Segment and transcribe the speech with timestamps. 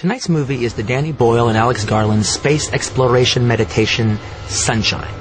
[0.00, 5.12] Tonight's movie is the Danny Boyle and Alex Garland space exploration meditation Sunshine.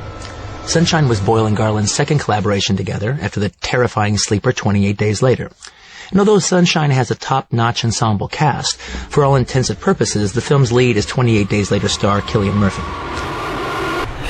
[0.65, 5.51] Sunshine was Boyle and Garland's second collaboration together after the terrifying Sleeper 28 days later.
[6.11, 10.71] And although Sunshine has a top-notch ensemble cast, for all intents and purposes, the film's
[10.71, 12.81] lead is 28 Days Later star Cillian Murphy.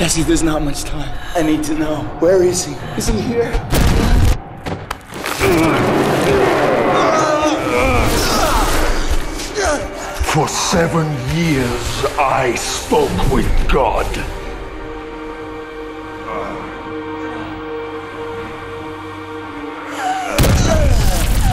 [0.00, 1.16] Jesse, there's not much time.
[1.36, 2.02] I need to know.
[2.18, 2.74] Where is he?
[2.96, 3.52] Is he here?
[10.32, 14.06] For seven years, I spoke with God.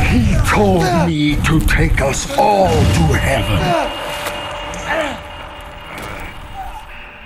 [0.06, 3.58] He told me to take us all to heaven.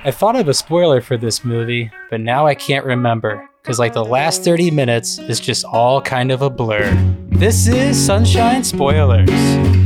[0.06, 3.92] I thought of a spoiler for this movie, but now I can't remember because like
[3.92, 6.94] the last 30 minutes is just all kind of a blur.
[7.28, 9.81] This is Sunshine Spoilers.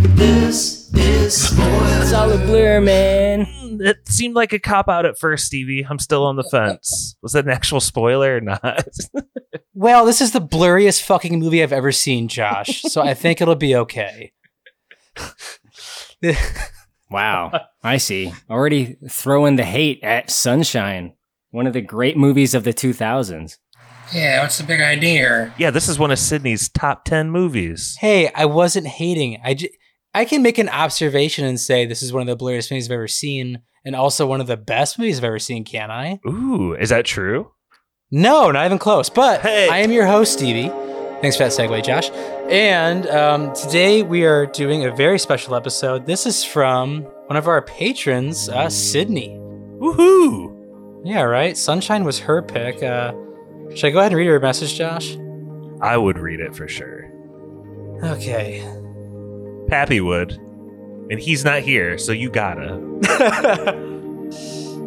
[0.95, 2.01] This is spoilers.
[2.03, 3.47] It's all a blur, man.
[3.81, 5.85] It seemed like a cop out at first, Stevie.
[5.85, 7.15] I'm still on the fence.
[7.21, 8.87] Was that an actual spoiler or not?
[9.77, 13.55] Well, this is the blurriest fucking movie I've ever seen, Josh, so I think it'll
[13.55, 14.31] be okay.
[17.11, 17.51] Wow.
[17.83, 18.33] I see.
[18.49, 21.13] Already throwing the hate at Sunshine,
[21.51, 23.57] one of the great movies of the 2000s.
[24.13, 27.97] Yeah, what's the big idea yeah, this is one of Sydney's top 10 movies.
[27.99, 29.39] Hey, I wasn't hating.
[29.43, 29.71] I, j-
[30.15, 32.93] I can make an observation and say this is one of the blurriest movies I've
[32.93, 36.21] ever seen, and also one of the best movies I've ever seen, can I?
[36.25, 37.51] Ooh, is that true?
[38.11, 39.09] No, not even close.
[39.09, 39.67] But Hey.
[39.67, 40.69] I am your host, Stevie.
[41.19, 42.11] Thanks for that segue, Josh.
[42.49, 46.05] And um, today we are doing a very special episode.
[46.05, 49.31] This is from one of our patrons, uh, Sydney.
[49.81, 51.03] Woohoo!
[51.03, 51.57] Yeah, right.
[51.57, 52.81] Sunshine was her pick.
[52.81, 53.13] Uh,
[53.75, 55.17] should I go ahead and read her message, Josh?
[55.81, 57.11] I would read it for sure.
[58.01, 58.61] Okay.
[59.67, 60.31] Pappy would.
[61.09, 63.81] And he's not here, so you gotta.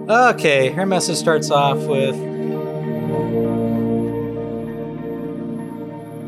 [0.09, 2.17] Okay, her message starts off with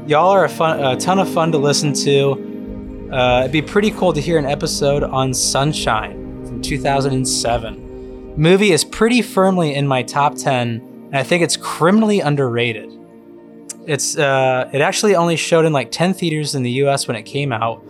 [0.06, 3.08] Y'all are a, fun, a ton of fun to listen to.
[3.10, 8.34] Uh, it'd be pretty cool to hear an episode on Sunshine from 2007.
[8.36, 10.68] Movie is pretty firmly in my top 10,
[11.06, 12.92] and I think it's criminally underrated.
[13.86, 17.08] It's uh, it actually only showed in like 10 theaters in the U.S.
[17.08, 17.82] when it came out.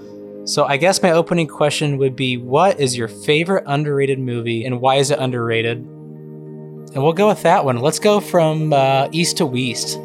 [0.45, 4.81] So I guess my opening question would be, what is your favorite underrated movie, and
[4.81, 5.79] why is it underrated?
[5.79, 7.79] And we'll go with that one.
[7.79, 9.97] Let's go from uh, east to west.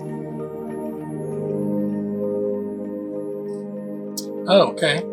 [4.47, 5.03] Oh, okay.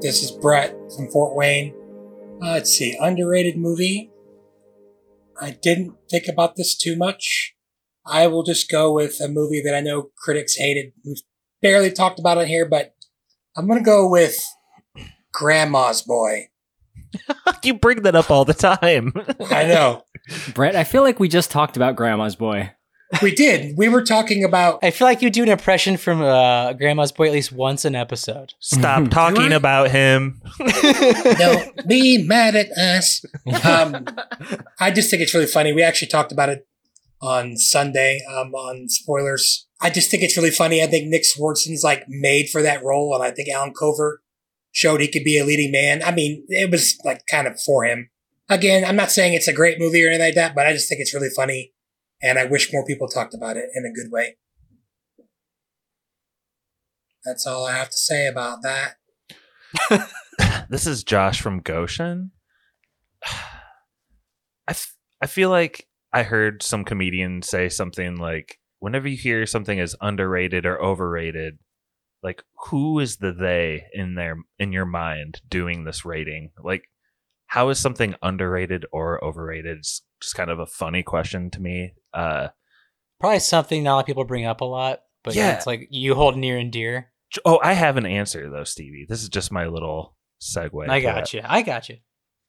[0.00, 1.74] This is Brett from Fort Wayne.
[2.42, 4.10] Uh, let's see, underrated movie.
[5.38, 7.54] I didn't think about this too much.
[8.06, 10.92] I will just go with a movie that I know critics hated.
[11.04, 11.22] We've
[11.60, 12.93] barely talked about it here, but
[13.56, 14.36] I'm gonna go with
[15.32, 16.48] Grandma's Boy.
[17.62, 19.12] you bring that up all the time.
[19.50, 20.04] I know.
[20.54, 22.72] Brett, I feel like we just talked about Grandma's Boy.
[23.22, 23.76] We did.
[23.76, 27.26] We were talking about I feel like you do an impression from uh, Grandma's Boy
[27.26, 28.54] at least once an episode.
[28.58, 30.40] Stop talking about him.
[30.58, 33.24] Don't be mad at us.
[33.64, 34.06] Um,
[34.80, 35.72] I just think it's really funny.
[35.72, 36.66] We actually talked about it
[37.20, 39.66] on Sunday um, on spoilers.
[39.80, 40.82] I just think it's really funny.
[40.82, 44.20] I think Nick Swardson's like made for that role, and I think Allen Covert
[44.72, 46.02] showed he could be a leading man.
[46.02, 48.10] I mean, it was like kind of for him.
[48.48, 50.88] Again, I'm not saying it's a great movie or anything like that, but I just
[50.88, 51.72] think it's really funny,
[52.22, 54.36] and I wish more people talked about it in a good way.
[57.24, 58.96] That's all I have to say about that.
[60.68, 62.32] this is Josh from Goshen.
[64.66, 69.44] I, f- I feel like I heard some comedian say something like, whenever you hear
[69.46, 71.58] something as underrated or overrated,
[72.22, 76.50] like who is the they in their in your mind doing this rating?
[76.62, 76.84] Like,
[77.48, 79.78] how is something underrated or overrated?
[79.78, 81.94] It's just kind of a funny question to me.
[82.14, 82.48] Uh,
[83.20, 85.56] Probably something not a lot of people bring up a lot, but yeah, Yeah.
[85.56, 87.10] it's like you hold near and dear.
[87.44, 89.06] oh, I have an answer though, Stevie.
[89.08, 90.88] This is just my little segue.
[90.88, 91.32] I got that.
[91.34, 91.40] you.
[91.44, 91.96] I got you.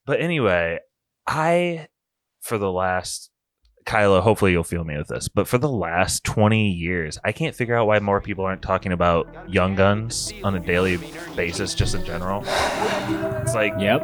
[0.05, 0.79] But anyway,
[1.27, 1.87] I
[2.41, 3.29] for the last
[3.85, 7.55] Kylo, hopefully you'll feel me with this, but for the last 20 years, I can't
[7.55, 10.97] figure out why more people aren't talking about Young Guns on a daily
[11.35, 12.43] basis, just in general.
[13.41, 14.01] It's like, Yep.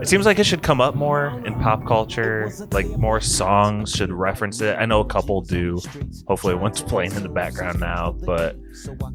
[0.00, 2.52] it seems like it should come up more in pop culture.
[2.70, 4.76] Like, more songs should reference it.
[4.78, 5.80] I know a couple do.
[6.28, 8.56] Hopefully, one's playing in the background now, but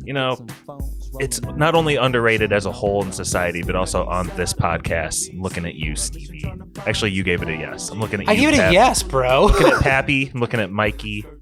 [0.04, 0.46] you know,
[1.20, 5.32] it's not only underrated as a whole in society, but also on this podcast.
[5.34, 6.44] I'm looking at you, Stevie.
[6.86, 7.90] Actually, you gave it a yes.
[7.90, 8.32] I'm looking at you.
[8.32, 9.46] I give it a yes, bro.
[9.46, 10.32] looking at Pappy.
[10.34, 11.26] I'm looking at Mikey.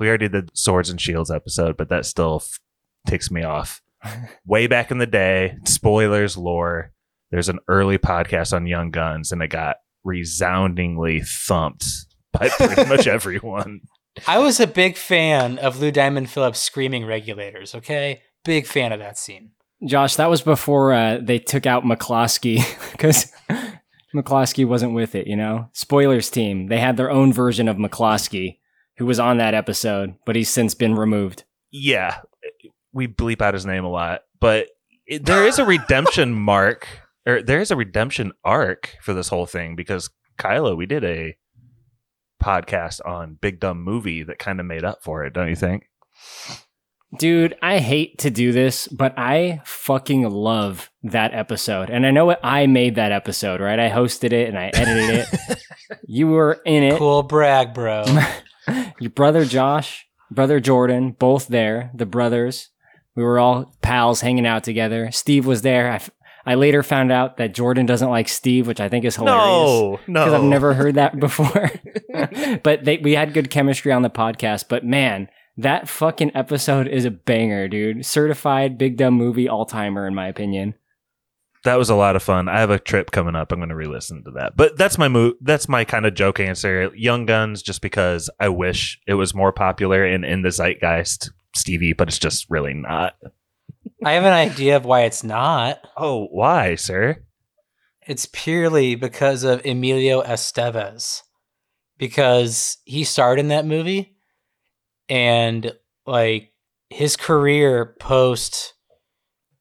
[0.00, 2.58] We already did the Swords and Shields episode, but that still f-
[3.06, 3.80] ticks me off.
[4.46, 6.90] Way back in the day, spoilers, lore.
[7.30, 11.84] there's an early podcast on Young Guns, and it got resoundingly thumped
[12.32, 13.82] by pretty much everyone.
[14.26, 18.22] I was a big fan of Lou Diamond Phillips screaming regulators, okay?
[18.44, 19.52] Big fan of that scene.
[19.84, 22.62] Josh, that was before uh, they took out McCloskey
[22.92, 23.32] because
[24.14, 25.68] McCloskey wasn't with it, you know?
[25.72, 28.58] Spoilers team, they had their own version of McCloskey
[28.98, 31.44] who was on that episode, but he's since been removed.
[31.70, 32.20] Yeah,
[32.92, 34.68] we bleep out his name a lot, but
[35.06, 36.86] it, there is a redemption mark,
[37.26, 41.36] or there is a redemption arc for this whole thing because Kylo, we did a
[42.42, 45.88] podcast on Big Dumb Movie that kind of made up for it, don't you think?
[47.18, 51.90] Dude, I hate to do this, but I fucking love that episode.
[51.90, 53.78] And I know what I made that episode, right?
[53.78, 55.58] I hosted it and I edited it.
[56.06, 56.98] you were in it.
[56.98, 58.04] Cool brag, bro.
[59.00, 61.90] Your brother Josh, brother Jordan, both there.
[61.94, 62.70] The brothers.
[63.14, 65.10] We were all pals hanging out together.
[65.10, 65.90] Steve was there.
[65.90, 66.10] I, f-
[66.46, 69.44] I later found out that Jordan doesn't like Steve, which I think is hilarious.
[69.46, 70.24] No, no.
[70.24, 71.70] Because I've never heard that before.
[72.62, 74.64] but they, we had good chemistry on the podcast.
[74.68, 78.06] But man, that fucking episode is a banger, dude.
[78.06, 80.74] Certified big dumb movie all timer, in my opinion.
[81.64, 82.48] That was a lot of fun.
[82.48, 83.52] I have a trip coming up.
[83.52, 84.56] I'm going to re-listen to that.
[84.56, 85.34] But that's my move.
[85.40, 86.90] That's my kind of joke answer.
[86.94, 91.92] Young Guns, just because I wish it was more popular and in the zeitgeist, Stevie,
[91.92, 93.14] but it's just really not.
[94.04, 95.86] I have an idea of why it's not.
[95.96, 97.22] Oh, why, sir?
[98.08, 101.22] It's purely because of Emilio Estevez.
[101.96, 104.11] Because he starred in that movie
[105.08, 105.72] and
[106.06, 106.52] like
[106.90, 108.74] his career post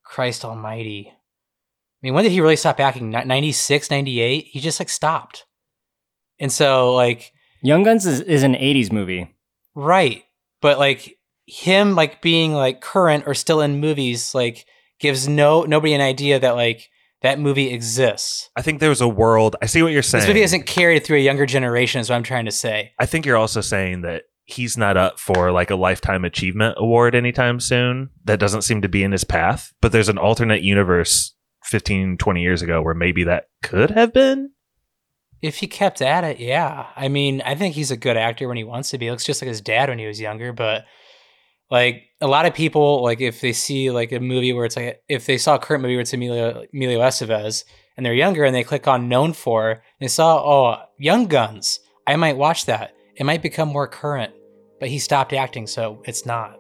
[0.04, 1.08] Christ almighty.
[1.10, 1.16] I
[2.02, 3.12] mean, when did he really stop acting?
[3.12, 4.46] Ni- 96, 98?
[4.46, 5.46] He just like stopped.
[6.40, 9.36] And so like Young Guns is, is an 80s movie.
[9.76, 10.24] Right.
[10.62, 14.66] But like him like being like current or still in movies like
[15.00, 16.90] gives no nobody an idea that like
[17.22, 18.50] that movie exists.
[18.56, 19.56] I think there's a world.
[19.62, 20.22] I see what you're saying.
[20.22, 22.94] This movie isn't carried through a younger generation is what I'm trying to say.
[23.00, 27.15] I think you're also saying that he's not up for like a lifetime achievement award
[27.15, 28.09] anytime soon.
[28.24, 29.74] That doesn't seem to be in his path.
[29.81, 31.33] But there's an alternate universe
[31.63, 34.51] 15, 20 years ago where maybe that could have been.
[35.42, 36.88] If he kept at it, yeah.
[36.95, 39.06] I mean, I think he's a good actor when he wants to be.
[39.06, 40.86] He looks just like his dad when he was younger, but
[41.71, 45.01] like a lot of people, like if they see like a movie where it's like
[45.07, 47.63] if they saw a current movie where it's Emilio Emilio Estevez
[47.95, 51.80] and they're younger and they click on known for, and they saw oh Young Guns,
[52.06, 52.94] I might watch that.
[53.15, 54.33] It might become more current,
[54.81, 56.57] but he stopped acting, so it's not.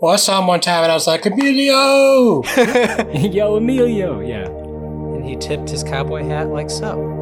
[0.00, 2.42] Well, I saw him one time and I was like, Emilio!
[3.14, 4.20] Yo, Emilio.
[4.20, 4.48] Yeah.
[4.48, 7.14] And he tipped his cowboy hat like so.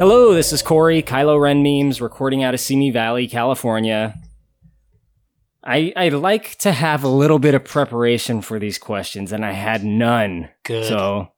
[0.00, 4.16] Hello, this is Corey, Kylo Ren memes, recording out of Simi Valley, California.
[5.66, 9.52] I I like to have a little bit of preparation for these questions, and I
[9.52, 10.48] had none.
[10.62, 10.86] Good.
[10.86, 11.32] So,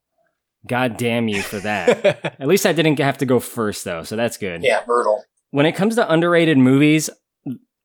[0.67, 2.05] god damn you for that.
[2.41, 4.63] At least I didn't have to go first, though, so that's good.
[4.63, 5.25] Yeah, brutal.
[5.51, 7.09] When it comes to underrated movies,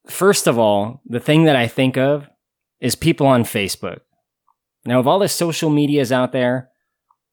[0.07, 2.27] first of all, the thing that I think of
[2.81, 3.99] is people on Facebook.
[4.85, 6.69] Now, of all the social medias out there,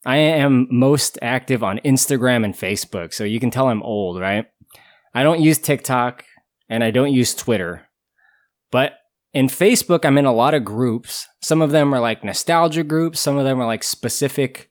[0.06, 4.46] I am most active on Instagram and Facebook, so you can tell I'm old, right?
[5.12, 6.25] I don't use TikTok
[6.68, 7.88] and I don't use Twitter.
[8.70, 8.94] But
[9.32, 11.28] in Facebook, I'm in a lot of groups.
[11.42, 14.70] Some of them are like nostalgia groups, some of them are like specific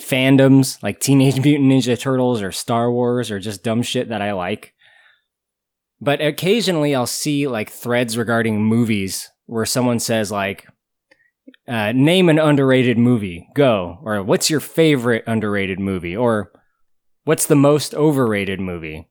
[0.00, 4.32] fandoms, like Teenage Mutant Ninja Turtles or Star Wars or just dumb shit that I
[4.32, 4.74] like.
[6.00, 10.66] But occasionally I'll see like threads regarding movies where someone says like,
[11.68, 13.98] uh, name an underrated movie, go.
[14.02, 16.16] Or what's your favorite underrated movie?
[16.16, 16.52] Or
[17.24, 19.08] what's the most overrated movie?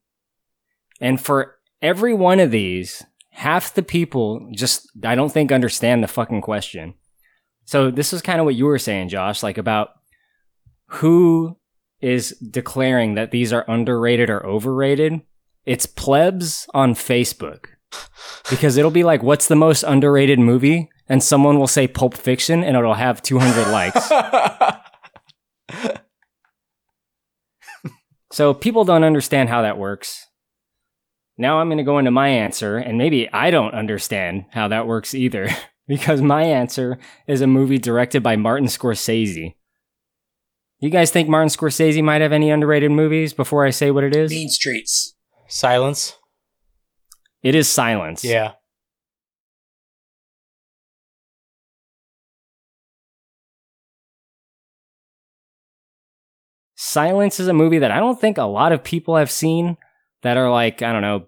[1.02, 3.04] And for every one of these,
[3.36, 6.94] half the people just, I don't think, understand the fucking question.
[7.66, 9.90] So this is kind of what you were saying, Josh, like about
[10.88, 11.58] who
[12.02, 15.22] is declaring that these are underrated or overrated.
[15.66, 17.66] It's plebs on Facebook.
[18.50, 20.90] Because it'll be like, what's the most underrated movie?
[21.08, 24.12] And someone will say Pulp Fiction and it'll have 200 likes.
[28.36, 30.28] So people don't understand how that works.
[31.38, 34.88] Now I'm going to go into my answer, and maybe I don't understand how that
[34.88, 35.50] works either,
[35.88, 39.56] because my answer is a movie directed by Martin Scorsese.
[40.80, 44.16] You guys think Martin Scorsese might have any underrated movies before I say what it
[44.16, 44.32] is?
[44.32, 45.16] Mean Streets.
[45.48, 46.18] Silence.
[47.44, 48.24] It is Silence.
[48.24, 48.54] Yeah.
[56.76, 59.78] Silence is a movie that I don't think a lot of people have seen
[60.26, 61.28] that are like, I don't know,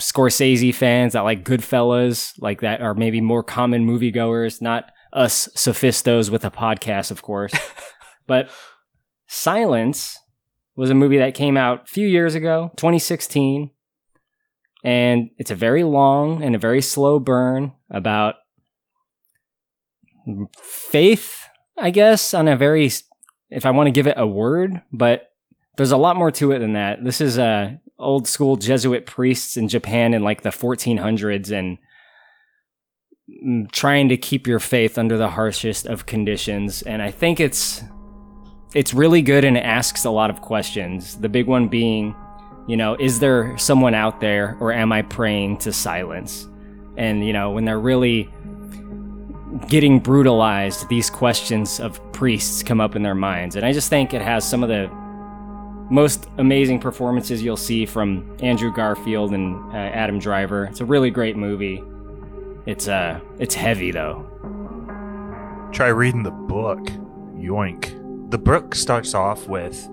[0.00, 6.30] Scorsese fans that like Goodfellas, like that are maybe more common moviegoers, not us sophistos
[6.30, 7.52] with a podcast, of course.
[8.26, 8.50] but
[9.26, 10.18] Silence
[10.74, 13.72] was a movie that came out a few years ago, 2016.
[14.82, 18.36] And it's a very long and a very slow burn about
[20.62, 21.44] faith,
[21.76, 22.90] I guess, on a very,
[23.50, 25.28] if I want to give it a word, but
[25.76, 27.04] there's a lot more to it than that.
[27.04, 31.78] This is uh, old school Jesuit priests in Japan in like the 1400s and
[33.44, 36.82] mm, trying to keep your faith under the harshest of conditions.
[36.82, 37.82] And I think it's
[38.74, 41.16] it's really good and it asks a lot of questions.
[41.16, 42.14] The big one being,
[42.66, 46.46] you know, is there someone out there or am I praying to silence?
[46.96, 48.30] And you know, when they're really
[49.68, 53.56] getting brutalized, these questions of priests come up in their minds.
[53.56, 54.88] And I just think it has some of the
[55.90, 60.64] most amazing performances you'll see from Andrew Garfield and uh, Adam Driver.
[60.64, 61.82] It's a really great movie.
[62.66, 64.26] It's uh it's heavy though.
[65.72, 66.80] Try reading the book.
[67.34, 68.30] Yoink.
[68.30, 69.88] The book starts off with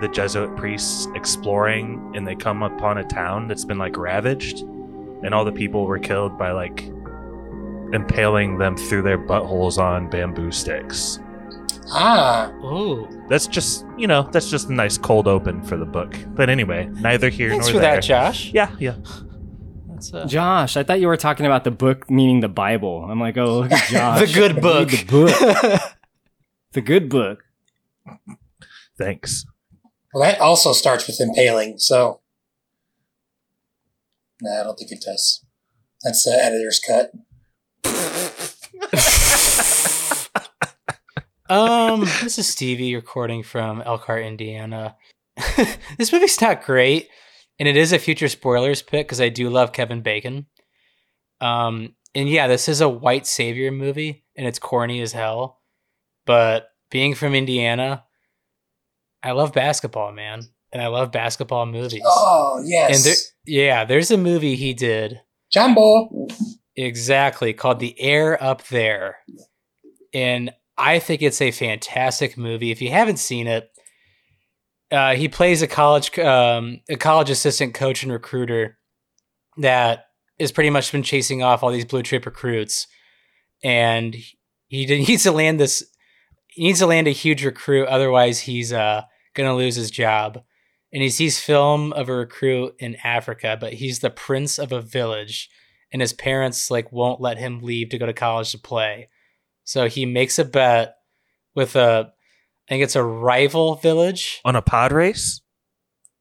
[0.00, 5.32] the Jesuit priests exploring and they come upon a town that's been like ravaged and
[5.32, 6.90] all the people were killed by like
[7.92, 11.20] impaling them through their buttholes on bamboo sticks.
[11.90, 13.08] Ah, Ooh.
[13.28, 16.14] That's just, you know, that's just a nice cold open for the book.
[16.28, 17.96] But anyway, neither here Thanks nor for there.
[17.96, 18.52] that, Josh.
[18.52, 18.96] Yeah, yeah.
[19.88, 23.04] That's, uh, Josh, I thought you were talking about the book meaning the Bible.
[23.10, 24.20] I'm like, oh, look at Josh.
[24.20, 24.90] the good book.
[24.90, 25.80] The book.
[26.72, 27.44] the good book.
[28.98, 29.44] Thanks.
[30.14, 31.78] well, that also starts with impaling.
[31.78, 32.20] So,
[34.40, 35.44] no, I don't think it does.
[36.02, 37.12] That's the editor's cut.
[41.52, 44.96] um, this is Stevie recording from Elkhart, Indiana.
[45.98, 47.08] this movie's not great,
[47.58, 50.46] and it is a future spoilers pick because I do love Kevin Bacon.
[51.42, 55.60] Um, and yeah, this is a white savior movie, and it's corny as hell.
[56.24, 58.04] But being from Indiana,
[59.22, 62.02] I love basketball, man, and I love basketball movies.
[62.06, 65.20] Oh yes, And there, yeah, there's a movie he did
[65.52, 66.28] Jumbo.
[66.76, 69.18] Exactly, called The Air Up There.
[70.14, 70.52] And
[70.82, 72.72] I think it's a fantastic movie.
[72.72, 73.70] If you haven't seen it,
[74.90, 78.78] uh, he plays a college um, a college assistant coach and recruiter
[79.58, 80.06] that
[80.40, 82.88] has pretty much been chasing off all these blue chip recruits,
[83.62, 84.16] and
[84.66, 85.84] he d- needs to land this.
[86.48, 89.02] He needs to land a huge recruit, otherwise he's uh,
[89.34, 90.42] gonna lose his job.
[90.92, 94.82] And he sees film of a recruit in Africa, but he's the prince of a
[94.82, 95.48] village
[95.92, 99.08] and his parents like won't let him leave to go to college to play.
[99.64, 100.96] So he makes a bet
[101.54, 102.12] with a
[102.68, 105.40] I think it's a rival village On a pod race?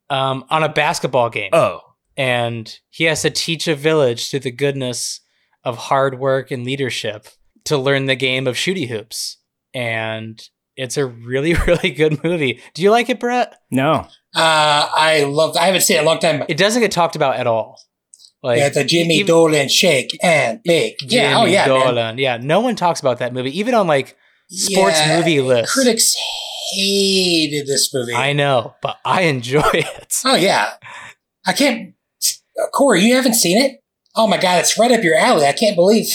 [0.09, 1.49] um, on a basketball game.
[1.53, 1.79] Oh.
[2.17, 5.21] And he has to teach a village through the goodness
[5.63, 7.27] of hard work and leadership
[7.65, 9.37] to learn the game of shooty hoops.
[9.73, 10.41] And
[10.75, 12.59] it's a really, really good movie.
[12.73, 13.55] Do you like it, Brett?
[13.71, 14.07] No.
[14.35, 15.55] Uh, I love.
[15.55, 16.43] I haven't seen it in a long time.
[16.49, 17.79] It doesn't get talked about at all.
[18.43, 20.97] Like yeah, the Jimmy even- Dolan shake and bake.
[21.03, 21.85] Yeah, oh Jimmy yeah, man.
[21.85, 22.17] Dolan.
[22.17, 24.17] Yeah, no one talks about that movie, even on like
[24.49, 25.73] sports Yeah, movie lists.
[25.73, 26.15] Critics
[26.73, 28.13] hated this movie.
[28.15, 30.15] I know, but I enjoy it.
[30.25, 30.73] oh yeah,
[31.45, 31.93] I can't.
[32.73, 33.79] Corey, you haven't seen it?
[34.15, 35.45] Oh my god, it's right up your alley.
[35.45, 36.07] I can't believe.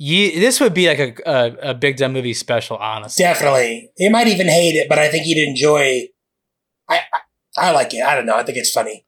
[0.00, 3.22] You, this would be like a, a a big dumb movie special, honestly.
[3.22, 6.06] Definitely, you might even hate it, but I think you'd enjoy.
[6.88, 7.20] I I,
[7.56, 8.02] I like it.
[8.04, 8.36] I don't know.
[8.36, 9.04] I think it's funny.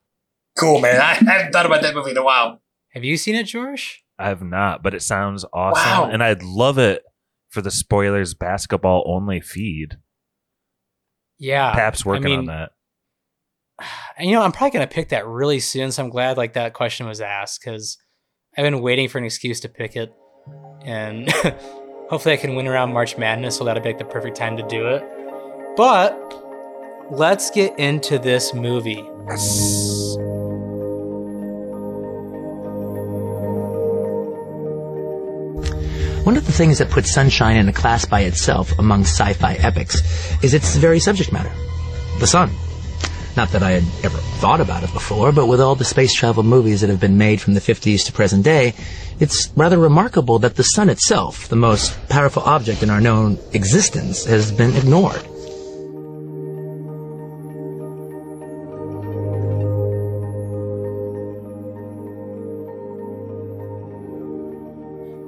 [0.60, 1.00] Cool, man.
[1.00, 2.60] I, I haven't thought about that movie in a while.
[2.90, 4.04] Have you seen it, George?
[4.18, 5.82] I have not, but it sounds awesome.
[5.82, 6.10] Wow.
[6.12, 7.02] And I'd love it
[7.48, 9.96] for the spoilers basketball only feed.
[11.38, 12.70] Yeah, Pap's working I mean, on that.
[14.18, 15.90] And you know, I'm probably gonna pick that really soon.
[15.90, 17.96] So I'm glad like that question was asked because
[18.56, 20.12] I've been waiting for an excuse to pick it,
[20.82, 21.30] and
[22.10, 23.56] hopefully I can win around March Madness.
[23.56, 25.02] So that'll be like the perfect time to do it.
[25.76, 29.02] But let's get into this movie.
[36.24, 39.54] One of the things that puts Sunshine in a class by itself among sci fi
[39.54, 40.02] epics
[40.42, 41.52] is its very subject matter
[42.20, 42.50] the sun.
[43.36, 46.42] Not that I had ever thought about it before, but with all the space travel
[46.42, 48.74] movies that have been made from the 50s to present day,
[49.18, 54.26] it's rather remarkable that the sun itself, the most powerful object in our known existence,
[54.26, 55.29] has been ignored.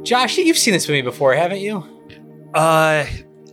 [0.02, 1.84] Josh, you've seen this movie before, haven't you?
[2.54, 3.06] Uh,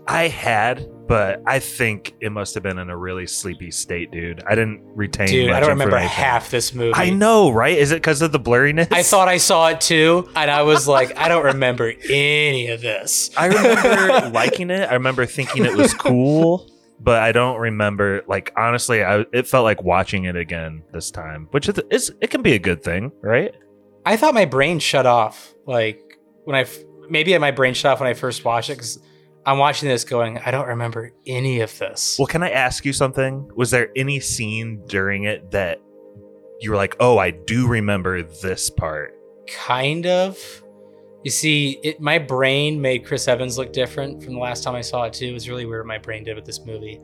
[0.07, 4.41] I had, but I think it must have been in a really sleepy state, dude.
[4.47, 5.27] I didn't retain.
[5.27, 6.93] Dude, I don't remember half this movie.
[6.95, 7.77] I know, right?
[7.77, 8.91] Is it because of the blurriness?
[8.91, 12.81] I thought I saw it too, and I was like, I don't remember any of
[12.81, 13.29] this.
[13.37, 14.89] I remember liking it.
[14.89, 16.67] I remember thinking it was cool,
[16.99, 18.23] but I don't remember.
[18.27, 22.31] Like honestly, I it felt like watching it again this time, which is, is it
[22.31, 23.53] can be a good thing, right?
[24.03, 25.53] I thought my brain shut off.
[25.67, 26.08] Like
[26.49, 26.65] when I
[27.09, 28.99] maybe my brain shut off when I first watched it because
[29.45, 32.17] I'm watching this going, I don't remember any of this.
[32.17, 33.51] Well, can I ask you something?
[33.55, 35.79] Was there any scene during it that
[36.59, 39.15] you were like, "Oh, I do remember this part"?
[39.47, 40.37] kind of.
[41.23, 44.81] You see, it my brain made Chris Evans look different from the last time I
[44.81, 45.27] saw it too.
[45.27, 46.99] It was really weird what my brain did with this movie.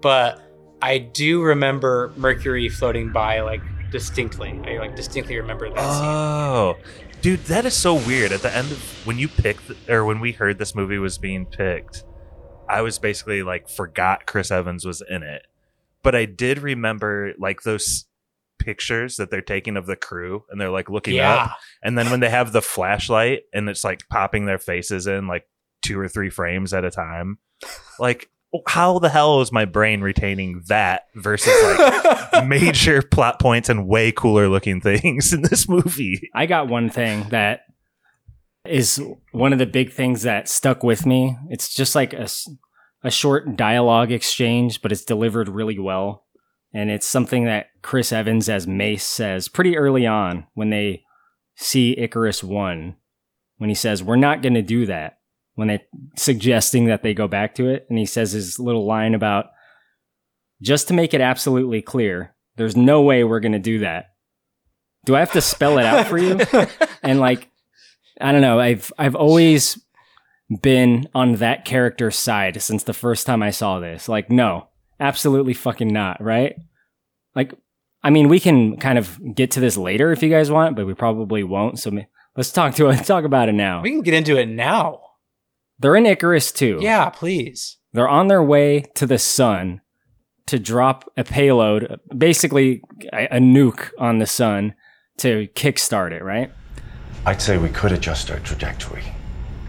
[0.00, 0.40] But
[0.82, 4.60] I do remember Mercury floating by like distinctly.
[4.66, 6.04] I like distinctly remember that scene.
[6.04, 6.76] Oh.
[7.24, 8.32] Dude, that is so weird.
[8.32, 11.46] At the end of when you picked or when we heard this movie was being
[11.46, 12.04] picked,
[12.68, 15.46] I was basically like forgot Chris Evans was in it.
[16.02, 18.04] But I did remember like those
[18.58, 21.44] pictures that they're taking of the crew and they're like looking Yeah.
[21.44, 25.26] up and then when they have the flashlight and it's like popping their faces in
[25.26, 25.48] like
[25.80, 27.38] two or three frames at a time.
[27.98, 28.28] Like
[28.66, 34.12] how the hell is my brain retaining that versus like major plot points and way
[34.12, 36.30] cooler looking things in this movie?
[36.34, 37.62] I got one thing that
[38.66, 41.36] is one of the big things that stuck with me.
[41.50, 42.28] It's just like a,
[43.02, 46.24] a short dialogue exchange, but it's delivered really well.
[46.72, 51.04] And it's something that Chris Evans as Mace says pretty early on when they
[51.54, 52.96] see Icarus 1,
[53.58, 55.18] when he says, We're not going to do that.
[55.54, 55.84] When they
[56.16, 57.86] suggesting that they go back to it.
[57.88, 59.46] And he says his little line about,
[60.60, 64.14] just to make it absolutely clear, there's no way we're going to do that.
[65.04, 66.40] Do I have to spell it out for you?
[67.02, 67.50] and like
[68.20, 69.78] I don't know, I've I've always
[70.62, 74.08] been on that character's side since the first time I saw this.
[74.08, 74.68] Like no,
[74.98, 76.56] absolutely fucking not, right?
[77.34, 77.52] Like
[78.02, 80.86] I mean, we can kind of get to this later if you guys want, but
[80.86, 81.78] we probably won't.
[81.78, 81.90] So
[82.36, 82.96] let's talk to it.
[83.04, 83.82] Talk about it now.
[83.82, 85.00] We can get into it now.
[85.84, 86.78] They're in Icarus too.
[86.80, 87.76] Yeah, please.
[87.92, 89.82] They're on their way to the sun
[90.46, 92.80] to drop a payload, basically
[93.12, 94.76] a, a nuke on the sun
[95.18, 96.50] to kickstart it, right?
[97.26, 99.02] I'd say we could adjust our trajectory.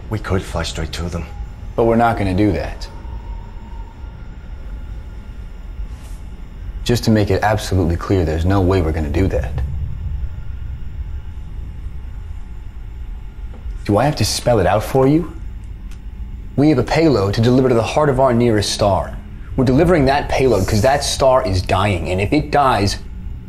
[0.09, 1.25] We could fly straight to them.
[1.75, 2.87] But we're not going to do that.
[6.85, 9.51] Just to make it absolutely clear, there's no way we're going to do that.
[13.83, 15.35] Do I have to spell it out for you?
[16.55, 19.17] We have a payload to deliver to the heart of our nearest star.
[19.57, 22.99] We're delivering that payload because that star is dying, and if it dies,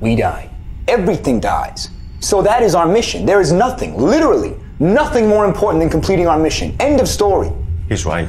[0.01, 0.51] we die.
[0.89, 1.89] Everything dies.
[2.21, 3.25] So that is our mission.
[3.27, 6.75] There is nothing, literally, nothing more important than completing our mission.
[6.81, 7.51] End of story.
[7.89, 8.29] He's right.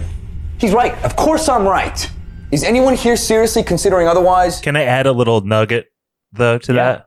[0.60, 0.94] He's right.
[1.04, 2.10] Of course I'm right.
[2.52, 4.60] Is anyone here seriously considering otherwise?
[4.62, 5.88] Can I add a little nugget
[6.34, 6.84] though to Yeah.
[6.84, 7.07] that?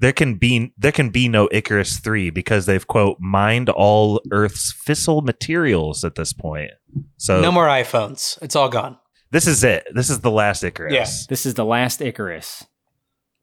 [0.00, 4.72] There can be there can be no Icarus 3 because they've quote mined all Earth's
[4.72, 6.70] fissile materials at this point.
[7.18, 8.40] So No more iPhones.
[8.42, 8.98] It's all gone.
[9.30, 9.86] This is it.
[9.94, 10.92] This is the last Icarus.
[10.92, 11.06] Yeah.
[11.28, 12.64] This is the last Icarus.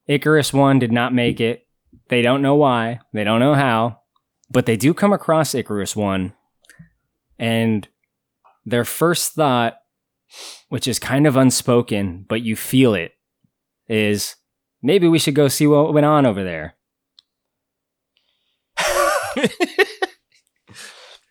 [0.07, 1.67] Icarus 1 did not make it.
[2.09, 2.99] They don't know why.
[3.13, 3.99] They don't know how.
[4.49, 6.33] But they do come across Icarus 1.
[7.37, 7.87] And
[8.65, 9.77] their first thought,
[10.69, 13.13] which is kind of unspoken, but you feel it,
[13.87, 14.35] is
[14.81, 16.75] maybe we should go see what went on over there.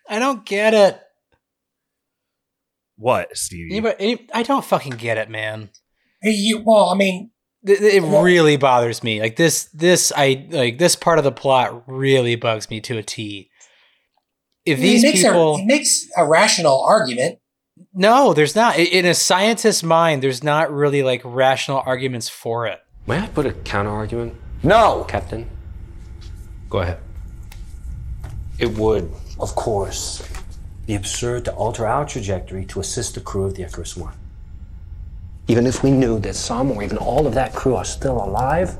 [0.09, 0.99] I don't get it.
[2.97, 3.71] What, Stevie?
[3.71, 5.69] Anybody, any, I don't fucking get it, man.
[6.21, 7.31] Hey, you, well, I mean,
[7.65, 9.19] Th- th- It Well- really bothers me.
[9.19, 13.03] Like this, this I like this part of the plot really bugs me to a
[13.03, 13.49] T.
[14.65, 17.39] If these he makes people, a, he makes a rational argument.
[17.93, 18.77] no, there's not.
[18.77, 22.79] In a scientist's mind, there's not really like rational arguments for it.
[23.07, 25.05] May I put a counter argument, No.
[25.07, 25.49] Captain?
[26.69, 26.99] Go ahead.
[28.59, 30.27] It would, of course,
[30.85, 34.13] be absurd to alter our trajectory to assist the crew of the Icarus One.
[35.47, 38.77] Even if we knew that some or even all of that crew are still alive,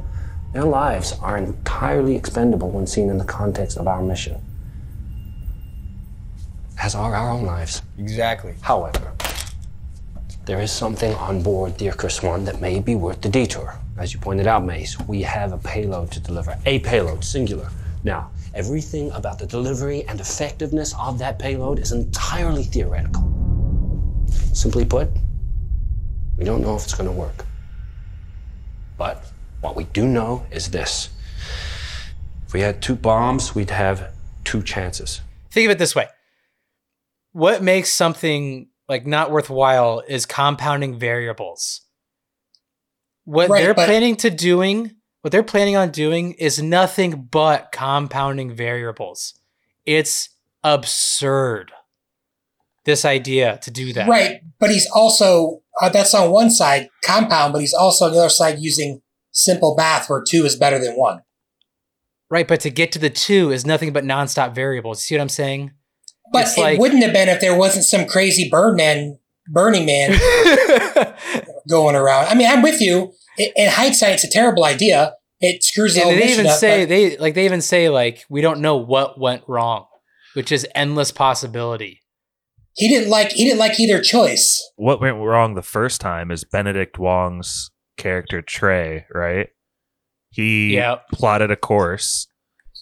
[0.51, 4.41] their lives are entirely expendable when seen in the context of our mission.
[6.81, 7.81] As are our own lives.
[7.97, 8.55] Exactly.
[8.61, 9.13] However,
[10.45, 13.77] there is something on board the Icarus One that may be worth the detour.
[13.97, 16.55] As you pointed out, Mace, we have a payload to deliver.
[16.67, 17.69] A payload, singular.
[18.03, 23.23] Now, everything about the delivery and effectiveness of that payload is entirely theoretical.
[24.53, 25.09] Simply put,
[26.37, 27.45] we don't know if it's going to work.
[28.97, 29.25] But
[29.61, 31.09] what we do know is this.
[32.45, 35.21] If we had two bombs, we'd have two chances.
[35.51, 36.07] Think of it this way:
[37.31, 41.81] What makes something like not worthwhile is compounding variables.
[43.27, 47.73] What Right, they're but- planning to doing, what they're planning on doing is nothing but
[47.73, 49.33] compounding variables.
[49.85, 50.29] It's
[50.63, 51.73] absurd.
[52.85, 54.07] This idea to do that.
[54.07, 58.19] Right, but he's also uh, that's on one side compound, but he's also on the
[58.19, 61.19] other side using simple math where two is better than one.
[62.29, 65.01] Right, but to get to the two is nothing but nonstop variables.
[65.03, 65.71] See what I'm saying?
[66.31, 70.11] But It's it like- wouldn't have been if there wasn't some crazy Birdman, Burning Man
[71.69, 72.27] going around.
[72.27, 73.13] I mean, I'm with you.
[73.37, 75.13] In hindsight, it's a terrible idea.
[75.39, 77.89] It screws the And whole they even up, say but they like they even say
[77.89, 79.85] like we don't know what went wrong,
[80.33, 82.01] which is endless possibility.
[82.75, 84.63] he didn't like he didn't like either choice.
[84.77, 89.49] What went wrong the first time is Benedict Wong's character Trey, right?
[90.31, 91.09] He Yep.
[91.13, 92.27] plotted a course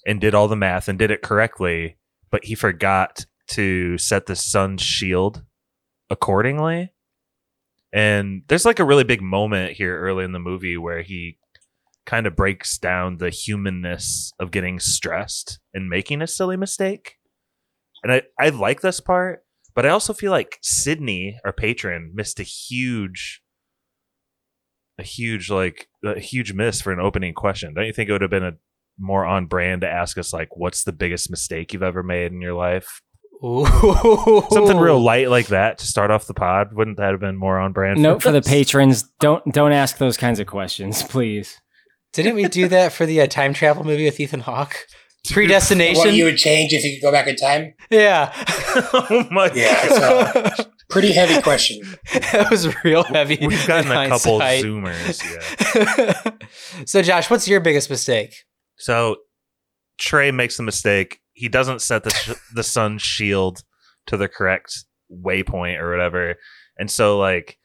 [0.07, 1.97] and did all the math and did it correctly,
[2.31, 5.43] but he forgot to set the sun's shield
[6.09, 6.91] accordingly.
[7.95, 11.37] And there's like a really big moment here early in the movie where he
[12.05, 17.15] kind of breaks down the humanness of getting stressed and making a silly mistake.
[18.03, 22.39] And I, I like this part, but I also feel like Sydney, our patron, missed
[22.39, 23.41] a huge
[24.97, 27.73] a huge like a huge miss for an opening question.
[27.73, 28.53] Don't you think it would have been a
[28.99, 32.41] more on brand to ask us like what's the biggest mistake you've ever made in
[32.41, 33.01] your life?
[33.41, 36.73] Something real light like that to start off the pod.
[36.73, 38.01] Wouldn't that have been more on brand?
[38.01, 41.59] Note for the patrons: don't don't ask those kinds of questions, please.
[42.13, 44.75] Didn't we do that for the uh, time travel movie with Ethan Hawke?
[45.29, 45.97] Predestination.
[45.97, 47.73] What you would change if you could go back in time?
[47.89, 48.31] yeah,
[48.93, 51.81] oh my Yeah, it's a pretty heavy question.
[52.13, 53.39] that was real heavy.
[53.41, 54.63] We've gotten in a couple hindsight.
[54.63, 55.23] zoomers,
[56.77, 56.83] yeah.
[56.85, 58.35] so, Josh, what's your biggest mistake?
[58.77, 59.17] So
[59.97, 61.19] Trey makes the mistake.
[61.35, 63.63] He doesn't set the sh- the sun's shield
[64.07, 66.35] to the correct waypoint or whatever,
[66.79, 67.59] and so like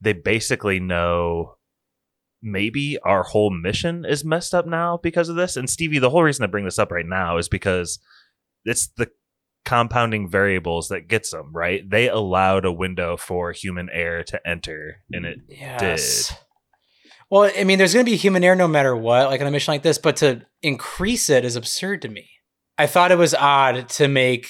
[0.00, 1.56] they basically know
[2.40, 5.56] maybe our whole mission is messed up now because of this.
[5.56, 7.98] And Stevie, the whole reason I bring this up right now is because
[8.64, 9.08] it's the
[9.64, 11.82] compounding variables that gets them right.
[11.90, 16.28] They allowed a window for human air to enter, and it Yes.
[16.28, 16.36] did.
[17.30, 19.50] Well, I mean, there's going to be human air no matter what, like on a
[19.50, 22.30] mission like this, but to increase it is absurd to me.
[22.78, 24.48] I thought it was odd to make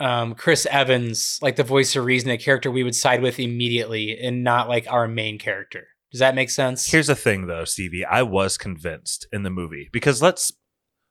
[0.00, 4.18] um, Chris Evans like the voice of reason, a character we would side with immediately,
[4.18, 5.86] and not like our main character.
[6.10, 6.90] Does that make sense?
[6.90, 8.04] Here's the thing, though, Stevie.
[8.04, 10.52] I was convinced in the movie because let's,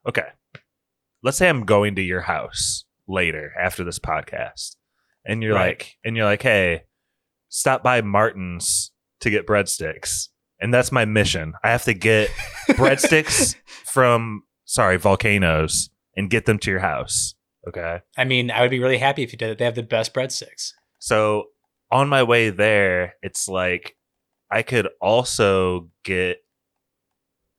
[0.07, 0.27] okay,
[1.21, 4.75] let's say I'm going to your house later after this podcast,
[5.25, 5.77] and you're Right.
[5.79, 6.83] like, and you're like, hey,
[7.49, 8.91] stop by Martin's
[9.21, 11.53] to get breadsticks, and that's my mission.
[11.63, 12.29] I have to get
[12.71, 17.35] breadsticks from, sorry, volcanoes, and get them to your house.
[17.67, 17.99] Okay.
[18.17, 19.57] I mean, I would be really happy if you did it.
[19.57, 20.73] They have the best breadsticks.
[20.99, 21.45] So
[21.91, 23.95] on my way there, it's like
[24.51, 26.37] I could also get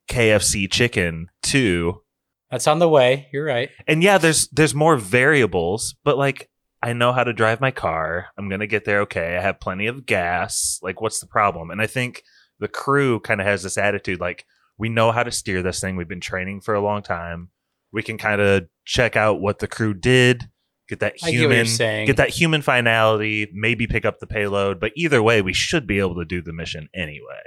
[0.08, 2.02] KFC chicken too.
[2.50, 3.28] That's on the way.
[3.32, 3.70] You're right.
[3.86, 6.50] And yeah, there's there's more variables, but like
[6.82, 8.26] I know how to drive my car.
[8.36, 9.36] I'm going to get there okay.
[9.36, 10.78] I have plenty of gas.
[10.82, 11.70] Like what's the problem?
[11.70, 12.22] And I think
[12.58, 14.44] the crew kind of has this attitude like
[14.76, 15.96] we know how to steer this thing.
[15.96, 17.48] We've been training for a long time.
[17.94, 20.50] We can kind of check out what the crew did,
[20.88, 22.06] get that I get what you're human saying.
[22.06, 25.98] get that human finality, maybe pick up the payload, but either way we should be
[25.98, 27.40] able to do the mission anyway.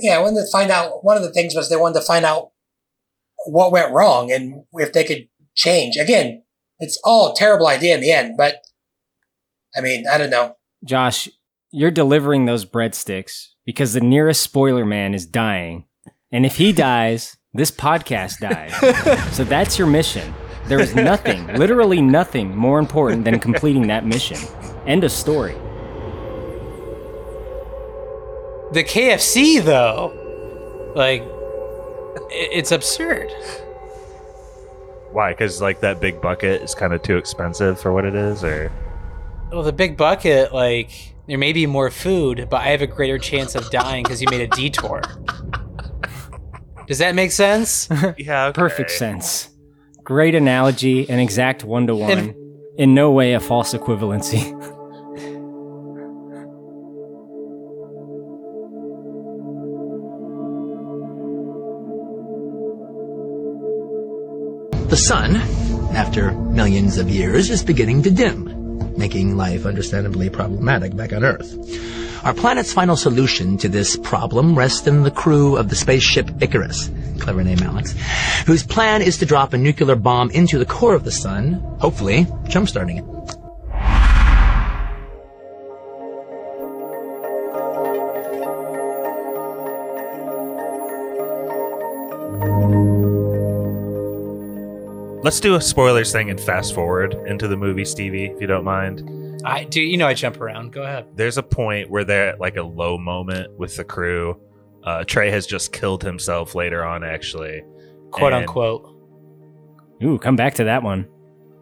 [0.00, 1.04] Yeah, I wanted to find out.
[1.04, 2.50] One of the things was they wanted to find out
[3.46, 5.96] what went wrong and if they could change.
[5.96, 6.42] Again,
[6.78, 8.62] it's all a terrible idea in the end, but
[9.76, 10.56] I mean, I don't know.
[10.84, 11.28] Josh,
[11.70, 15.84] you're delivering those breadsticks because the nearest spoiler man is dying.
[16.32, 18.70] And if he dies, this podcast died.
[19.32, 20.34] so that's your mission.
[20.66, 24.36] There is nothing, literally nothing, more important than completing that mission.
[24.86, 25.54] End of story.
[28.72, 30.12] The KFC though,
[30.94, 31.24] like
[32.30, 33.30] it's absurd.
[35.12, 35.32] Why?
[35.32, 38.70] Cuz like that big bucket is kind of too expensive for what it is or
[39.50, 43.18] Well, the big bucket, like there may be more food, but I have a greater
[43.18, 45.00] chance of dying because you made a detour.
[46.88, 47.88] Does that make sense?
[48.18, 49.50] Yeah, Perfect sense.
[50.02, 52.34] Great analogy, an exact one to one.
[52.78, 54.42] In no way a false equivalency.
[64.88, 65.36] The sun,
[65.94, 68.57] after millions of years, is beginning to dim,
[68.98, 71.54] making life understandably problematic back on Earth.
[72.24, 76.90] Our planet's final solution to this problem rests in the crew of the spaceship Icarus,
[77.20, 77.94] clever name Alex,
[78.44, 82.24] whose plan is to drop a nuclear bomb into the core of the sun, hopefully
[82.48, 83.37] jumpstarting it.
[95.28, 98.64] Let's do a spoilers thing and fast forward into the movie, Stevie, if you don't
[98.64, 99.42] mind.
[99.44, 99.82] I do.
[99.82, 100.72] You know, I jump around.
[100.72, 101.04] Go ahead.
[101.16, 104.40] There's a point where they're at like a low moment with the crew.
[104.84, 107.62] Uh, Trey has just killed himself later on, actually.
[108.10, 108.90] Quote And- unquote.
[110.02, 111.06] Ooh, come back to that one.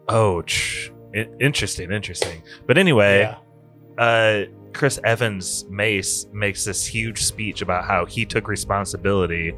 [0.07, 2.43] Oh, ch- I- interesting, interesting.
[2.67, 3.35] But anyway,
[3.97, 9.53] uh, Chris Evans Mace makes this huge speech about how he took responsibility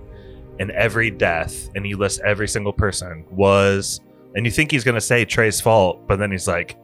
[0.59, 4.01] in every death, and he lists every single person was.
[4.35, 6.77] And you think he's gonna say Trey's fault, but then he's like,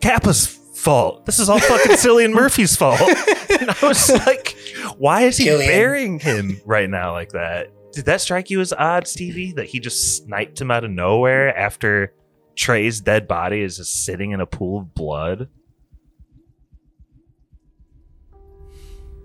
[0.00, 1.26] Capa's fault.
[1.26, 3.00] This is all fucking Cillian Murphy's fault.
[3.60, 4.56] and I was like,
[4.98, 5.66] why is he Cillian.
[5.66, 7.70] burying him right now like that?
[7.92, 9.52] Did that strike you as odd, Stevie?
[9.52, 12.14] That he just sniped him out of nowhere after
[12.56, 15.48] Trey's dead body is just sitting in a pool of blood?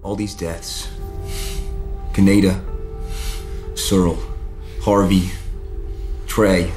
[0.03, 0.89] All these deaths.
[2.11, 2.61] Kaneda,
[3.77, 4.17] Searle,
[4.81, 5.29] Harvey,
[6.25, 6.71] Trey.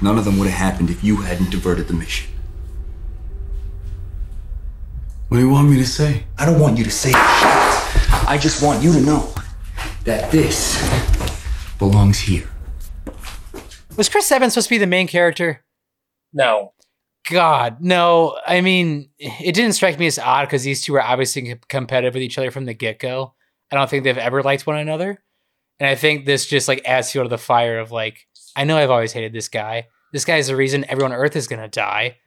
[0.00, 2.30] None of them would have happened if you hadn't diverted the mission.
[5.28, 6.24] What do you want me to say?
[6.38, 7.18] I don't want you to say shit.
[8.28, 9.34] I just want you to know
[10.04, 10.80] that this
[11.78, 12.48] belongs here.
[13.96, 15.64] Was Chris Evans supposed to be the main character?
[16.32, 16.72] No.
[17.28, 18.38] God, no.
[18.46, 22.22] I mean, it didn't strike me as odd because these two were obviously competitive with
[22.22, 23.34] each other from the get go.
[23.70, 25.22] I don't think they've ever liked one another.
[25.78, 28.76] And I think this just like adds fuel to the fire of like, I know
[28.76, 29.86] I've always hated this guy.
[30.12, 32.18] This guy is the reason everyone on Earth is gonna die.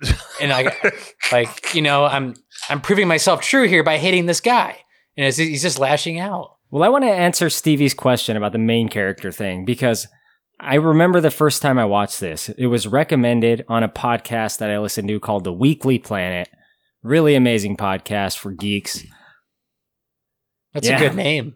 [0.41, 2.33] And like, like you know, I'm
[2.69, 4.77] I'm proving myself true here by hating this guy.
[5.17, 6.55] And it's, he's just lashing out.
[6.71, 10.07] Well, I want to answer Stevie's question about the main character thing because
[10.59, 12.49] I remember the first time I watched this.
[12.49, 16.49] It was recommended on a podcast that I listened to called The Weekly Planet.
[17.03, 19.03] Really amazing podcast for geeks.
[20.73, 20.97] That's Yeah.
[20.97, 21.55] a good name.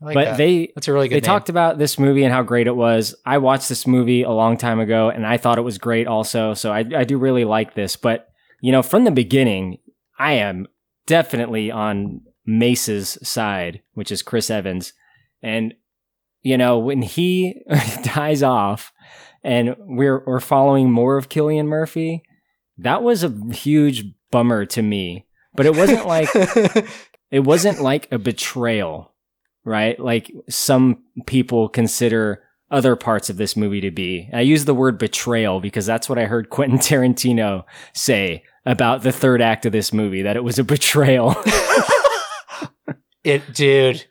[0.00, 0.36] Like but that.
[0.36, 1.26] they that's a really good they name.
[1.26, 3.14] talked about this movie and how great it was.
[3.24, 6.52] I watched this movie a long time ago and I thought it was great also.
[6.52, 7.96] So I, I do really like this.
[7.96, 8.28] But,
[8.60, 9.78] you know, from the beginning,
[10.18, 10.66] I am
[11.06, 14.92] definitely on Mace's side, which is Chris Evans.
[15.42, 15.72] And,
[16.42, 17.62] you know, when he
[18.02, 18.92] dies off
[19.42, 22.22] and we're, we're following more of Cillian Murphy,
[22.78, 25.26] that was a huge bummer to me.
[25.54, 26.28] But it wasn't like
[27.36, 29.12] it wasn't like a betrayal,
[29.62, 30.00] right?
[30.00, 34.30] Like some people consider other parts of this movie to be.
[34.32, 39.12] I use the word betrayal because that's what I heard Quentin Tarantino say about the
[39.12, 41.36] third act of this movie that it was a betrayal.
[43.22, 44.06] It, dude,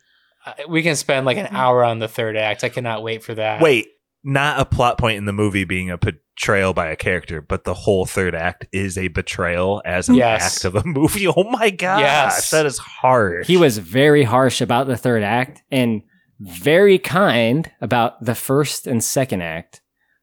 [0.46, 2.66] uh, we can spend like an hour on the third act.
[2.66, 3.62] I cannot wait for that.
[3.62, 3.88] Wait,
[4.26, 7.74] not a plot point in the movie being a betrayal by a character, but the
[7.76, 10.58] whole third act is a betrayal as an Yes.
[10.58, 11.28] act of a movie.
[11.28, 12.50] Oh my gosh, Yes.
[12.50, 13.46] that is harsh.
[13.48, 16.02] he was very harsh about the third act and
[16.40, 19.82] very kind about the first and second act.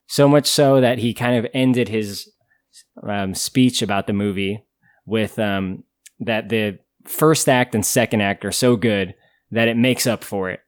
[0.09, 2.29] So much so that he kind of ended his
[3.09, 4.63] um, speech about the movie
[5.07, 5.85] with um,
[6.21, 9.15] that the first act and second act are so good
[9.53, 10.61] that it makes up for it.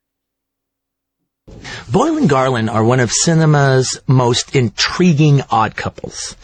[1.92, 6.34] Boyle and Garland are one of cinema's most intriguing odd couples.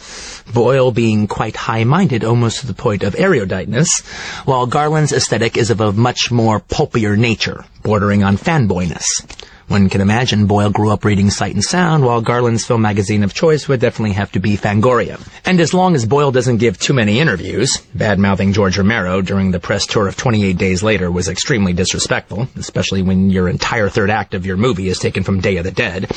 [0.52, 4.00] Boyle being quite high-minded almost to the point of eruditeness,
[4.44, 9.06] while Garland's aesthetic is of a much more pulpier nature, bordering on fanboyness.
[9.70, 13.32] One can imagine Boyle grew up reading Sight and Sound, while Garland's film magazine of
[13.32, 15.24] choice would definitely have to be Fangoria.
[15.44, 19.60] And as long as Boyle doesn't give too many interviews, bad-mouthing George Romero during the
[19.60, 24.34] press tour of 28 Days Later was extremely disrespectful, especially when your entire third act
[24.34, 26.10] of your movie is taken from Day of the Dead.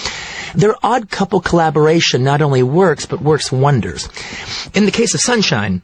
[0.55, 4.09] Their odd couple collaboration not only works, but works wonders.
[4.73, 5.83] In the case of Sunshine,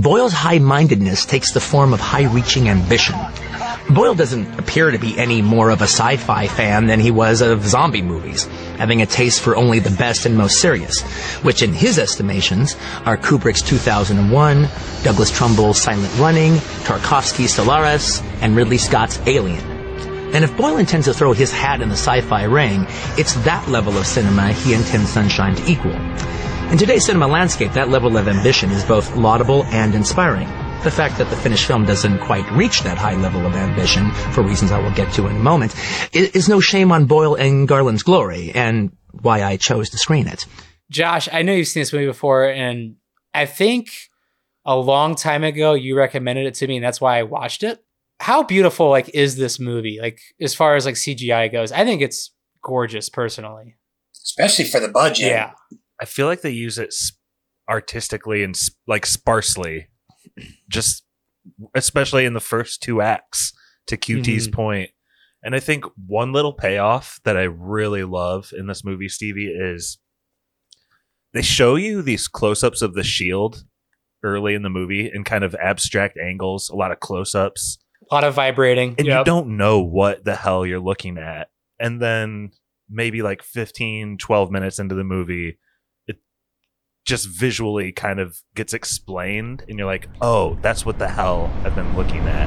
[0.00, 3.16] Boyle's high-mindedness takes the form of high-reaching ambition.
[3.88, 7.64] Boyle doesn't appear to be any more of a sci-fi fan than he was of
[7.64, 8.44] zombie movies,
[8.78, 11.02] having a taste for only the best and most serious,
[11.42, 14.68] which in his estimations are Kubrick's 2001,
[15.04, 19.64] Douglas Trumbull's Silent Running, Tarkovsky's Solaris, and Ridley Scott's Alien.
[20.34, 23.96] And if Boyle intends to throw his hat in the sci-fi ring, it's that level
[23.96, 25.94] of cinema he intends Sunshine to equal.
[26.72, 30.48] In today's cinema landscape, that level of ambition is both laudable and inspiring.
[30.84, 34.42] The fact that the finished film doesn't quite reach that high level of ambition, for
[34.42, 35.74] reasons I will get to in a moment,
[36.12, 40.46] is no shame on Boyle and Garland's glory, and why I chose to screen it.
[40.88, 42.96] Josh, I know you've seen this movie before, and
[43.34, 43.88] I think
[44.64, 47.82] a long time ago you recommended it to me, and that's why I watched it.
[48.20, 49.98] How beautiful like is this movie?
[50.00, 53.74] Like as far as like CGI goes, I think it's gorgeous personally.
[54.24, 55.26] Especially for the budget.
[55.26, 55.52] Yeah.
[56.00, 57.12] I feel like they use it s-
[57.68, 59.88] artistically and like sparsely,
[60.68, 61.04] just
[61.74, 63.52] especially in the first two acts.
[63.86, 64.52] To QT's Mhm.
[64.52, 64.90] point,
[65.44, 69.98] And I think one little payoff that I really love in this movie, Stevie, is
[71.32, 73.62] they show you these close ups of the shield
[74.24, 77.78] early in the movie in kind of abstract angles, a lot of close ups.
[78.10, 78.96] A lot of vibrating.
[78.98, 81.48] And you don't know what the hell you're looking at.
[81.78, 82.50] And then
[82.90, 85.58] maybe like 15, 12 minutes into the movie,
[87.06, 89.64] just visually kind of gets explained.
[89.68, 92.46] And you're like, oh, that's what the hell I've been looking at.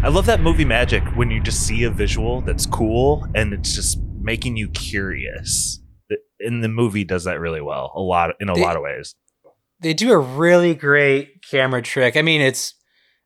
[0.00, 3.74] I love that movie magic when you just see a visual that's cool and it's
[3.74, 5.80] just making you curious.
[6.40, 9.14] In the movie does that really well, a lot in a They- lot of ways.
[9.80, 12.16] They do a really great camera trick.
[12.16, 12.74] I mean, it's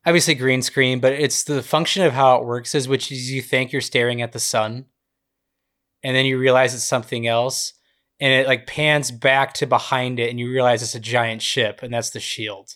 [0.06, 3.42] obviously green screen, but it's the function of how it works is which is you
[3.42, 4.86] think you're staring at the sun
[6.02, 7.72] and then you realize it's something else
[8.20, 11.80] and it like pans back to behind it and you realize it's a giant ship
[11.82, 12.70] and that's the shield.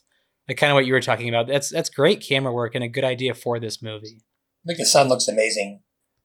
[0.48, 1.48] Like kind of what you were talking about.
[1.48, 4.22] That's that's great camera work and a good idea for this movie.
[4.64, 5.82] I think the sun looks amazing.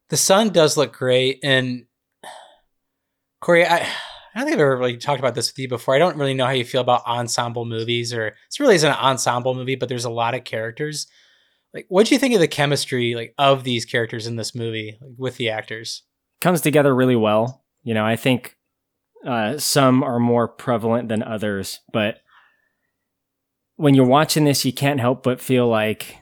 [0.09, 1.85] The sun does look great, and
[3.39, 3.87] Corey, I,
[4.33, 5.93] I don't think I've ever really talked about this with you before.
[5.93, 8.97] I don't really know how you feel about ensemble movies, or it's really isn't an
[8.97, 11.07] ensemble movie, but there's a lot of characters.
[11.73, 14.97] Like, what do you think of the chemistry like of these characters in this movie,
[15.01, 16.03] like, with the actors?
[16.41, 17.63] comes together really well.
[17.83, 18.57] You know, I think
[19.25, 22.17] uh, some are more prevalent than others, but
[23.75, 26.17] when you're watching this, you can't help but feel like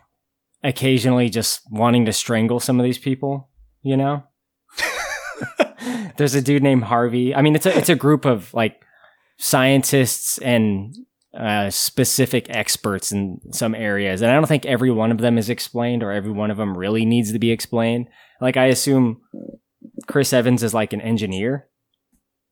[0.64, 3.50] occasionally just wanting to strangle some of these people.
[3.82, 4.24] You know,
[6.20, 7.34] there's a dude named Harvey.
[7.34, 8.80] I mean, it's a it's a group of like
[9.40, 10.96] scientists and
[11.34, 15.50] uh, specific experts in some areas, and I don't think every one of them is
[15.50, 18.08] explained, or every one of them really needs to be explained.
[18.42, 19.22] Like, I assume
[20.08, 21.68] Chris Evans is like an engineer,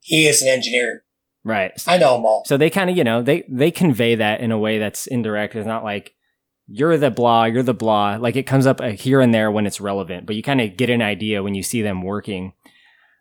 [0.02, 1.04] He is an engineer.
[1.44, 1.72] right?
[1.88, 2.44] I know them all.
[2.46, 5.56] So they kind of, you know, they they convey that in a way that's indirect.
[5.56, 6.14] It's not like
[6.68, 8.18] you're the blah, you're the blah.
[8.18, 10.78] Like it comes up uh, here and there when it's relevant, but you kind of
[10.78, 12.54] get an idea when you see them working.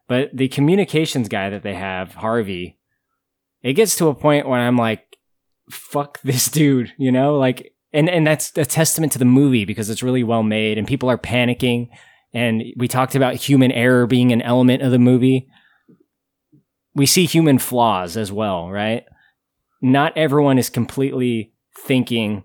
[0.09, 2.79] But the communications guy that they have, Harvey,
[3.63, 5.17] it gets to a point where I'm like,
[5.71, 9.89] fuck this dude, you know, like, and and that's a testament to the movie because
[9.91, 11.89] it's really well made and people are panicking.
[12.35, 15.49] And we talked about human error being an element of the movie
[16.97, 19.05] we see human flaws as well, right?
[19.83, 22.45] Not everyone is completely thinking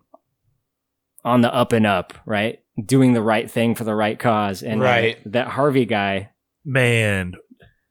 [1.24, 2.60] on the up and up, right?
[2.86, 4.62] Doing the right thing for the right cause.
[4.62, 5.18] And Right.
[5.26, 6.32] that Harvey guy,
[6.66, 7.34] Man,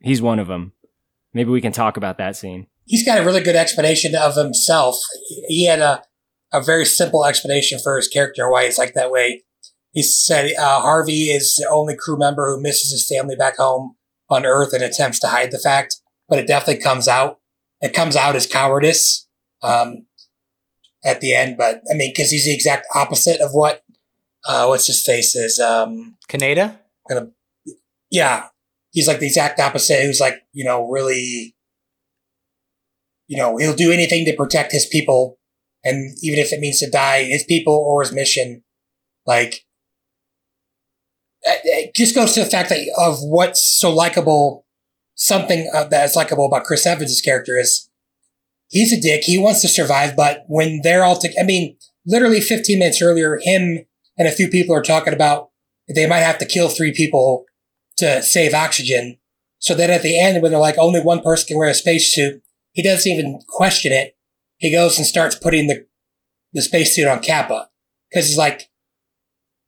[0.01, 0.73] he's one of them.
[1.33, 2.67] Maybe we can talk about that scene.
[2.87, 4.97] He's got a really good explanation of himself.
[5.47, 6.03] He had a,
[6.53, 9.45] a very simple explanation for his character and why he's like that way.
[9.93, 13.97] He said uh, Harvey is the only crew member who misses his family back home
[14.29, 15.97] on Earth and attempts to hide the fact,
[16.29, 17.39] but it definitely comes out.
[17.81, 19.27] It comes out as cowardice
[19.63, 20.07] um,
[21.05, 23.83] at the end, but I mean, because he's the exact opposite of what
[24.47, 25.59] uh, what's his face is.
[25.59, 26.79] Um, Kaneda?
[27.09, 27.31] gonna,
[28.11, 28.47] yeah,
[28.93, 30.03] he's like the exact opposite.
[30.03, 31.55] Who's like, you know, really,
[33.29, 35.39] you know, he'll do anything to protect his people,
[35.85, 38.63] and even if it means to die, his people or his mission,
[39.27, 39.65] like,
[41.43, 44.67] it- just goes to the fact that of what's so likable.
[45.17, 47.91] Something uh, that's likable about Chris Evans' character is
[48.69, 49.25] he's a dick.
[49.25, 51.77] He wants to survive, but when they're all together, I mean,
[52.07, 53.81] literally 15 minutes earlier, him
[54.17, 55.51] and a few people are talking about
[55.95, 57.45] they might have to kill three people
[58.01, 59.19] to save oxygen.
[59.59, 62.43] So then at the end, when they're like, only one person can wear a spacesuit,
[62.73, 64.17] he doesn't even question it.
[64.59, 65.87] He goes and starts putting the,
[66.53, 67.69] the spacesuit on Capa.
[68.13, 68.71] Cause he's like,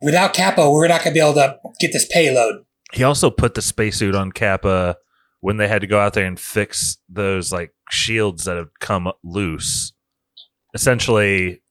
[0.01, 2.65] without Capa, we're not going to be able to get this payload.
[2.93, 4.97] he also put the spacesuit on Capa
[5.41, 9.11] when they had to go out there and fix those like shields that had come
[9.25, 9.93] loose.
[10.75, 11.63] Essentially,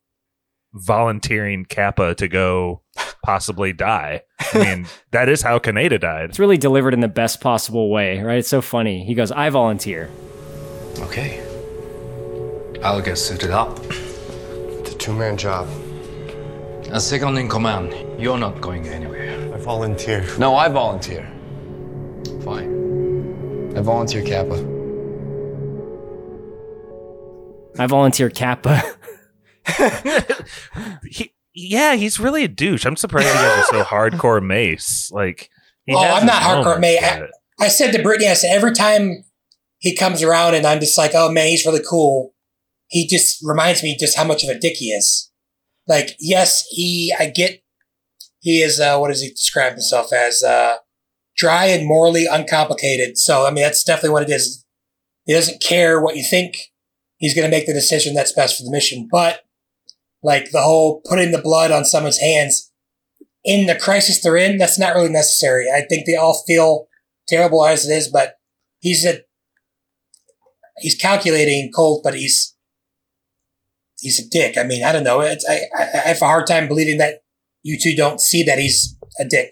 [0.74, 2.84] volunteering Capa to go
[3.24, 4.24] possibly die.
[4.53, 6.30] I mean, that is how Kaneda died.
[6.30, 8.39] It's really delivered in the best possible way, right?
[8.39, 9.03] It's so funny.
[9.05, 10.09] He goes, I volunteer.
[10.99, 11.39] Okay.
[12.84, 13.80] I'll get suited up.
[13.89, 15.67] It's a two man job.
[16.91, 19.53] A second in command, you're not going anywhere.
[19.53, 20.26] I volunteer.
[20.38, 21.24] No, I volunteer.
[22.43, 23.78] Fine.
[23.78, 24.55] I volunteer Capa.
[27.80, 28.84] I volunteer Capa.
[31.09, 32.86] He, yeah, he's really a douche.
[32.86, 35.12] I'm surprised you guys are so hardcore Mace.
[35.12, 35.49] Like,
[35.86, 37.30] he Oh, I'm not hardcore, moments, mate.
[37.60, 39.24] I said to Brittany, I said, every time
[39.78, 42.34] he comes around and I'm just like, oh man, he's really cool.
[42.88, 45.32] He just reminds me just how much of a dick he is.
[45.88, 47.62] Like, yes, he, I get,
[48.39, 50.43] he is, uh, what does he describe himself as?
[50.43, 50.78] Uh,
[51.38, 53.18] dry and morally uncomplicated.
[53.18, 54.66] So, I mean, that's definitely what it is.
[55.26, 56.58] He doesn't care what you think.
[57.18, 59.08] He's going to make the decision that's best for the mission.
[59.12, 59.41] But
[60.24, 62.72] like the whole putting the blood on someone's hands
[63.43, 65.67] in the crisis they're in, that's not really necessary.
[65.69, 66.88] I think they all feel
[67.28, 68.36] terrible as it is, but
[68.80, 69.22] he's a,
[70.78, 72.55] he's calculating cold, but he's,
[73.99, 74.57] he's a dick.
[74.57, 75.22] I mean, I don't know.
[75.22, 77.24] It's, I, I I have a hard time believing that
[77.63, 79.51] you two don't see that he's a dick.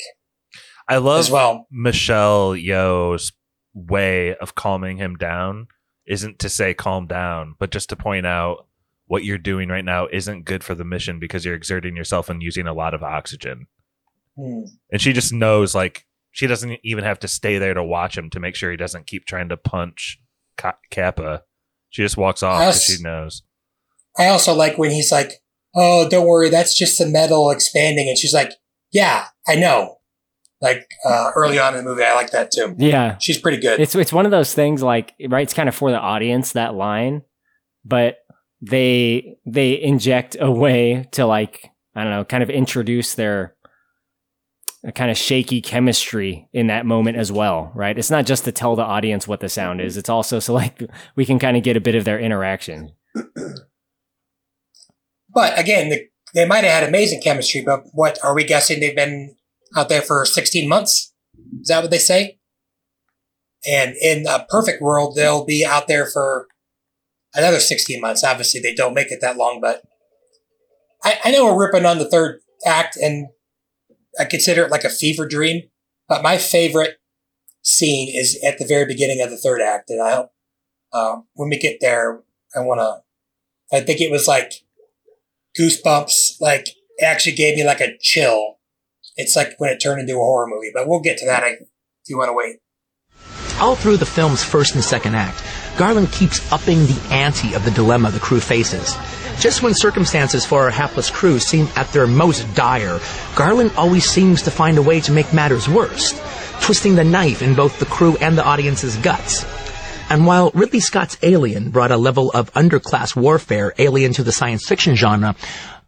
[0.87, 1.67] I love as well.
[1.71, 3.31] Michelle Yeoh's
[3.73, 5.67] way of calming him down
[6.07, 8.65] isn't to say calm down, but just to point out
[9.09, 12.43] what you're doing right now isn't good for the mission because you're exerting yourself and
[12.43, 13.65] using a lot of oxygen.
[14.37, 14.65] Hmm.
[14.91, 18.29] And she just knows, like, she doesn't even have to stay there to watch him
[18.29, 20.19] to make sure he doesn't keep trying to punch
[20.57, 21.41] Ka- Capa.
[21.89, 23.41] She just walks off because she knows.
[24.15, 25.41] I also like when he's like,
[25.73, 28.53] "Oh, don't worry, that's just the metal expanding," and she's like,
[28.91, 29.97] "Yeah, I know."
[30.61, 32.75] Like uh, early on in the movie, I like that too.
[32.77, 33.17] Yeah.
[33.17, 33.79] she's pretty good.
[33.79, 35.41] It's it's one of those things like right.
[35.41, 37.23] It's kind of for the audience that line,
[37.83, 38.17] but
[38.61, 43.55] they they inject a way to like I don't know, kind of introduce their
[44.95, 47.97] kind of shaky chemistry in that moment as well, right?
[47.97, 50.81] It's not just to tell the audience what the sound is; it's also so like
[51.15, 52.91] we can kind of get a bit of their interaction.
[55.31, 57.61] But again, the, they might have had amazing chemistry.
[57.61, 58.79] But what are we guessing?
[58.79, 59.35] They've been
[59.75, 61.13] out there for 16 months.
[61.61, 62.39] Is that what they say?
[63.67, 66.47] And in a perfect world, they'll be out there for
[67.33, 68.23] another 16 months.
[68.23, 69.83] Obviously, they don't make it that long, but
[71.03, 73.27] I, I know we're ripping on the third act, and
[74.19, 75.63] I consider it like a fever dream.
[76.07, 76.97] But my favorite
[77.61, 80.31] scene is at the very beginning of the third act, and I hope
[80.91, 82.21] uh, when we get there,
[82.55, 83.03] I want to.
[83.75, 84.53] I think it was like
[85.59, 86.41] goosebumps.
[86.41, 88.57] Like it actually gave me like a chill.
[89.15, 91.43] It's like when it turned into a horror movie, but we'll get to that.
[91.43, 91.59] If
[92.07, 92.57] you want to wait.
[93.59, 95.43] All through the film's first and second act,
[95.79, 98.97] Garland keeps upping the ante of the dilemma the crew faces.
[99.39, 102.99] Just when circumstances for our hapless crew seem at their most dire,
[103.33, 106.19] Garland always seems to find a way to make matters worse,
[106.59, 109.45] twisting the knife in both the crew and the audience's guts.
[110.09, 114.67] And while Ridley Scott's Alien brought a level of underclass warfare alien to the science
[114.67, 115.33] fiction genre,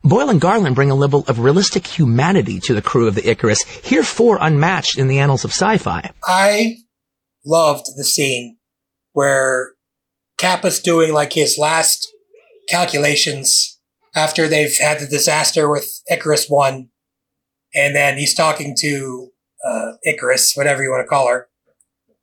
[0.06, 3.64] Boyle and Garland bring a level of realistic humanity to the crew of the Icarus,
[3.64, 6.12] heretofore unmatched in the annals of sci-fi.
[6.24, 6.78] I
[7.44, 8.56] loved the scene
[9.12, 9.74] where
[10.42, 12.12] Capa's doing like his last
[12.68, 13.80] calculations
[14.16, 16.90] after they've had the disaster with Icarus One,
[17.76, 19.30] and then he's talking to
[19.64, 21.48] uh, Icarus, whatever you want to call her,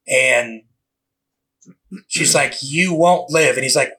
[0.09, 0.63] and
[2.09, 3.93] she's like, "You won't live," and he's like,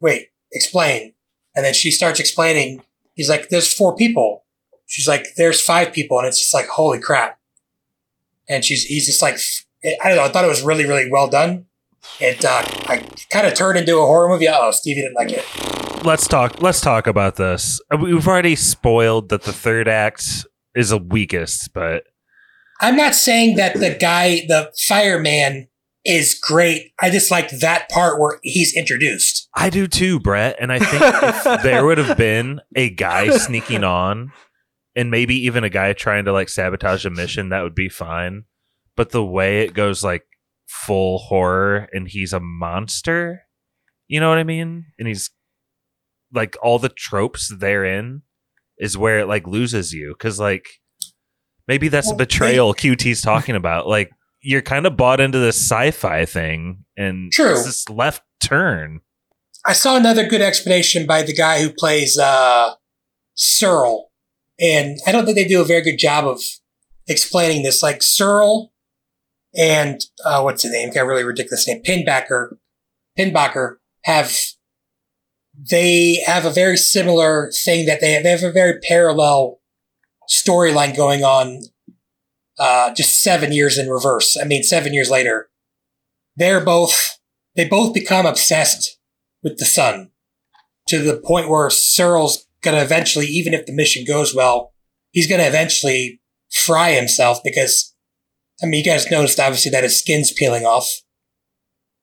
[0.00, 1.12] "Wait, explain."
[1.54, 2.82] And then she starts explaining.
[3.12, 4.44] He's like, "There's four people."
[4.86, 7.38] She's like, "There's five people," and it's just like, "Holy crap!"
[8.48, 9.36] And she's he's just like,
[9.84, 10.24] I don't know.
[10.24, 11.66] I thought it was really really well done.
[12.20, 14.48] It uh, I kind of turned into a horror movie.
[14.48, 16.04] Oh, Stevie didn't like it.
[16.04, 16.62] Let's talk.
[16.62, 17.80] Let's talk about this.
[17.92, 22.04] Uh, We've already spoiled that the third act is the weakest, but
[22.80, 25.68] I'm not saying that the guy, the fireman,
[26.04, 26.92] is great.
[27.00, 29.48] I just like that part where he's introduced.
[29.54, 30.56] I do too, Brett.
[30.58, 34.32] And I think if there would have been a guy sneaking on
[34.96, 38.44] and maybe even a guy trying to like sabotage a mission, that would be fine.
[38.96, 40.24] But the way it goes like
[40.70, 43.42] full horror and he's a monster,
[44.06, 44.86] you know what I mean?
[44.98, 45.30] And he's
[46.32, 48.22] like all the tropes therein
[48.78, 50.14] is where it like loses you.
[50.18, 50.68] Cause like
[51.66, 53.88] maybe that's the Well, betrayal QT's talking about.
[53.88, 54.10] Like
[54.42, 57.50] you're kind of bought into this sci-fi thing and True.
[57.50, 59.00] it's this left turn.
[59.66, 62.74] I saw another good explanation by the guy who plays uh,
[63.34, 64.10] Searle,
[64.58, 66.40] and I don't think they do a very good job of
[67.06, 67.82] explaining this.
[67.82, 68.72] Like Searle
[69.56, 70.92] and uh, what's his name?
[70.92, 71.82] Got a really ridiculous name.
[71.82, 72.56] Pinbacker,
[73.18, 74.36] Pinbacker have
[75.70, 79.60] they have a very similar thing that they have, they have a very parallel
[80.30, 81.62] storyline going on.
[82.58, 84.36] Uh, just seven years in reverse.
[84.38, 85.48] I mean, seven years later,
[86.36, 87.18] they're both
[87.56, 88.98] they both become obsessed
[89.42, 90.10] with the sun
[90.88, 94.72] to the point where Searle's gonna eventually, even if the mission goes well,
[95.10, 96.20] he's gonna eventually
[96.50, 97.94] fry himself because,
[98.62, 100.88] I mean, you guys noticed obviously that his skin's peeling off.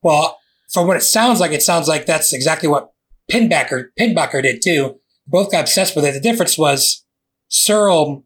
[0.01, 0.37] Well,
[0.71, 2.91] from what it sounds like, it sounds like that's exactly what
[3.31, 4.99] Pinbacker, Pinbacker did too.
[5.27, 6.13] Both got obsessed with it.
[6.13, 7.05] The difference was
[7.49, 8.25] Searle,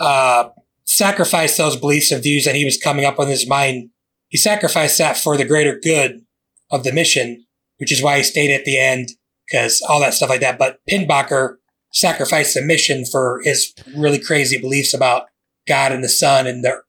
[0.00, 0.48] uh,
[0.84, 3.90] sacrificed those beliefs and views that he was coming up with in his mind.
[4.28, 6.22] He sacrificed that for the greater good
[6.70, 7.44] of the mission,
[7.78, 9.10] which is why he stayed at the end,
[9.46, 10.58] because all that stuff like that.
[10.58, 11.56] But Pinbacker
[11.92, 15.26] sacrificed the mission for his really crazy beliefs about
[15.66, 16.82] God and the sun and the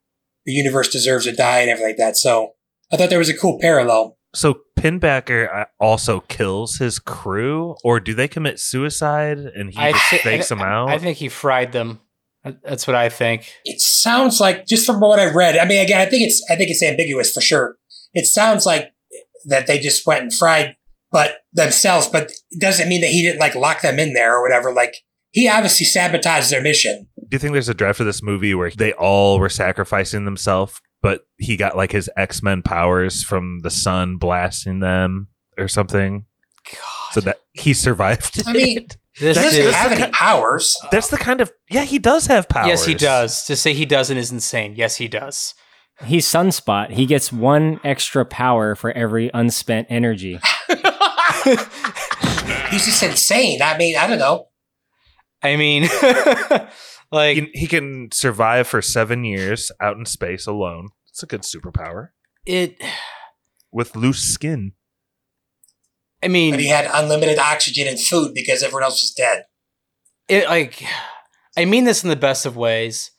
[0.46, 2.18] the universe deserves to die and everything like that.
[2.18, 2.54] So
[2.92, 4.18] I thought there was a cool parallel.
[4.34, 9.92] So Pinbacker uh, also kills his crew, or do they commit suicide and he I
[9.92, 10.90] just thi- fakes them out?
[10.90, 12.00] I think he fried them.
[12.64, 13.52] That's what I think.
[13.66, 15.58] It sounds like just from what I've read.
[15.58, 17.76] I mean, again, I think it's I think it's ambiguous for sure.
[18.14, 18.94] It sounds like
[19.46, 20.76] that they just went and fried,
[21.12, 22.08] but themselves.
[22.08, 24.74] But it doesn't mean that he didn't like lock them in there or whatever.
[24.74, 24.96] Like
[25.32, 27.08] he obviously sabotaged their mission.
[27.18, 30.80] do you think there's a draft of this movie where they all were sacrificing themselves,
[31.02, 35.28] but he got like his X Men powers from the sun blasting them
[35.58, 36.26] or something?
[37.12, 38.44] So that he survived.
[38.46, 38.98] I mean, it?
[39.14, 40.76] he This doesn't is- have any powers.
[40.92, 42.68] That's the kind of yeah, he does have powers.
[42.68, 43.44] Yes, he does.
[43.46, 44.74] To say he doesn't is insane.
[44.76, 45.56] Yes, he does.
[46.06, 46.92] He's Sunspot.
[46.92, 50.40] He gets one extra power for every unspent energy.
[52.70, 53.62] He's just insane.
[53.62, 54.46] I mean, I don't know.
[55.42, 55.84] I mean,
[57.12, 60.90] like He, he can survive for seven years out in space alone.
[61.10, 62.10] It's a good superpower
[62.46, 62.82] it.
[63.72, 64.74] with loose skin.
[66.22, 69.46] I mean, But he had unlimited oxygen and food because everyone else was dead.
[70.28, 70.84] it like
[71.58, 73.12] I mean this in the best of ways.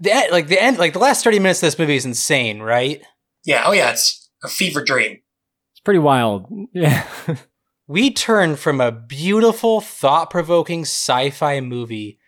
[0.00, 3.02] The like the end like the last 30 minutes of this movie is insane, right?
[3.44, 3.64] Yeah.
[3.66, 3.90] Oh yeah.
[3.90, 5.18] It's a fever dream.
[5.72, 6.46] It's pretty wild.
[6.72, 7.04] Yeah.
[7.88, 12.18] We turn from a beautiful, thought-provoking sci-fi movie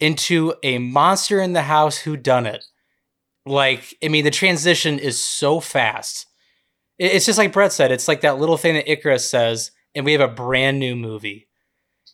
[0.00, 2.64] into a monster in the house who done it.
[3.46, 6.26] Like, I mean, the transition is so fast.
[6.98, 10.12] It's just like Brett said, it's like that little thing that Icarus says, and we
[10.12, 11.48] have a brand new movie.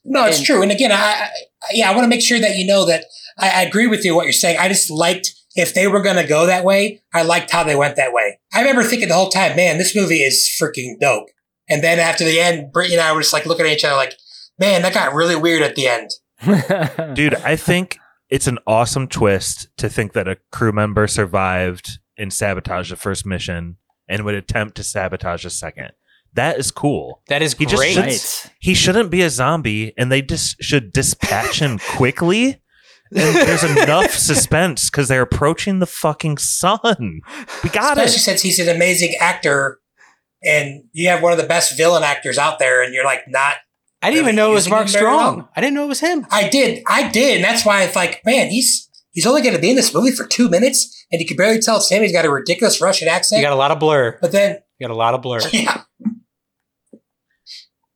[0.04, 0.62] No, it's And- true.
[0.62, 1.28] And again, I, I
[1.72, 3.04] yeah, I want to make sure that you know that
[3.38, 4.58] I, I agree with you what you're saying.
[4.58, 7.02] I just liked if they were going to go that way.
[7.14, 8.38] I liked how they went that way.
[8.52, 11.28] I remember thinking the whole time, man, this movie is freaking dope.
[11.68, 13.96] And then after the end, Brittany and I were just like looking at each other,
[13.96, 14.14] like,
[14.58, 16.10] man, that got really weird at the end.
[17.16, 17.98] Dude, I think
[18.28, 23.24] it's an awesome twist to think that a crew member survived and sabotaged the first
[23.26, 23.76] mission
[24.08, 25.90] and would attempt to sabotage a second.
[26.34, 27.22] That is cool.
[27.28, 27.94] That is He just great.
[27.94, 32.60] shouldn't- He shouldn't be a zombie, and they just should dispatch him quickly.
[33.14, 37.20] And there's enough suspense because they're approaching the fucking sun.
[37.62, 38.06] We got Especially it.
[38.06, 39.78] Especially since he's an amazing actor
[40.44, 43.54] and you have one of the best villain actors out there and you're like not
[44.02, 45.36] I didn't even know it was Mark Strong.
[45.38, 45.50] well.
[45.56, 46.26] I didn't know it was him.
[46.30, 46.82] I did.
[46.86, 47.36] I did.
[47.36, 50.10] And that's why it's like, man, he's he's only going to be in this movie
[50.10, 52.02] for two minutes, and you can barely tell it's him.
[52.02, 53.38] He's got a ridiculous Russian accent.
[53.40, 54.18] You got a lot of blur.
[54.20, 55.40] but then, You got a lot of blur.
[55.52, 55.84] yeah,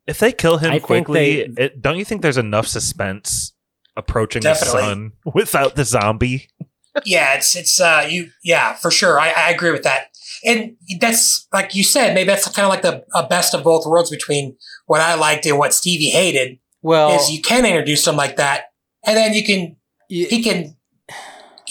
[0.06, 3.52] If they kill him I quickly, they- it, don't you think there's enough suspense
[3.96, 4.80] approaching Definitely.
[4.80, 6.48] the sun without the zombie?
[7.04, 9.20] yeah, it's it's uh you yeah for sure.
[9.20, 10.07] I, I agree with that,
[10.44, 12.14] and that's like you said.
[12.14, 15.46] Maybe that's kind of like the a best of both worlds between what I liked
[15.46, 16.58] and what Stevie hated.
[16.82, 18.66] Well, is you can introduce him like that,
[19.04, 19.76] and then you can
[20.08, 20.76] he can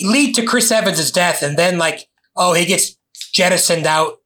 [0.01, 2.97] lead to Chris Evans' death, and then like oh he gets
[3.33, 4.19] jettisoned out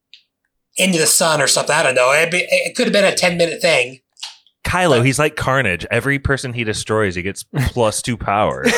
[0.77, 1.75] into the sun or something.
[1.75, 2.13] I don't know.
[2.13, 3.99] It'd be, it could have been a ten minute thing.
[4.63, 5.85] Kylo, he's like Carnage.
[5.91, 8.63] Every person he destroys, he gets plus two power.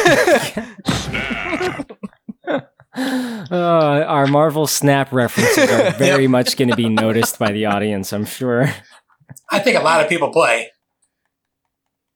[2.95, 8.13] Uh, our Marvel Snap references are very much going to be noticed by the audience,
[8.13, 8.73] I'm sure.
[9.49, 10.71] I think a lot of people play.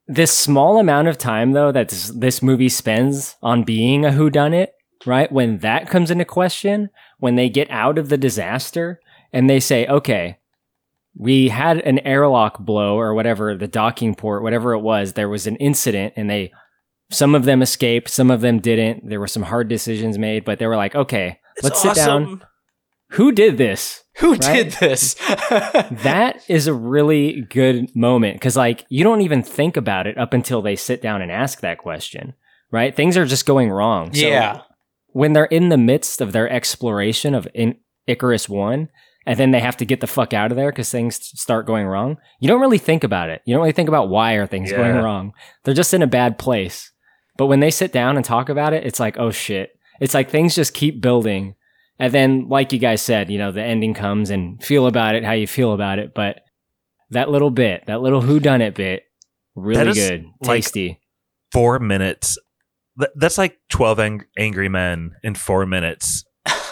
[0.07, 4.67] This small amount of time, though, that this, this movie spends on being a whodunit,
[5.05, 5.31] right?
[5.31, 8.99] When that comes into question, when they get out of the disaster
[9.33, 10.37] and they say, okay,
[11.15, 15.47] we had an airlock blow or whatever, the docking port, whatever it was, there was
[15.47, 16.51] an incident and they,
[17.09, 19.07] some of them escaped, some of them didn't.
[19.09, 22.43] There were some hard decisions made, but they were like, okay, let's sit down.
[23.11, 24.03] Who did this?
[24.17, 24.41] Who Right?
[24.41, 25.13] did this?
[25.91, 30.33] that is a really good moment because like you don't even think about it up
[30.33, 32.33] until they sit down and ask that question
[32.71, 34.61] right things are just going wrong So Yeah.
[35.07, 37.77] when they're in the midst of their exploration of in-
[38.07, 38.89] icarus 1
[39.25, 41.85] and then they have to get the fuck out of there because things start going
[41.85, 44.71] wrong you don't really think about it you don't really think about why are things
[44.71, 45.31] going wrong
[45.63, 46.91] they're just in a bad place
[47.37, 50.29] but when they sit down and talk about it it's like oh shit it's like
[50.29, 51.55] things just keep building
[51.99, 55.23] and then, like you guys said, you know, the ending comes and feel about it
[55.23, 56.13] how you feel about it.
[56.13, 56.41] But
[57.09, 59.03] that little bit, that little who done it bit,
[59.55, 61.01] really That is, good, like, tasty.
[61.51, 62.37] Four minutes.
[63.15, 66.23] That's like 12 ang- Angry Men in four minutes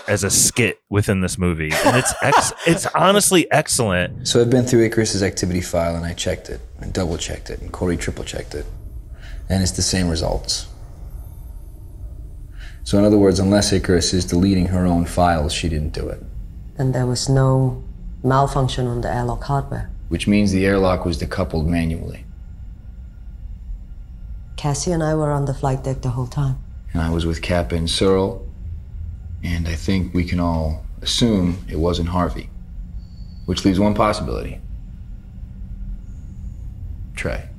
[0.07, 1.71] as a skit within this movie.
[1.85, 4.27] And it's ex- it's honestly excellent.
[4.27, 7.61] So I've been through Icarus's activity file and I checked it, and double checked it,
[7.61, 8.65] and Corey triple checked it.
[9.49, 10.67] And it's the same results.
[12.83, 16.21] So, in other words, unless Icarus is deleting her own files, she didn't do it.
[16.77, 17.83] And there was no
[18.23, 19.89] malfunction on the airlock hardware.
[20.09, 22.25] Which means the airlock was decoupled manually.
[24.55, 26.57] Cassie and I were on the flight deck the whole time.
[26.93, 28.47] And I was with Capa and Searle,
[29.43, 32.49] And I think we can all assume it wasn't Harvey.
[33.45, 34.59] Which leaves one possibility
[37.15, 37.49] Trey.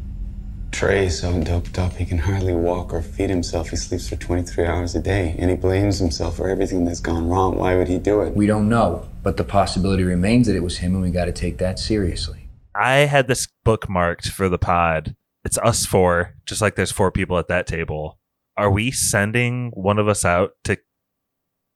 [0.73, 3.71] Trey's so doped up he can hardly walk or feed himself.
[3.71, 7.29] He sleeps for 23 hours a day, and he blames himself for everything that's gone
[7.29, 7.57] wrong.
[7.57, 8.37] Why would he do it?
[8.37, 11.33] We don't know, but the possibility remains that it was him, and we got to
[11.33, 12.49] take that seriously.
[12.75, 15.17] I had this bookmarked for the pod.
[15.45, 18.19] It's us four, just like there's four people at that table.
[18.57, 20.79] Are we sending one of us out to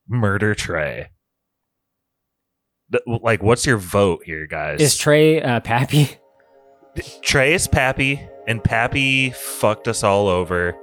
[0.09, 1.11] murder Trey?
[3.07, 4.81] Like, what's your vote here, guys?
[4.81, 6.17] Is Trey uh, Pappy?
[7.23, 10.77] Trey is Pappy, and Pappy fucked us all over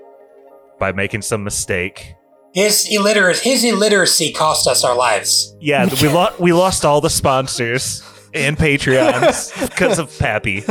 [0.80, 2.16] by making some mistake.
[2.54, 5.56] His illiteracy, his illiteracy cost us our lives.
[5.60, 8.02] Yeah, we lost we lost all the sponsors
[8.34, 10.64] and Patreons because of Pappy.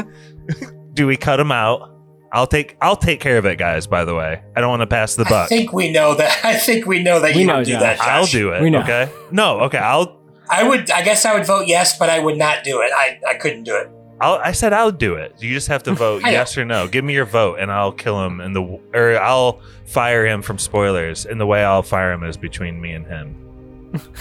[0.94, 1.92] Do we cut him out?
[2.32, 3.86] I'll take I'll take care of it, guys.
[3.86, 5.46] By the way, I don't want to pass the buck.
[5.46, 6.40] I think we know that.
[6.44, 7.82] I think we know that We you know, would do Josh.
[7.82, 7.98] that.
[7.98, 8.06] Josh.
[8.08, 8.62] I'll do it.
[8.62, 8.80] We know.
[8.80, 9.10] Okay.
[9.30, 9.60] No.
[9.60, 9.78] Okay.
[9.78, 10.20] I'll.
[10.50, 10.90] I would.
[10.90, 12.90] I guess I would vote yes, but I would not do it.
[12.94, 13.88] I, I couldn't do it.
[14.20, 14.34] I'll.
[14.42, 15.34] I said I'll do it.
[15.40, 16.88] You just have to vote yes or no.
[16.88, 18.40] Give me your vote, and I'll kill him.
[18.40, 18.62] In the
[18.94, 21.26] or I'll fire him from spoilers.
[21.26, 24.12] And the way I'll fire him is between me and him.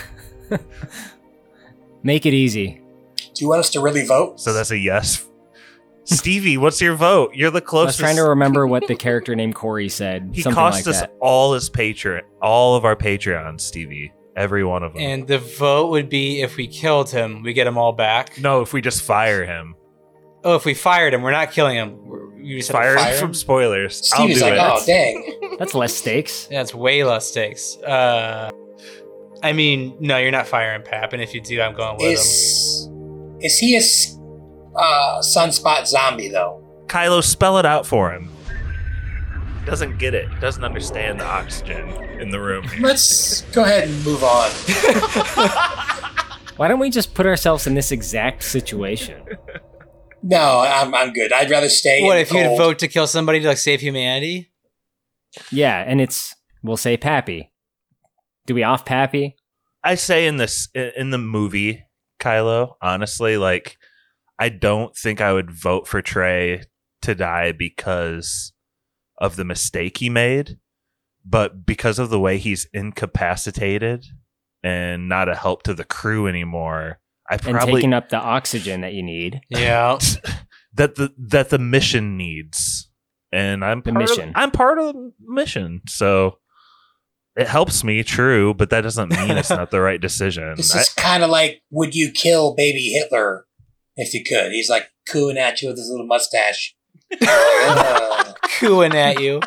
[2.03, 2.81] Make it easy.
[3.17, 4.39] Do you want us to really vote?
[4.39, 5.27] So that's a yes.
[6.03, 7.33] Stevie, what's your vote?
[7.33, 7.99] You're the I was closest.
[7.99, 10.29] trying to remember what the character named Corey said.
[10.33, 11.15] He Something cost like us that.
[11.19, 14.13] all his Patreon, all of our Patreons, Stevie.
[14.35, 15.01] Every one of them.
[15.01, 18.37] And the vote would be if we killed him, we get him all back.
[18.37, 19.75] no, if we just fire him,
[20.45, 22.05] Oh, if we fired him, we're not killing him.
[22.05, 24.07] We're- You just have to fire, fire him from spoilers.
[24.07, 24.83] Stevie's I'll do like, it.
[24.83, 25.55] oh dang.
[25.59, 26.47] That's less stakes.
[26.51, 27.75] Yeah, it's way less stakes.
[27.77, 28.51] Uh,
[29.41, 32.11] I mean, no, you're not firing Pap, and if you do, I'm going with him.
[32.13, 32.89] Is
[33.41, 34.17] is he a s-
[34.75, 36.61] uh, sunspot zombie though?
[36.87, 38.29] Kylo, spell it out for him.
[39.65, 40.27] Doesn't get it.
[40.39, 41.89] Doesn't understand the oxygen
[42.21, 42.67] in the room.
[42.79, 44.51] Let's go ahead and move on.
[46.57, 49.23] Why don't we just put ourselves in this exact situation?
[50.27, 51.31] No, I'm I'm good.
[51.31, 52.03] I'd rather stay.
[52.03, 54.51] What in if the you'd vote to kill somebody to like save humanity?
[55.51, 57.51] Yeah, and it's we'll say Pappy.
[58.47, 59.35] Do we off Pappy?
[59.83, 61.85] I say in this in the movie,
[62.19, 63.77] Kylo, honestly, like
[64.39, 66.63] I don't think I would vote for Trey
[67.03, 68.51] to die because
[69.19, 70.57] of the mistake he made,
[71.23, 74.05] but because of the way he's incapacitated
[74.63, 76.99] and not a help to the crew anymore.
[77.29, 79.41] I And taking up the oxygen that you need.
[79.49, 79.97] Yeah.
[80.75, 82.89] that the that the mission needs,
[83.31, 84.31] and I'm The part of- mission.
[84.35, 86.37] I'm part of the mission, so
[87.35, 88.03] it helps me.
[88.03, 90.53] True, but that doesn't mean it's not the right decision.
[90.57, 93.45] This I- is kind of like, would you kill baby Hitler
[93.95, 94.51] if you could?
[94.51, 96.75] He's like cooing at you with his little mustache.
[97.21, 99.39] Uh, Cooing at you.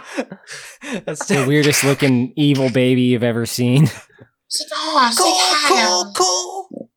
[1.04, 3.86] That's The weirdest looking evil baby you've ever seen.
[3.86, 6.12] oh, say hi.
[6.16, 6.90] Cool,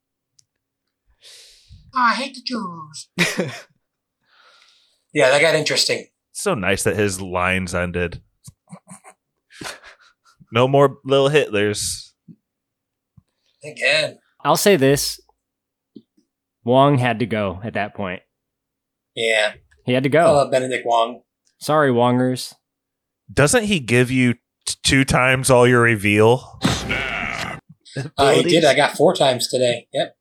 [1.93, 3.09] Oh, I hate the Jews.
[5.13, 6.07] yeah, that got interesting.
[6.31, 8.21] so nice that his lines ended.
[10.51, 12.11] no more little Hitlers.
[13.63, 14.17] Again.
[14.43, 15.19] I'll say this.
[16.63, 18.21] Wong had to go at that point.
[19.15, 19.53] Yeah.
[19.85, 20.33] He had to I go.
[20.33, 21.21] love Benedict Wong.
[21.59, 22.53] Sorry, Wongers.
[23.31, 24.33] Doesn't he give you
[24.65, 26.59] t- two times all your reveal?
[28.17, 28.63] Uh, he did.
[28.65, 29.87] I got four times today.
[29.93, 30.15] Yep.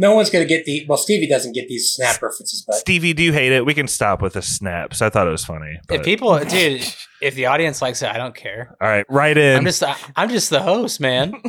[0.00, 0.86] No one's going to get the.
[0.88, 3.66] Well, Stevie doesn't get these snap references, but Stevie, do you hate it?
[3.66, 5.02] We can stop with the snaps.
[5.02, 5.80] I thought it was funny.
[5.90, 6.86] If people, dude,
[7.20, 8.76] if the audience likes it, I don't care.
[8.80, 9.56] all right, write in.
[9.56, 9.82] I'm just,
[10.16, 11.34] I'm just the host, man.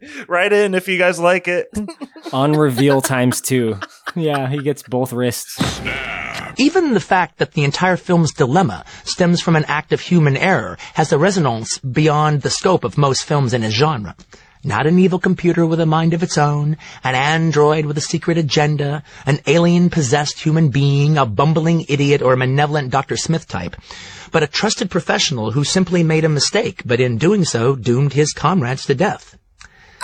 [0.28, 1.68] write in if you guys like it.
[2.32, 3.78] On reveal times two.
[4.14, 5.58] Yeah, he gets both wrists.
[6.56, 10.76] Even the fact that the entire film's dilemma stems from an act of human error
[10.94, 14.16] has a resonance beyond the scope of most films in its genre.
[14.68, 18.36] Not an evil computer with a mind of its own, an android with a secret
[18.36, 23.16] agenda, an alien-possessed human being, a bumbling idiot, or a malevolent Dr.
[23.16, 23.76] Smith type,
[24.30, 28.34] but a trusted professional who simply made a mistake, but in doing so doomed his
[28.34, 29.38] comrades to death.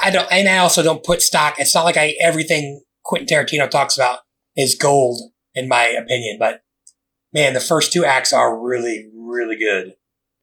[0.03, 0.33] I don't.
[0.33, 1.57] And I also don't put stock.
[1.59, 4.21] It's not like I everything Quentin Tarantino talks about
[4.57, 5.21] is gold,
[5.55, 6.39] in my opinion.
[6.39, 6.63] But
[7.35, 9.97] man, the first two acts are really, really good.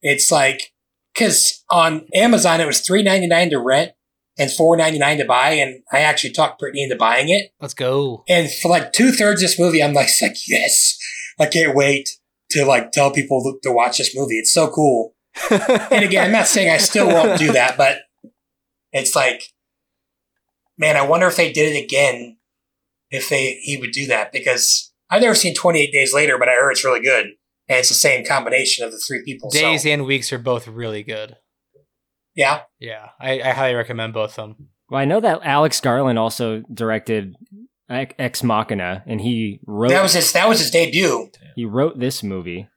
[0.03, 0.73] It's like
[1.11, 3.93] because on Amazon it was three ninety nine to rent
[4.41, 7.51] and four ninety nine to buy, and I actually talked Brittany into buying it.
[7.61, 8.23] Let's go.
[8.27, 10.97] And for like two thirds of this movie, I'm like, like yes,
[11.39, 12.09] I can't wait
[12.49, 14.39] to like tell people to, to watch this movie.
[14.39, 15.13] It's so cool.
[15.51, 17.99] and again, I'm not saying I still won't do that, but
[18.91, 19.43] it's like,
[20.77, 22.37] man, I wonder if they did it again,
[23.11, 26.53] if they he would do that because I've never seen 28 Days Later, but I
[26.53, 27.25] heard it's really good,
[27.69, 29.51] and it's the same combination of the three people.
[29.51, 31.37] so- Days and weeks are both really good.
[32.35, 32.61] Yeah.
[32.79, 34.69] Yeah, I, I highly recommend both of them.
[34.89, 37.35] Well, I know that Alex Garland also directed
[37.89, 40.31] Ex Ex Machina, and he wrote That was his.
[40.33, 41.29] That was his debut.
[41.55, 42.67] he wrote this movie.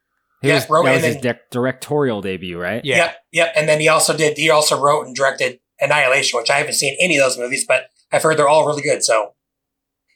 [0.43, 2.85] He Yeah, was, wrote that was his then- di- directorial debut, right?
[2.85, 3.17] Yep.
[3.33, 3.53] Yep.
[3.57, 4.37] And then he also did.
[4.37, 7.87] He also wrote and directed Annihilation, which I haven't seen any of those movies, but
[8.13, 9.03] I've heard they're all really good.
[9.03, 9.35] So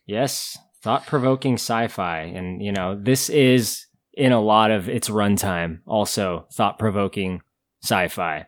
[0.06, 6.46] Yes, thought-provoking sci-fi, and you know this is in a lot of its runtime also
[6.52, 7.40] thought-provoking
[7.82, 8.46] sci-fi.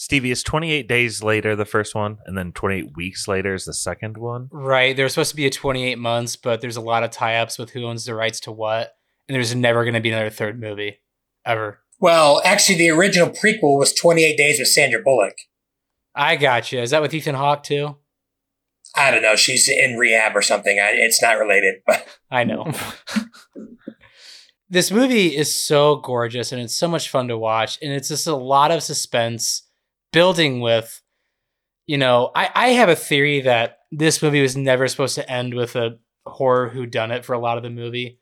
[0.00, 3.74] Stevie is 28 days later the first one, and then 28 weeks later is the
[3.74, 4.48] second one.
[4.52, 4.96] Right.
[4.96, 7.84] There's supposed to be a 28 months, but there's a lot of tie-ups with who
[7.84, 8.92] owns the rights to what,
[9.26, 11.00] and there's never going to be another third movie
[11.44, 11.80] ever.
[11.98, 15.34] well, actually, the original prequel was 28 Days with Sandra Bullock.
[16.14, 16.78] I got you.
[16.78, 17.96] Is that with Ethan Hawke too?
[18.94, 19.34] I don't know.
[19.34, 20.78] She's in rehab or something.
[20.78, 22.70] I, it's not related, but I know.
[24.70, 28.28] this movie is so gorgeous and it's so much fun to watch, and it's just
[28.28, 29.64] a lot of suspense
[30.12, 31.02] building with.
[31.86, 35.54] You know, I, I have a theory that this movie was never supposed to end
[35.54, 38.20] with a horror who done it for a lot of the movie.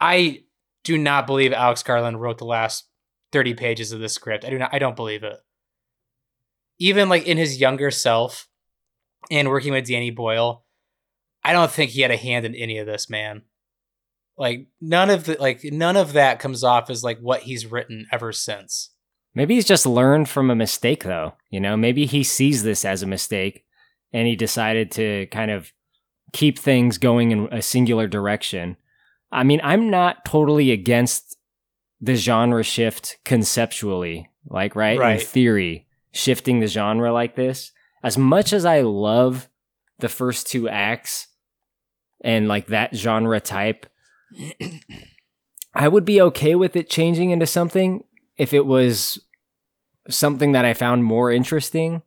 [0.00, 0.44] I
[0.84, 2.88] do not believe Alex Garland wrote the last
[3.32, 4.44] 30 pages of this script.
[4.44, 5.36] I do not I don't believe it.
[6.78, 8.48] Even like in his younger self
[9.30, 10.64] and working with Danny Boyle,
[11.42, 13.42] I don't think he had a hand in any of this, man.
[14.36, 18.06] Like none of the like none of that comes off as like what he's written
[18.10, 18.90] ever since.
[19.34, 21.34] Maybe he's just learned from a mistake, though.
[21.50, 23.64] You know, maybe he sees this as a mistake,
[24.12, 25.72] and he decided to kind of
[26.32, 28.76] keep things going in a singular direction.
[29.32, 31.36] I mean, I'm not totally against
[32.00, 35.20] the genre shift conceptually, like right, Right.
[35.20, 37.72] in theory, shifting the genre like this.
[38.02, 39.48] As much as I love
[39.98, 41.28] the first two acts
[42.22, 43.86] and like that genre type,
[45.74, 48.04] I would be okay with it changing into something
[48.36, 49.20] if it was
[50.08, 52.02] something that I found more interesting.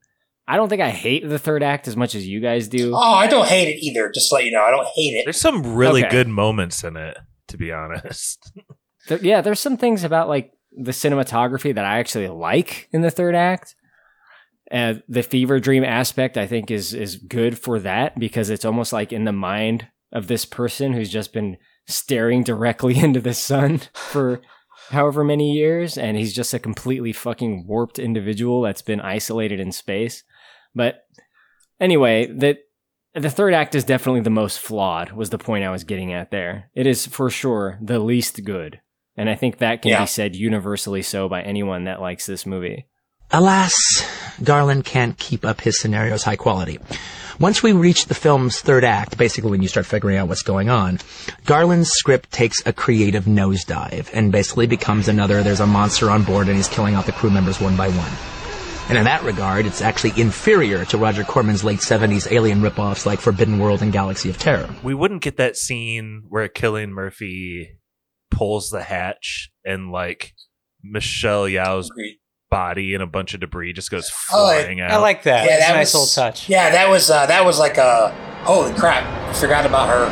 [0.50, 2.94] I don't think I hate the third act as much as you guys do.
[2.96, 4.10] oh, I don't hate it either.
[4.14, 5.26] Just to let you know, I don't hate it.
[5.26, 6.12] There's some really Okay.
[6.12, 7.18] good moments in it,
[7.50, 8.52] to be honest.
[9.10, 13.10] There- yeah, there's some things about like the cinematography that I actually like in the
[13.12, 13.74] third act.
[14.70, 18.92] Uh, the fever dream aspect, I think, is is good for that because it's almost
[18.92, 21.56] like in the mind of this person who's just been
[21.88, 24.42] staring directly into the sun for
[24.90, 29.72] however many years, and he's just a completely fucking warped individual that's been isolated in
[29.72, 30.24] space.
[30.76, 31.06] But
[31.80, 32.58] anyway, that
[33.16, 35.12] the third act is definitely the most flawed.
[35.12, 36.70] Was the point I was getting at there?
[36.76, 38.80] It is for sure the least good.
[39.16, 40.02] And I think that can Yeah.
[40.02, 42.86] be said universally so by anyone that likes this movie.
[43.32, 43.74] Alas,
[44.44, 46.78] Garland can't keep up his scenario's high quality.
[47.40, 50.70] Once we reach the film's third act, basically when you start figuring out what's going
[50.70, 50.98] on,
[51.46, 56.48] Garland's script takes a creative nosedive and basically becomes another there's a monster on board
[56.48, 58.12] and he's killing off the crew members one by one.
[58.90, 63.20] And in that regard, it's actually inferior to Roger Corman's late 70s alien ripoffs like
[63.20, 64.74] Forbidden World and Galaxy of Terror.
[64.82, 67.78] We wouldn't get that scene where Cillian Murphy
[68.32, 70.34] pulls the hatch and like
[70.82, 71.92] Michelle Yeoh's
[72.50, 74.92] body and a bunch of debris just goes Oh, flying out.
[74.92, 75.46] I like that.
[75.46, 76.48] Yeah, it's that a nice was- little touch.
[76.50, 78.10] Yeah, that was uh, that was like a
[78.44, 79.04] holy crap.
[79.30, 80.06] I forgot about her.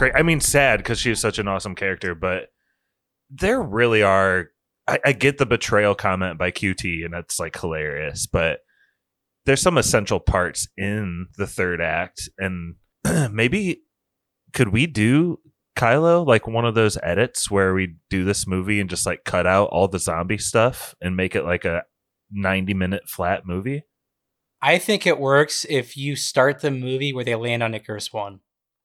[0.00, 2.48] Yeah, cra- I mean, sad because she was such an awesome character, but
[3.30, 4.48] there really are.
[4.88, 8.60] I, I get the betrayal comment by QT, and that's like hilarious, but
[9.46, 12.76] there's some essential parts in the third act, and
[13.30, 13.82] maybe
[14.52, 15.38] could we do
[15.76, 19.46] Kylo like one of those edits where we do this movie and just like cut
[19.46, 21.82] out all the zombie stuff and make it like a
[22.32, 23.84] 90 minute flat movie?
[24.60, 28.40] I think it works if you start the movie where they land on Icarus One.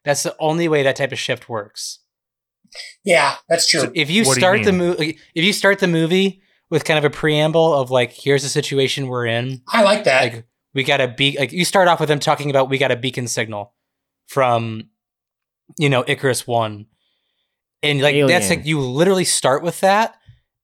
[0.05, 1.99] That's the only way that type of shift works.
[3.03, 3.81] Yeah, that's true.
[3.81, 6.83] So if you What do you start the movie, if you start the movie with
[6.83, 9.61] kind of a preamble of like, here's the situation we're in.
[9.67, 10.21] I like that.
[10.23, 12.91] Like we got a be like you start off with them talking about we got
[12.91, 13.73] a beacon signal
[14.27, 14.89] from,
[15.77, 16.87] you know, Icarus One,
[17.81, 20.15] and like that's like you literally start with that,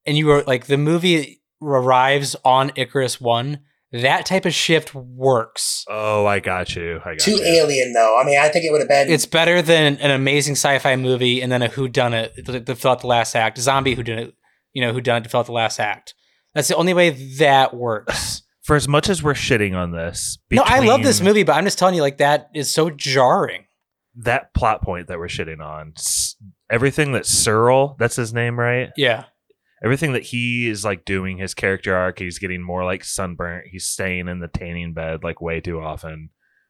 [0.06, 3.62] and you are like the movie arrives on Icarus One.
[3.92, 5.84] That type of shift works.
[5.90, 7.02] Oh, I got you.
[7.04, 7.44] I got Too you.
[7.44, 8.18] alien though.
[8.20, 9.10] I mean, I think it would have been.
[9.10, 12.92] It's better than an amazing sci-fi movie and then a who done it to fill
[12.92, 13.58] out the last act.
[13.58, 14.34] Zombie who done it,
[14.74, 16.14] you know, who done it to fill out the last act.
[16.54, 18.44] That's the only way that works.
[18.64, 21.64] For as much as we're shitting on this, no, I love this movie, but I'm
[21.64, 23.66] just telling you, like that is so jarring.
[24.16, 25.94] That plot point that we're shitting on,
[26.70, 28.92] everything that Searle, that's his name, right?
[28.96, 29.26] Yeah.
[29.84, 33.68] Everything that he is like doing, his character arc, he's getting more like sunburnt.
[33.72, 36.30] He's staying in the tanning bed like way too often,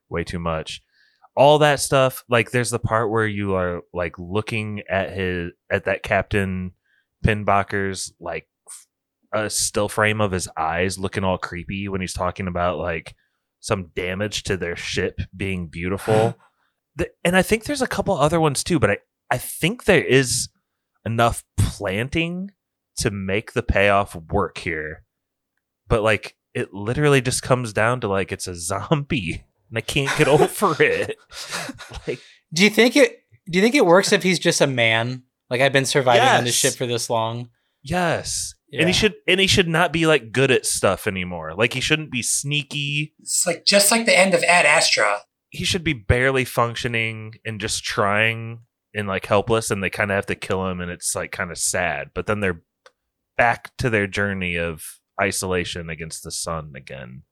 [0.09, 0.82] way too much.
[1.36, 5.86] All that stuff, like there's the part where you are like looking at his at
[5.86, 6.72] that Captain
[7.24, 8.47] Pinbacker's like
[9.34, 13.16] a still frame of his eyes looking all creepy when he's talking about like
[13.59, 16.36] some damage to their ship being beautiful.
[16.97, 18.97] The- and I think there's a couple other ones too, but I,
[19.32, 20.49] I think there is
[21.05, 22.51] enough planting
[23.01, 25.03] to make the payoff work here.
[25.87, 30.15] But like it literally just comes down to like it's a zombie and I can't
[30.17, 31.17] get over it.
[32.07, 32.19] Like
[32.53, 33.19] Do you think it?
[33.49, 35.23] Do you think it works if he's just a man?
[35.49, 37.49] Like I've been surviving on this ship for this long.
[37.83, 38.53] yes.
[38.69, 38.79] Yeah.
[38.81, 41.53] And he should and he should not be like good at stuff anymore.
[41.53, 43.13] Like he shouldn't be sneaky.
[43.19, 45.17] It's like just like the end of Ad Astra.
[45.49, 48.59] He should be barely functioning and just trying
[48.95, 51.51] and like helpless and they kind of have to kill him and it's like kind
[51.51, 52.11] of sad.
[52.13, 52.61] But then they're
[53.41, 57.23] back to their journey of isolation against the sun again.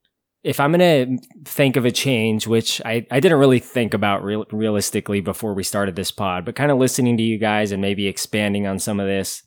[0.43, 1.05] if I'm gonna
[1.45, 5.61] think of a change, which I, I didn't really think about real, realistically before we
[5.63, 8.99] started this pod, but kind of listening to you guys and maybe expanding on some
[8.99, 9.43] of this,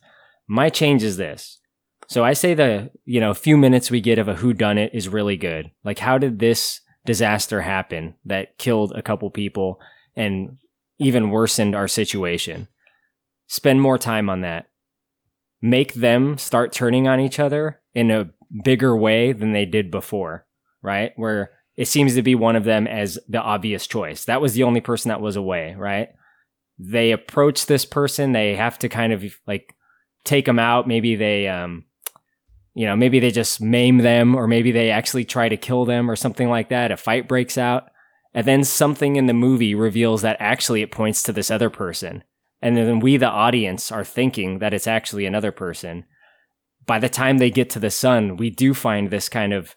[0.47, 1.59] my change is this.
[2.07, 4.91] So I say the you know few minutes we get of a who done it
[4.93, 5.69] is really good.
[5.83, 9.81] Like how did this disaster happen that killed a couple people
[10.15, 10.59] and
[10.97, 12.69] even worsened our situation?
[13.47, 14.67] Spend more time on that.
[15.63, 18.29] Make them start turning on each other in a
[18.63, 20.45] bigger way than they did before
[20.83, 21.13] right?
[21.15, 24.25] Where it seems to be one of them as the obvious choice.
[24.25, 26.09] That was the only person that was away, right?
[26.77, 29.75] They approach this person, they have to kind of like
[30.23, 30.87] take them out.
[30.87, 31.85] Maybe they, um,
[32.75, 36.11] you know, maybe they just maim them, or maybe they actually try to kill them
[36.11, 36.91] or something like that.
[36.91, 37.89] A fight breaks out.
[38.35, 42.23] And then something in the movie reveals that actually it points to this other person.
[42.63, 46.05] And then we, the audience, are thinking that it's actually another person.
[46.85, 49.75] By the time they get to the sun, we do find this kind of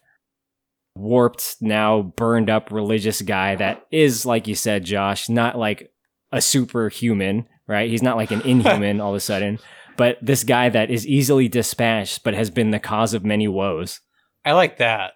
[0.95, 5.91] warped, now burned up religious guy that is, like you said, Josh, not like
[6.31, 7.89] a superhuman, right?
[7.89, 9.59] He's not like an inhuman all of a sudden,
[9.97, 13.99] but this guy that is easily dispatched, but has been the cause of many woes.
[14.45, 15.11] I like that.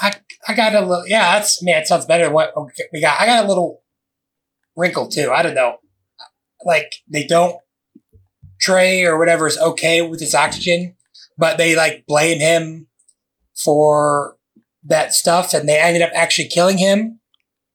[0.00, 0.14] I
[0.46, 1.06] I got a little.
[1.06, 1.82] Yeah, that's man.
[1.82, 2.54] It sounds better than what
[2.92, 3.20] we got.
[3.20, 3.82] I got a little
[4.76, 5.30] wrinkle too.
[5.32, 5.78] I don't know.
[6.64, 7.56] Like they don't
[8.60, 10.94] Trey or whatever is okay with his oxygen,
[11.36, 12.86] but they like blame him
[13.56, 14.36] for
[14.84, 17.18] that stuff, and they ended up actually killing him.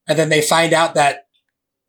[0.07, 1.27] And then they find out that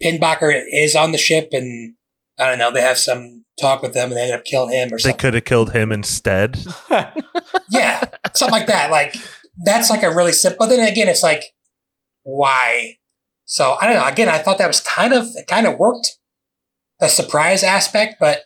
[0.02, 1.94] Pinbacker is on the ship, and
[2.38, 2.72] I don't know.
[2.72, 5.18] They have some talk with them, and they end up killing him or They something.
[5.18, 6.58] could have killed him instead.
[7.70, 8.02] yeah,
[8.34, 8.90] something like that.
[8.90, 9.14] Like
[9.64, 10.66] that's like a really simple.
[10.66, 11.44] But then again, it's like
[12.24, 12.97] why?
[13.48, 14.06] So I don't know.
[14.06, 16.18] Again, I thought that was kind of it kind of worked,
[17.00, 18.42] the surprise aspect, but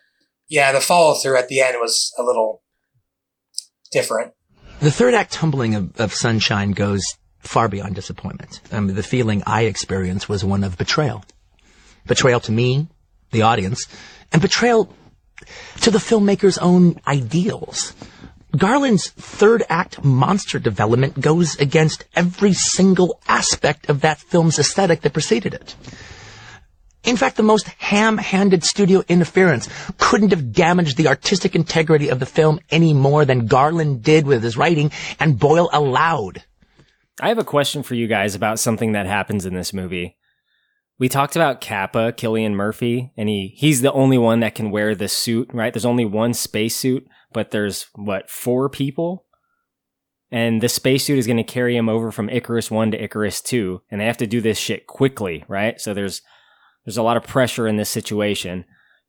[0.49, 2.63] yeah, the follow through at the end was a little
[3.91, 4.33] different.
[4.79, 7.03] The third act tumbling of, of Sunshine goes
[7.41, 8.61] far beyond disappointment.
[8.71, 11.25] I mean, the feeling I experienced was one of betrayal.
[12.07, 12.87] Betrayal to me,
[13.33, 13.87] the audience,
[14.33, 14.89] and betrayal
[15.81, 17.93] to the filmmaker's own ideals.
[18.57, 25.13] Garland's third act monster development goes against every single aspect of that film's aesthetic that
[25.13, 25.75] preceded it.
[27.05, 32.27] In fact, the most ham-handed studio interference couldn't have damaged the artistic integrity of the
[32.27, 36.45] film any more than Garland did with his writing and Boyle allowed.
[37.21, 40.17] I have a question for you guys about something that happens in this movie.
[40.99, 44.95] We talked about Capa, Cillian Murphy, and he he's the only one that can wear
[44.95, 45.73] the suit, right?
[45.73, 49.27] There's only one spacesuit, but there's what, four people?
[50.31, 53.83] And the spacesuit is going to carry him over from Icarus 1 to Icarus 2,
[53.91, 55.81] and they have to do this shit quickly, right?
[55.81, 56.23] So there's
[56.85, 58.65] there's a lot of pressure in this situation.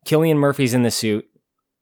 [0.06, 1.26] Cillian Murphy's in the suit.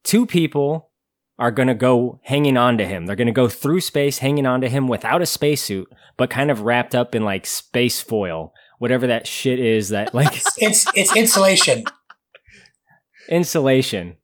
[0.03, 0.91] Two people
[1.37, 3.05] are going to go hanging on to him.
[3.07, 5.87] They're going to go through space hanging on to him without a spacesuit,
[6.17, 10.33] but kind of wrapped up in like space foil, whatever that shit is that like
[10.57, 11.83] It's it's insulation.
[13.27, 14.17] insulation.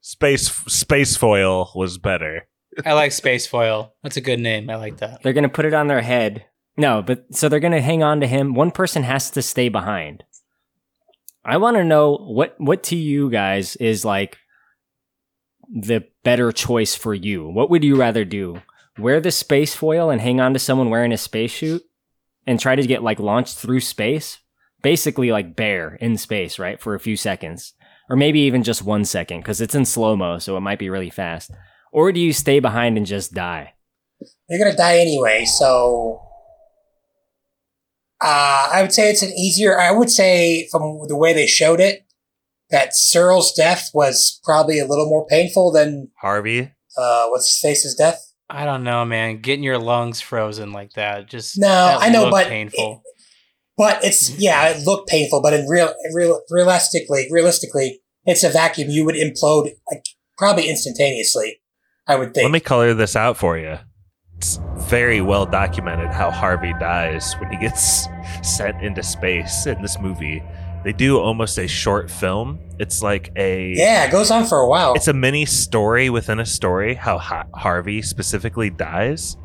[0.00, 2.46] Space space foil was better.
[2.86, 3.94] I like Space Foil.
[4.02, 4.70] That's a good name.
[4.70, 5.22] I like that.
[5.22, 6.46] They're going to put it on their head.
[6.76, 8.54] No, but so they're going to hang on to him.
[8.54, 10.24] One person has to stay behind.
[11.44, 14.38] I want to know what what to you guys is like
[15.68, 17.48] the better choice for you.
[17.48, 18.62] What would you rather do?
[19.00, 21.82] wear the space foil and hang on to someone wearing a spacesuit
[22.46, 24.38] and try to get like launched through space,
[24.82, 27.74] basically like bear in space, right, for a few seconds,
[28.10, 30.90] or maybe even just one second because it's in slow mo, so it might be
[30.90, 31.50] really fast.
[31.92, 33.74] Or do you stay behind and just die?
[34.48, 36.20] You're gonna die anyway, so
[38.22, 39.80] uh, I would say it's an easier.
[39.80, 42.04] I would say from the way they showed it,
[42.70, 46.72] that Searle's death was probably a little more painful than Harvey.
[46.98, 48.26] uh, what's his face's death.
[48.48, 49.40] I don't know, man.
[49.40, 53.02] Getting your lungs frozen like that just No, that I know, but painful.
[53.80, 54.42] But it's mm-hmm.
[54.42, 58.90] yeah, it looked painful, but in real, real realistically, realistically, it's a vacuum.
[58.90, 60.04] You would implode like
[60.36, 61.62] probably instantaneously.
[62.06, 62.44] I would think.
[62.44, 63.78] Let me color this out for you.
[64.36, 68.06] It's very well documented how Harvey dies when he gets
[68.42, 70.42] sent into space in this movie.
[70.84, 72.58] They do almost a short film.
[72.78, 74.92] It's like a yeah, it goes on for a while.
[74.92, 79.38] It's a mini story within a story how ha- Harvey specifically dies.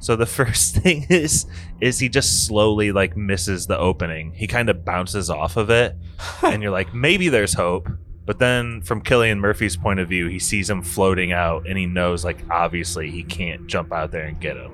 [0.00, 1.46] So the first thing is
[1.80, 4.32] is he just slowly like misses the opening.
[4.32, 5.96] He kind of bounces off of it
[6.42, 7.88] and you're like maybe there's hope.
[8.26, 11.86] But then from Cillian Murphy's point of view, he sees him floating out and he
[11.86, 14.72] knows like obviously he can't jump out there and get him.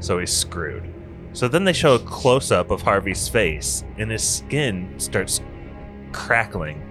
[0.00, 0.92] So he's screwed.
[1.32, 5.40] So then they show a close up of Harvey's face and his skin starts
[6.12, 6.82] crackling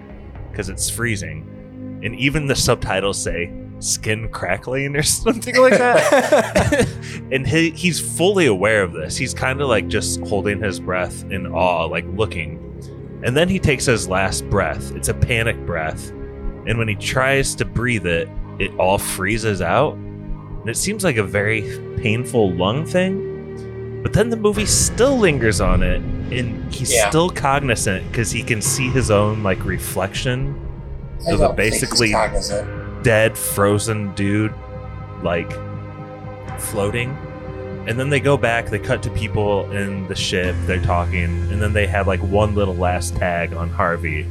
[0.50, 2.00] because it's freezing.
[2.04, 6.88] And even the subtitles say skin crackling or something like that.
[7.32, 9.16] and he, he's fully aware of this.
[9.16, 12.62] He's kind of like just holding his breath in awe, like looking.
[13.24, 14.94] And then he takes his last breath.
[14.94, 16.10] It's a panic breath.
[16.10, 19.94] And when he tries to breathe it, it all freezes out.
[19.94, 21.62] And it seems like a very
[21.98, 24.00] painful lung thing.
[24.02, 26.00] But then the movie still lingers on it.
[26.30, 27.08] And he's Yeah.
[27.08, 30.60] still cognizant because he can see his own like reflection
[31.26, 32.68] I of a think he's basically cognizant.
[33.06, 34.52] Dead, frozen dude,
[35.22, 35.48] like
[36.58, 37.10] floating.
[37.86, 41.62] And then they go back, they cut to people in the ship, they're talking, and
[41.62, 44.26] then they have like one little last tag on Harvey.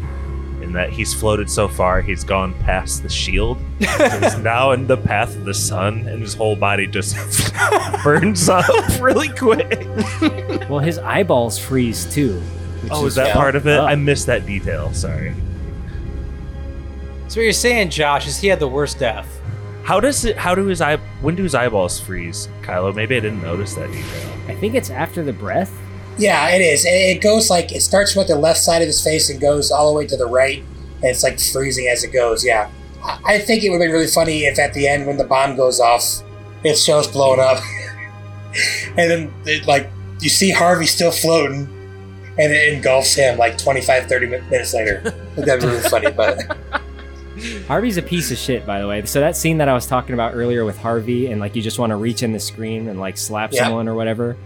[0.61, 3.59] In that he's floated so far, he's gone past the shield.
[3.79, 7.15] so he's now in the path of the sun, and his whole body just
[8.03, 8.65] burns up
[8.99, 9.87] really quick.
[10.69, 12.41] Well, his eyeballs freeze too.
[12.81, 13.79] which Oh, is that part of it?
[13.79, 13.87] up.
[13.89, 14.91] I missed that detail.
[14.93, 15.33] Sorry.
[17.35, 19.27] So what you're saying, Josh, is he had the worst death.
[19.83, 20.37] How does it?
[20.37, 20.95] How do his eye?
[21.19, 22.95] When do his eyeballs freeze, Kylo?
[22.95, 24.31] Maybe I didn't notice that detail.
[24.47, 25.77] I think it's after the breath.
[26.17, 26.85] Yeah, it is.
[26.85, 29.69] It it goes like it starts with the left side of his face and goes
[29.69, 32.45] all the way to the right, and it's like freezing as it goes.
[32.45, 32.71] Yeah,
[33.03, 35.57] I I think it would be really funny if at the end when the bomb
[35.57, 36.23] goes off,
[36.63, 37.61] it shows blowing up,
[38.95, 41.67] and then it, like you see Harvey still floating,
[42.39, 45.01] and it engulfs him like 25, 30 minutes later.
[45.35, 46.84] That'd be really funny, but
[47.67, 49.05] Harvey's a piece of shit, by the way.
[49.05, 51.79] So that scene that I was talking about earlier with Harvey, and like you just
[51.79, 53.63] want to reach in the screen and like slap Yeah.
[53.65, 54.37] someone or whatever.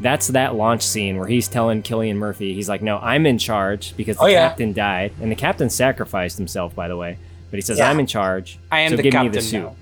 [0.00, 3.96] That's that launch scene where he's telling Cillian Murphy, he's like, "No, I'm in charge
[3.96, 4.48] because the Oh, yeah.
[4.48, 7.16] captain died, and the captain sacrificed himself, by the way."
[7.50, 7.88] But he says, Yeah.
[7.90, 8.58] "I'm in charge.
[8.72, 9.76] I am so the give me captain the suit." now.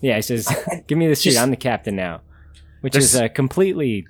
[0.00, 0.48] Yeah, he says,
[0.86, 1.30] "Give me the suit.
[1.32, 2.22] Just- I'm the captain now,"
[2.80, 4.06] which There's- is uh, completely.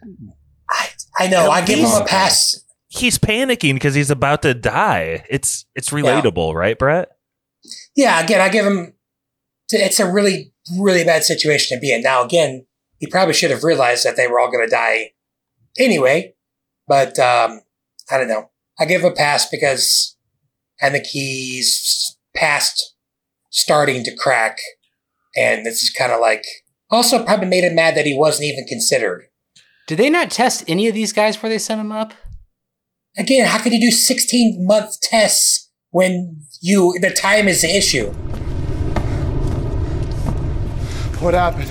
[1.18, 2.54] I know I give him a pass.
[2.86, 5.24] He's panicking because he's about to die.
[5.28, 7.08] It's it's relatable, right, Brett?
[7.94, 8.94] Yeah, again, I give him.
[9.70, 12.02] It's a really, really bad situation to be in.
[12.02, 12.66] Now, again,
[12.98, 15.12] he probably should have realized that they were all going to die
[15.78, 16.34] anyway.
[16.86, 17.60] But um,
[18.10, 18.50] I don't know.
[18.80, 20.16] I give him a pass because
[20.80, 22.94] I think he's past
[23.50, 24.58] starting to crack,
[25.36, 26.44] and this is kind of like
[26.90, 29.24] also probably made him mad that he wasn't even considered.
[29.86, 32.12] Did they not test any of these guys before they sent him up?
[33.16, 35.57] Again, how could you do sixteen month tests
[35.90, 38.10] when you the time is the issue?
[41.20, 41.68] What happened?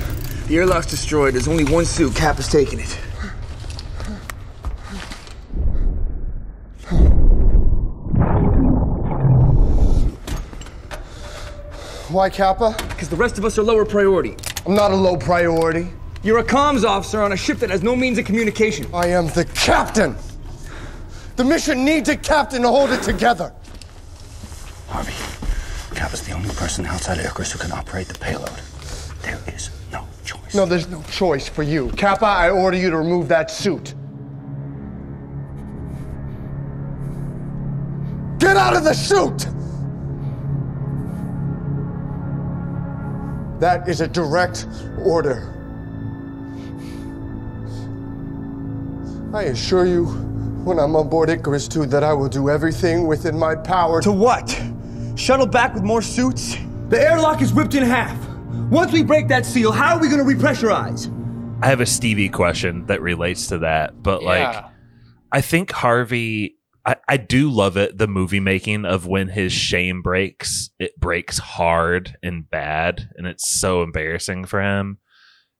[0.48, 1.34] The airlock's destroyed.
[1.34, 2.16] There's only one suit.
[2.16, 3.00] Cap is taking it.
[12.10, 12.76] Why, Capa?
[12.90, 14.36] Because the rest of us are lower priority.
[14.66, 15.90] I'm not a low priority.
[16.24, 18.88] You're a comms officer on a ship that has no means of communication.
[18.94, 20.16] I am the captain.
[21.36, 23.54] The mission needs a captain to hold it together.
[24.90, 25.14] Harvey,
[25.96, 28.62] Cap is the only person outside Icarus who can operate the payload.
[29.22, 30.56] There is no choice.
[30.56, 31.92] No, there's no choice for you.
[31.98, 33.94] Capa, I order you to remove that suit.
[38.40, 39.48] Get out of the suit!
[43.60, 44.68] That is a direct
[45.00, 45.54] order.
[49.34, 50.06] I assure you,
[50.64, 54.12] when I'm on board Icarus 2, that I will do everything within my power To
[54.12, 54.62] what?
[55.18, 56.56] Shuttle back with more suits?
[56.90, 58.16] The airlock is ripped in half.
[58.70, 61.12] Once we break that seal, how are we going to repressurize?
[61.64, 64.64] I have a Stevie question that relates to that, but like
[65.32, 70.02] I think Harvey I, I do love it, the movie making of when his shame
[70.02, 75.00] breaks, it breaks hard and bad, and it's so embarrassing for him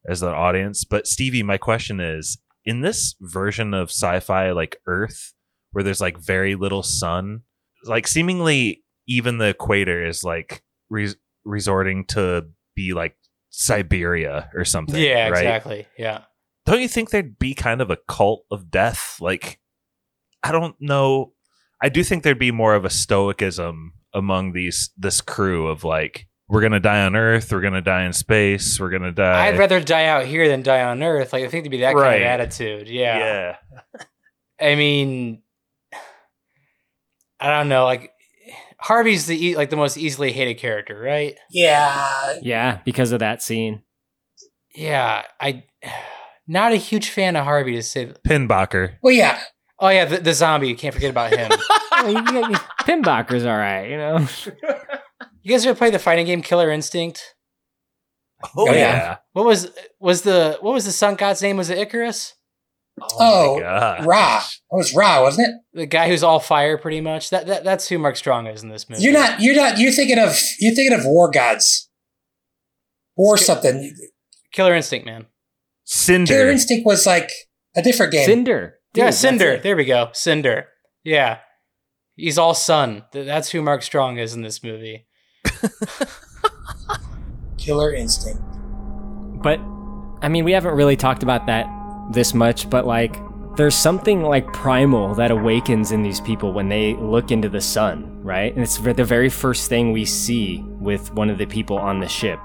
[0.08, 0.86] as an audience.
[0.86, 5.34] But Stevie, my question is in this version of sci-fi like Earth,
[5.72, 7.42] where there's like very little sun,
[7.84, 13.16] like seemingly even the equator is like res- resorting to be like
[13.50, 15.02] Siberia or something.
[15.02, 15.40] Yeah, right?
[15.44, 15.88] exactly.
[15.98, 16.22] Yeah.
[16.66, 19.18] don't you think there'd be kind of a cult of death?
[19.22, 19.60] Like,
[20.44, 21.34] I don't know.
[21.82, 26.28] I do think there'd be more of a stoicism among these this crew of like,
[26.50, 29.48] we're gonna die on Earth, we're gonna die in space, we're gonna die.
[29.48, 31.34] I'd rather die out here than die on Earth.
[31.34, 32.22] Like I think to be that kind Right.
[32.22, 32.88] of attitude.
[32.90, 33.18] Yeah.
[33.18, 33.56] Yeah.
[34.60, 35.42] I mean,
[37.40, 37.84] I don't know.
[37.86, 38.12] Like
[38.80, 41.36] Harvey's the e- like the most easily hated character, right?
[41.50, 42.40] Yeah.
[42.42, 43.84] Yeah, because of that scene.
[44.76, 45.24] Yeah.
[45.42, 45.64] I
[46.48, 48.14] not a huge fan of Harvey to say.
[48.28, 48.96] Pinbacker.
[49.02, 49.40] Well, yeah.
[49.80, 50.70] Oh yeah, the, the zombie.
[50.70, 51.52] You can't forget about him.
[52.82, 54.28] Pinbacker's all right, you know.
[55.42, 57.36] you guys ever play the fighting game Killer Instinct?
[58.44, 59.18] Oh, oh yeah.
[59.34, 61.58] What was was the what was the sun god's name?
[61.58, 62.34] Was it Icarus?
[63.02, 64.06] Oh, oh, gosh.
[64.06, 64.38] Ra.
[64.40, 65.56] It was Ra, wasn't it?
[65.74, 67.30] The guy who's all fire, pretty much.
[67.30, 69.04] That, that that's who Mark Strong is in this movie.
[69.04, 69.40] You're not.
[69.40, 69.78] You're not.
[69.78, 70.36] You're thinking of.
[70.60, 71.90] You're thinking of War Gods.
[73.16, 73.96] Or something.
[74.52, 75.26] Killer Instinct, man.
[75.86, 76.32] Cinder.
[76.32, 77.32] Killer Instinct was like
[77.76, 78.26] a different game.
[78.26, 78.76] Cinder.
[78.94, 79.58] yeah, Dude, that's Cinder.
[79.58, 80.10] There we go.
[80.14, 80.68] Cinder.
[81.04, 81.40] Yeah.
[82.16, 83.06] He's all sun.
[83.12, 85.08] That's who Mark Strong is in this movie.
[87.58, 88.42] Killer Instinct.
[89.42, 89.60] But
[90.22, 91.68] I mean, we haven't really talked about that
[92.12, 93.18] this much, but like
[93.58, 98.22] there's something like primal that awakens in these people when they look into the sun,
[98.24, 98.54] right?
[98.54, 102.08] And it's the very first thing we see with one of the people on the
[102.08, 102.40] ship.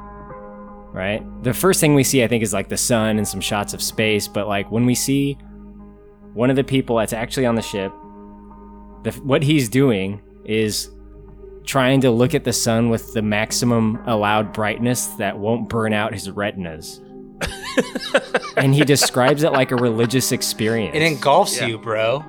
[0.95, 1.23] Right?
[1.43, 3.83] The first thing we see I think is like the sun and some shots of
[3.83, 5.39] space, but like when we see
[6.35, 7.93] one of the people that's actually on the ship,
[9.03, 10.91] the, what he's doing is
[11.65, 16.13] trying to look at the sun with the maximum allowed brightness that won't burn out
[16.13, 17.01] his retinas.
[18.57, 20.95] And he describes it like a religious experience.
[20.97, 21.67] It engulfs Yeah.
[21.67, 22.25] you, bro.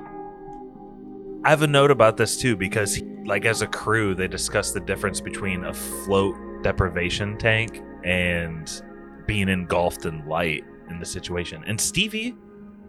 [1.46, 4.80] I have a note about this too because, like, as a crew, they discuss the
[4.80, 8.82] difference between a float deprivation tank and
[9.28, 11.64] being engulfed in light in the situation.
[11.68, 12.36] And Stevie,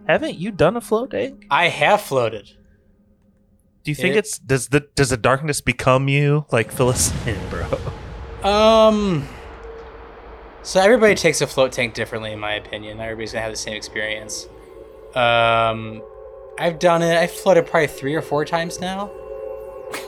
[0.07, 1.45] haven't you done a float tank?
[1.51, 2.49] I have floated.
[3.83, 6.45] Do you think It- it's does the does the darkness become you?
[6.51, 8.49] Like, Phyllis, in, bro.
[8.49, 9.27] Um.
[10.65, 12.97] So everybody takes a float tank differently, in my opinion.
[12.97, 14.47] Not everybody's gonna have the same experience.
[15.13, 16.01] Um,
[16.57, 17.15] I've done it.
[17.15, 19.11] I've floated probably three or four times now.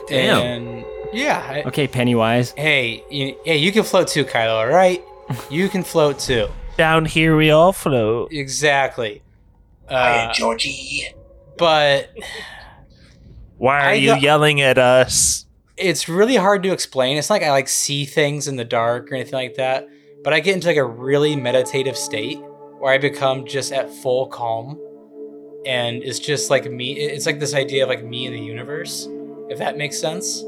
[0.08, 0.42] Damn.
[0.42, 1.46] And yeah.
[1.48, 2.52] I, Okay, Pennywise.
[2.56, 4.56] Hey, you, hey, you can float too, Kylo.
[4.58, 5.02] All right,
[5.50, 6.48] you can float too.
[6.76, 8.32] Down here, we all float.
[8.32, 9.22] Exactly.
[9.88, 11.08] Hiya, Uh, Georgie.
[11.56, 12.10] but
[13.58, 15.44] Why are I you got- yelling at us?
[15.76, 17.16] it's really hard to explain.
[17.16, 19.88] It's not like I like see things in the dark or anything like that,
[20.22, 22.38] but I get into like a really meditative state
[22.78, 24.80] where I become just at full calm,
[25.66, 26.92] and it's just like me.
[26.92, 29.08] It's like this idea of like me in the universe,
[29.48, 30.42] if that makes sense.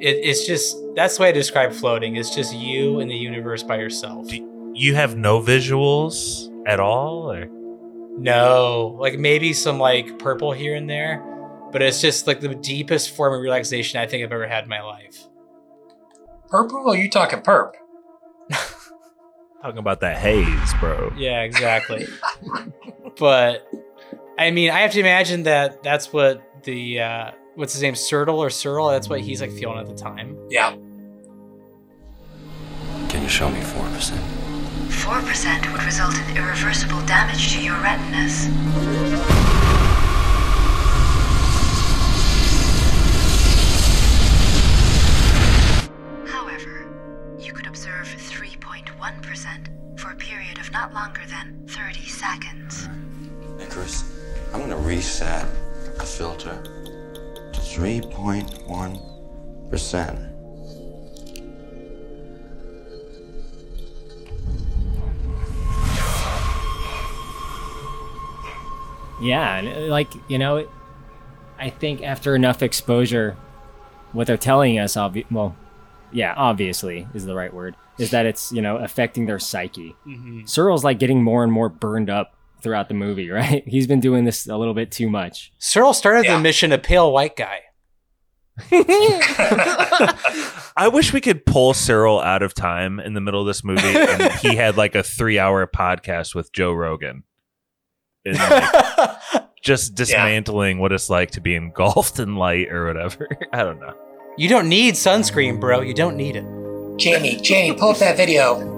[0.00, 2.16] It, it's just that's the way I describe floating.
[2.16, 4.28] It's just you in the universe by yourself.
[4.74, 7.46] You have no visuals at all, or
[8.18, 11.22] No, like maybe some like purple here and there,
[11.72, 14.70] but it's just like the deepest form of relaxation I think I've ever had in
[14.70, 15.26] my life.
[16.48, 16.84] Purple?
[16.86, 17.72] Or you talking perp?
[19.68, 21.12] Talking about that haze, bro?
[21.16, 22.06] Yeah, exactly.
[23.18, 23.70] but
[24.38, 28.38] I mean, I have to imagine that that's what the uh, what's his name, Sertle
[28.38, 28.88] or Searle.
[28.88, 30.38] That's what he's like feeling at the time.
[30.48, 30.74] Yeah.
[33.10, 34.18] Can you show me 4%?
[34.88, 39.47] 4% would result in irreversible damage to your retinas.
[50.78, 52.88] Not longer than 30 seconds.
[53.60, 54.04] Icarus,
[54.54, 55.44] I'm gonna reset
[55.98, 56.62] the filter
[57.52, 60.24] to 3.1%.
[69.20, 70.68] Yeah, and, uh, like you know,
[71.58, 73.36] I think after enough exposure,
[74.12, 75.56] what they're telling us, obvi- well,
[76.12, 79.94] yeah, obviously is the right word, is that it's you know affecting their psyche.
[80.06, 80.48] Mhm.
[80.48, 83.62] Searle's like getting more and more burned up throughout the movie, right?
[83.66, 85.52] He's been doing this a little bit too much.
[85.58, 87.60] Searle started the mission a pale white guy.
[90.76, 93.82] I wish we could pull Searle out of time in the middle of this movie,
[93.86, 97.22] and he had like a three-hour podcast with Joe Rogan,
[98.24, 99.20] and like,
[99.62, 103.28] just dismantling what it's like to be engulfed in light or whatever.
[103.52, 103.94] I don't know.
[104.36, 105.80] You don't need sunscreen, bro.
[105.80, 106.44] You don't need it.
[106.98, 108.76] Jamie, Jamie, pull up that video.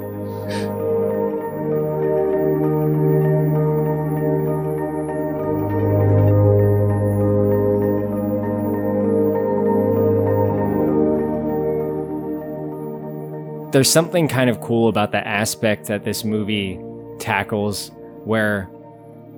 [13.73, 16.81] there's something kind of cool about the aspect that this movie
[17.21, 17.91] tackles
[18.25, 18.69] where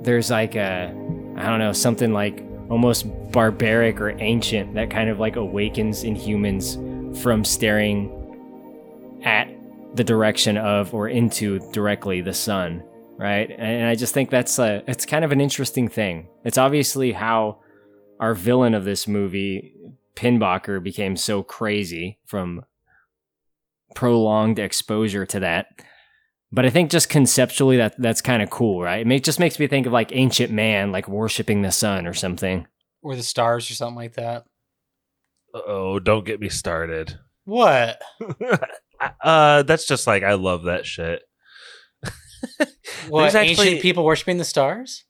[0.01, 0.89] there's like a
[1.37, 6.15] I don't know, something like almost barbaric or ancient that kind of like awakens in
[6.15, 6.79] humans
[7.23, 8.11] from staring
[9.25, 9.49] at
[9.95, 12.83] the direction of or into directly the sun,
[13.19, 13.51] right?
[13.57, 16.29] And I just think that's a it's kind of an interesting thing.
[16.45, 17.61] It's obviously how
[18.21, 19.75] our villain of this movie,
[20.15, 22.65] Pinbacker, became so crazy from
[23.95, 25.67] prolonged exposure to that.
[26.51, 29.01] But I think just conceptually that that's kind of cool, right?
[29.01, 32.15] It make, just makes me think of like ancient man, like worshiping the sun or
[32.15, 32.67] something.
[33.03, 34.45] Or the stars or something like that.
[35.55, 37.19] Oh, don't get me started.
[37.45, 38.01] What?
[39.23, 41.23] Uh, that's just like I love that shit.
[43.09, 45.05] What, actually- ancient people worshiping the stars?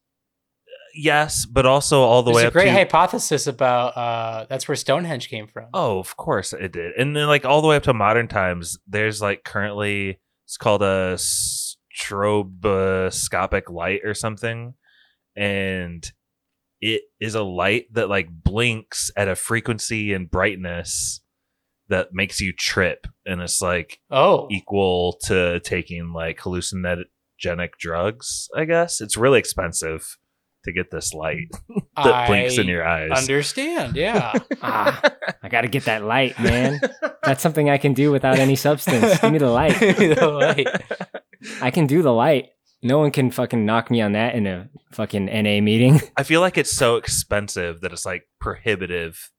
[0.95, 2.43] Yes, but also all the way.
[2.43, 5.69] There's way a up great to hypothesis about uh, that's where Stonehenge came from.
[5.73, 6.93] Oh, of course it did.
[6.99, 10.83] And then like all the way up to modern times, there's like currently it's called
[10.83, 14.75] a stroboscopic light or something.
[15.35, 16.13] And
[16.83, 21.22] it is a light that like blinks at a frequency and brightness
[21.93, 23.07] that makes you trip.
[23.25, 29.01] And it's like oh equal to taking like hallucinogenic drugs, I guess.
[29.01, 30.17] It's really expensive
[30.65, 31.51] to get this light
[31.97, 33.11] that blinks in your eyes.
[33.13, 33.97] Understand?
[33.97, 34.33] Yeah.
[34.63, 35.03] ah,
[35.43, 36.81] I got to get that light, man.
[37.23, 39.19] That's something I can do without any substance.
[39.21, 39.79] Give me the light.
[40.13, 40.69] The light.
[41.61, 42.51] I can do the light.
[42.83, 46.01] No one can fucking knock me on that in a fucking NA meeting.
[46.17, 49.31] I feel like it's so expensive that it's like prohibitive.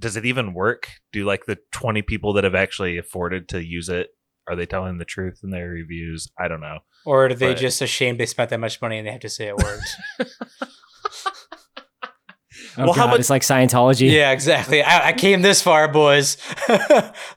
[0.00, 0.88] That does it even work?
[1.12, 4.08] Do like the twenty people that have actually afforded to use it
[4.48, 6.28] are they telling the truth in their reviews?
[6.38, 6.78] I don't know.
[7.06, 9.28] Or are they But- just ashamed they spent that much money and they have to
[9.28, 9.88] say it worked?
[12.76, 14.10] Oh, Well, how much- it's like Scientology.
[14.10, 14.82] yeah, exactly.
[14.82, 16.36] I, I came this far, boys.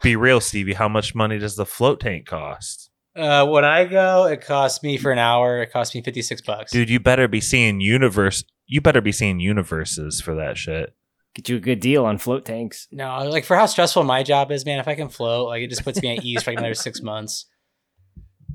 [0.03, 0.73] Be real, Stevie.
[0.73, 2.89] How much money does the float tank cost?
[3.15, 5.61] uh, when I go, it costs me for an hour.
[5.61, 6.71] It costs me fifty six bucks.
[6.71, 8.43] Dude, you better be seeing universe.
[8.67, 10.95] You better be seeing universes for that shit.
[11.35, 12.87] Get you a good deal on float tanks.
[12.91, 14.79] No, like for how stressful my job is, man.
[14.79, 17.01] If I can float, like it just puts me at ease for like another six
[17.01, 17.45] months.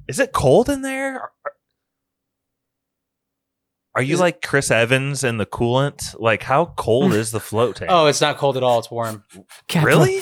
[0.06, 1.20] Is it cold in there?
[1.20, 1.32] Are-
[3.96, 6.14] Are you Is like Chris Evans and the coolant?
[6.20, 7.90] Like, how cold is the float tank?
[7.92, 8.78] Oh, it's not cold at all.
[8.78, 9.24] It's warm.
[9.82, 10.20] really?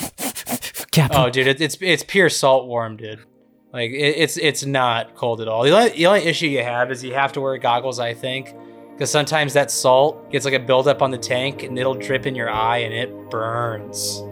[1.10, 3.18] Oh, dude, it, it's it's pure salt warm, dude.
[3.72, 5.64] Like it, it's it's not cold at all.
[5.64, 8.54] The only, the only issue you have is you have to wear goggles, I think,
[8.96, 12.34] because sometimes that salt gets like a buildup on the tank and it'll drip in
[12.34, 14.22] your eye and it burns.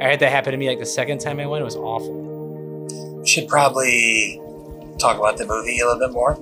[0.00, 1.60] I had that happen to me like the second time I went.
[1.60, 3.22] It was awful.
[3.26, 4.40] Should probably
[4.98, 6.38] talk about the movie a little bit more.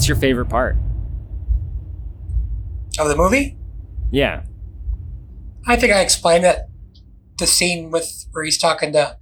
[0.00, 0.76] What's your favorite part?
[2.98, 3.58] Of the movie?
[4.10, 4.44] Yeah.
[5.66, 6.70] I think I explained that
[7.38, 9.18] the scene with where he's talking to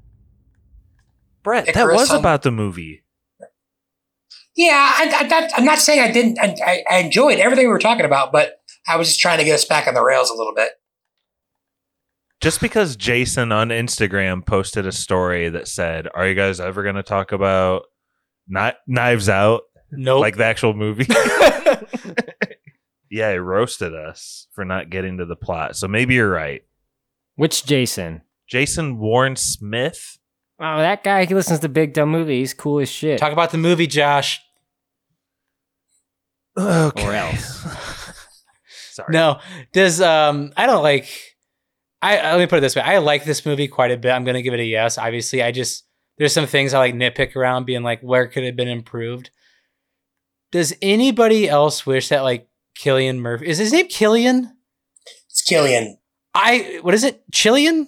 [1.43, 3.03] Brett, that was on- about the movie.
[4.55, 6.39] Yeah, I, I, not, I'm not saying I didn't.
[6.39, 9.45] I, I- I enjoyed everything we were talking about, but I was just trying to
[9.45, 10.71] get us back on the rails a little bit.
[12.41, 16.95] Just because Jason on Instagram posted a story that said, "Are you guys ever going
[16.95, 17.83] to talk about
[18.47, 20.21] not Knives Out?" Nope.
[20.21, 21.07] Like the actual movie.
[23.11, 25.77] yeah, he roasted us for not getting to the plot.
[25.77, 26.63] So maybe you're right.
[27.37, 28.23] Which Jason?
[28.47, 30.19] Jason Warren Smith.
[30.61, 32.53] Oh, that guy, he listens to big dumb movies.
[32.53, 33.19] Cool as shit.
[33.19, 34.41] Talk about the movie, Josh.
[36.59, 37.07] Okay.
[37.07, 37.65] Or else.
[38.93, 39.13] Sorry.
[39.13, 39.39] No,
[39.73, 41.09] does um I don't like
[42.03, 42.83] I let me put it this way.
[42.83, 44.11] I like this movie quite a bit.
[44.11, 44.99] I'm gonna give it a yes.
[44.99, 45.85] Obviously, I just
[46.17, 49.31] there's some things I like nitpick around, being like, where could it have been improved?
[50.53, 54.57] Does anybody else wish that like Killian Murphy is his name Killian?
[55.31, 55.99] It's Killian.
[56.35, 57.23] I what is it?
[57.33, 57.87] Chillian?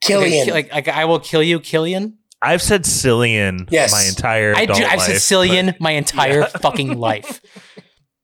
[0.00, 0.48] Killian.
[0.48, 2.18] Like, like, I will kill you, Killian.
[2.40, 3.90] I've said Cillian Yes.
[3.92, 6.46] my entire I do, I've said life, Cillian my entire Yeah.
[6.46, 7.40] fucking life.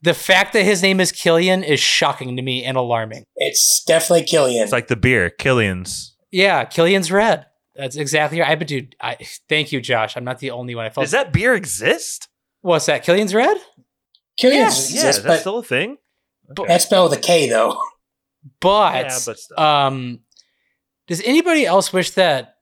[0.03, 3.25] The fact that his name is Killian is shocking to me and alarming.
[3.37, 4.63] It's definitely Killian.
[4.65, 6.15] It's like the beer, Killian's.
[6.31, 7.47] Yeah, Killian's red.
[7.75, 8.51] That's exactly right.
[8.51, 9.17] I but dude, I
[9.49, 10.15] thank you, Josh.
[10.15, 10.85] I'm not the only one.
[10.85, 12.29] I felt Does that beer exist?
[12.65, 13.05] What's that?
[13.05, 13.57] Killian's red?
[14.39, 15.99] Killian's Yeah, exists, is but still a thing?
[16.51, 16.66] Okay.
[16.66, 17.78] that's spelled with a K though.
[18.61, 20.20] But, Yeah, but um
[21.07, 22.57] does anybody else wish that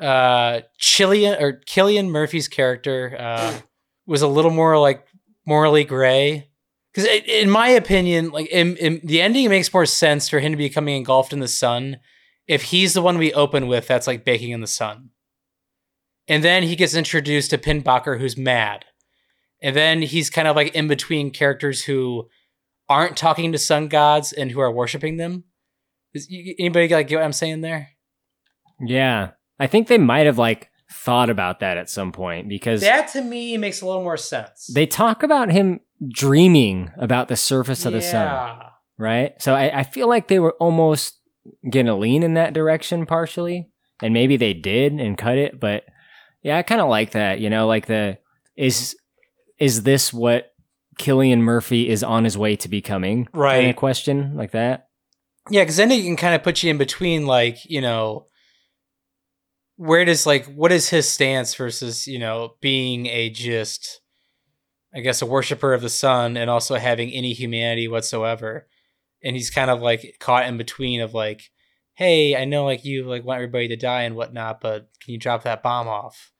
[0.00, 3.58] uh Chillian or Killian Murphy's character uh
[4.06, 5.06] was a little more like
[5.46, 6.48] morally gray?
[6.92, 10.56] Because in my opinion, like in, in, the ending makes more sense for him to
[10.58, 11.98] be becoming engulfed in the sun
[12.48, 15.10] if he's the one we open with that's like baking in the sun.
[16.30, 18.84] And then he gets introduced to Pinbacker who's mad.
[19.60, 22.28] And then he's kind of like in between characters who
[22.88, 25.44] aren't talking to sun gods and who are worshiping them.
[26.14, 26.28] Is
[26.58, 27.90] anybody like get what I'm saying there?
[28.80, 29.30] Yeah.
[29.58, 33.22] I think they might have like thought about that at some point because That to
[33.22, 34.70] me makes a little more sense.
[34.72, 38.58] they talk about him dreaming about the surface of the sun,
[38.98, 39.32] right?
[39.42, 41.20] So I, I feel like they were almost
[41.70, 43.68] to lean in that direction partially,
[44.02, 45.60] and maybe they did and cut it.
[45.60, 45.84] But
[46.42, 47.40] yeah, I kind of like that.
[47.40, 48.18] You know, like the
[48.56, 48.96] is
[49.58, 50.52] is this what
[50.98, 53.24] Cillian Murphy is on his way to becoming?
[53.26, 53.70] Kind Right.
[53.70, 54.88] of question like that.
[55.50, 58.26] Yeah, because then it can kind of put you in between, like, you know,
[59.76, 64.00] where does, like, what is his stance versus, you know, being a just,
[64.94, 68.68] I guess, a worshiper of the sun and also having any humanity whatsoever.
[69.24, 71.42] And he's kind of like caught in between of like,
[72.00, 75.18] hey, I know like you like want everybody to die and whatnot, but can you
[75.18, 76.32] drop that bomb off?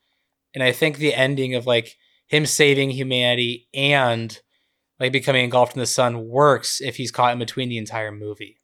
[0.55, 4.41] And I think the ending of like him saving humanity and
[4.99, 8.59] like becoming engulfed in the sun works if he's caught in between the entire movie.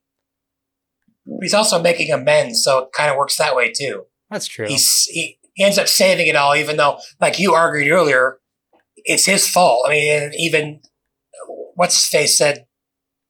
[1.43, 4.07] He's also making amends, so it kind of works that way too.
[4.31, 4.67] That's true.
[4.67, 8.39] He's he, he ends up saving it all, even though, like you argued earlier,
[8.97, 9.85] it's his fault.
[9.87, 10.81] I mean, even
[11.75, 12.67] what's his face said,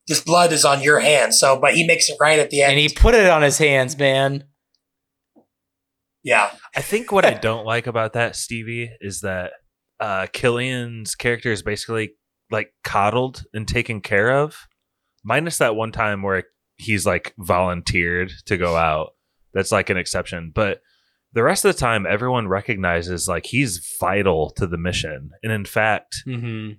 [0.08, 2.72] "This blood is on your hands." So, but he makes it right at the end.
[2.72, 4.44] and he put it on his hands, man.
[6.22, 9.52] yeah, I think what I don't like about that, Stevie, is that
[10.00, 12.12] uh Cillian's character is basically
[12.50, 14.66] like coddled and taken care of.
[15.24, 16.44] Minus that one time where
[16.76, 19.10] he's like volunteered to go out.
[19.54, 20.52] That's like an exception.
[20.54, 20.80] But
[21.32, 25.30] the rest of the time everyone recognizes like he's vital to the mission.
[25.42, 26.74] And in fact, Mm-hmm.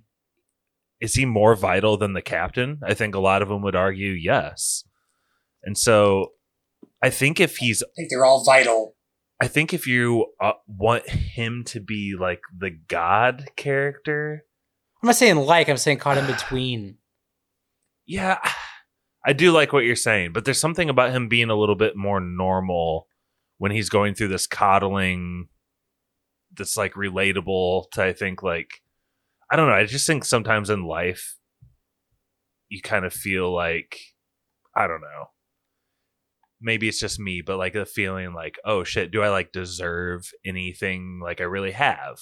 [1.00, 2.80] Is he more vital than the captain?
[2.82, 4.84] I think a lot of them would argue yes.
[5.62, 6.32] And so
[7.02, 8.94] I think if he's I think they're all vital.
[9.40, 14.44] I think if you uh, want him to be like the god character,
[15.02, 16.96] I'm not saying like, I'm saying caught in between.
[18.06, 18.38] yeah,
[19.24, 21.96] I do like what you're saying, but there's something about him being a little bit
[21.96, 23.06] more normal
[23.58, 25.48] when he's going through this coddling
[26.56, 28.82] that's like relatable to I think like
[29.50, 31.36] I don't know, I just think sometimes in life
[32.68, 33.98] you kind of feel like
[34.76, 35.26] I don't know.
[36.60, 40.30] Maybe it's just me, but like the feeling like, oh shit, do I like deserve
[40.44, 42.18] anything like I really have?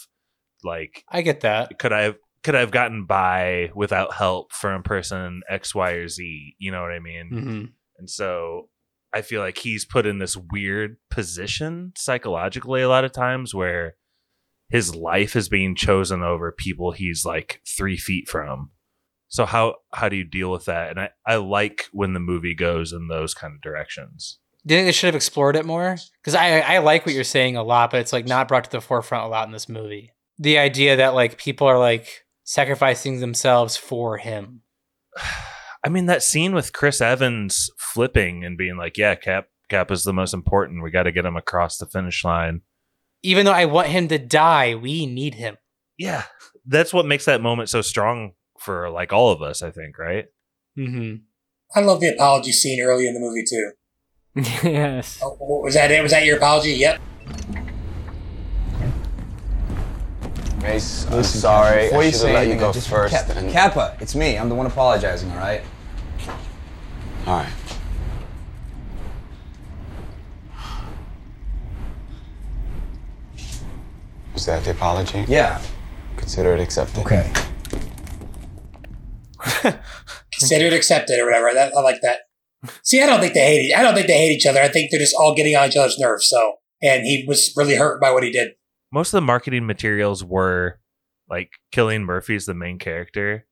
[0.63, 1.79] Like I get that.
[1.79, 6.09] could I have could I have gotten by without help from person X, Y, or
[6.09, 6.55] Z?
[6.59, 7.31] You know what I mean?
[7.33, 7.65] Mm-hmm.
[7.99, 8.69] And so
[9.13, 13.97] I feel like he's put in this weird position psychologically a lot of times where
[14.69, 18.71] his life is being chosen over people he's like three feet from.
[19.29, 20.91] So how how do you deal with that?
[20.91, 24.39] And I, I like when the movie goes in those kind of directions.
[24.65, 25.97] Do you think they should have explored it more?
[26.23, 28.71] Because I I like what you're saying a lot, but it's like not brought to
[28.71, 30.13] the forefront a lot in this movie.
[30.39, 34.63] The idea that like people are like sacrificing themselves for him.
[35.85, 40.03] I mean that scene with Chris Evans flipping and being like, "Yeah, Cap Cap is
[40.03, 40.83] the most important.
[40.83, 42.63] We got to get him across the finish line."
[43.27, 45.57] Even though I want him to die, we need him.
[45.99, 46.23] Yeah,
[46.65, 49.63] that's what makes that moment so strong for like all of us.
[49.63, 50.27] I think, right?
[50.79, 51.17] Mm-hmm.
[51.75, 53.73] I love the apology scene early in the movie too.
[54.69, 55.19] yes.
[55.25, 56.01] Oh, was that it?
[56.03, 56.75] Was that your apology?
[56.75, 57.01] Yep.
[60.63, 61.85] Mace, I'm Listen, sorry.
[61.87, 63.13] Before I you say have let you go just- first.
[63.13, 64.39] Cap- and- Capa, it's me.
[64.39, 65.31] I'm the one apologizing.
[65.33, 65.63] All right.
[67.27, 67.53] All right.
[74.37, 75.25] Was that the apology?
[75.27, 75.63] Yeah.
[76.19, 77.01] Consider it accepted.
[77.01, 77.33] Okay.
[80.39, 81.55] Considered accepted or whatever.
[81.55, 82.19] That, I like that.
[82.83, 83.75] See, I don't think they hate.
[83.75, 84.61] I don't think they hate each other.
[84.61, 86.29] I think they're just all getting on each other's nerves.
[86.29, 88.51] So, and he was really hurt by what he did.
[88.93, 90.81] Most of the marketing materials were
[91.31, 93.47] like Cillian Murphy's the main character,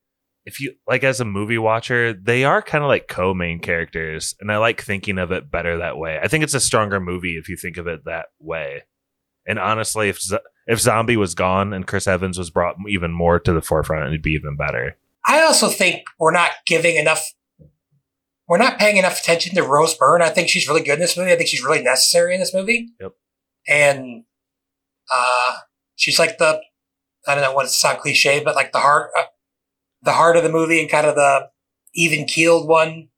[0.45, 4.51] if you like as a movie watcher, they are kind of like co-main characters, and
[4.51, 6.19] I like thinking of it better that way.
[6.21, 8.83] I think it's a stronger movie if you think of it that way.
[9.47, 13.39] And honestly, if Z- if Zombie was gone and Chris Evans was brought even more
[13.39, 14.97] to the forefront, it'd be even better.
[15.25, 17.33] I also think we're not giving enough.
[18.47, 20.21] We're not paying enough attention to Rose Byrne.
[20.21, 21.31] I think she's really good in this movie.
[21.31, 22.89] I think she's really necessary in this movie.
[22.99, 23.13] Yep.
[23.67, 24.23] And
[25.11, 25.57] uh,
[25.95, 26.61] she's like the
[27.27, 29.23] I don't know what to sound cliche, but like the heart, uh,
[30.03, 31.49] the heart of the movie and kind of the
[31.93, 33.09] even keeled one.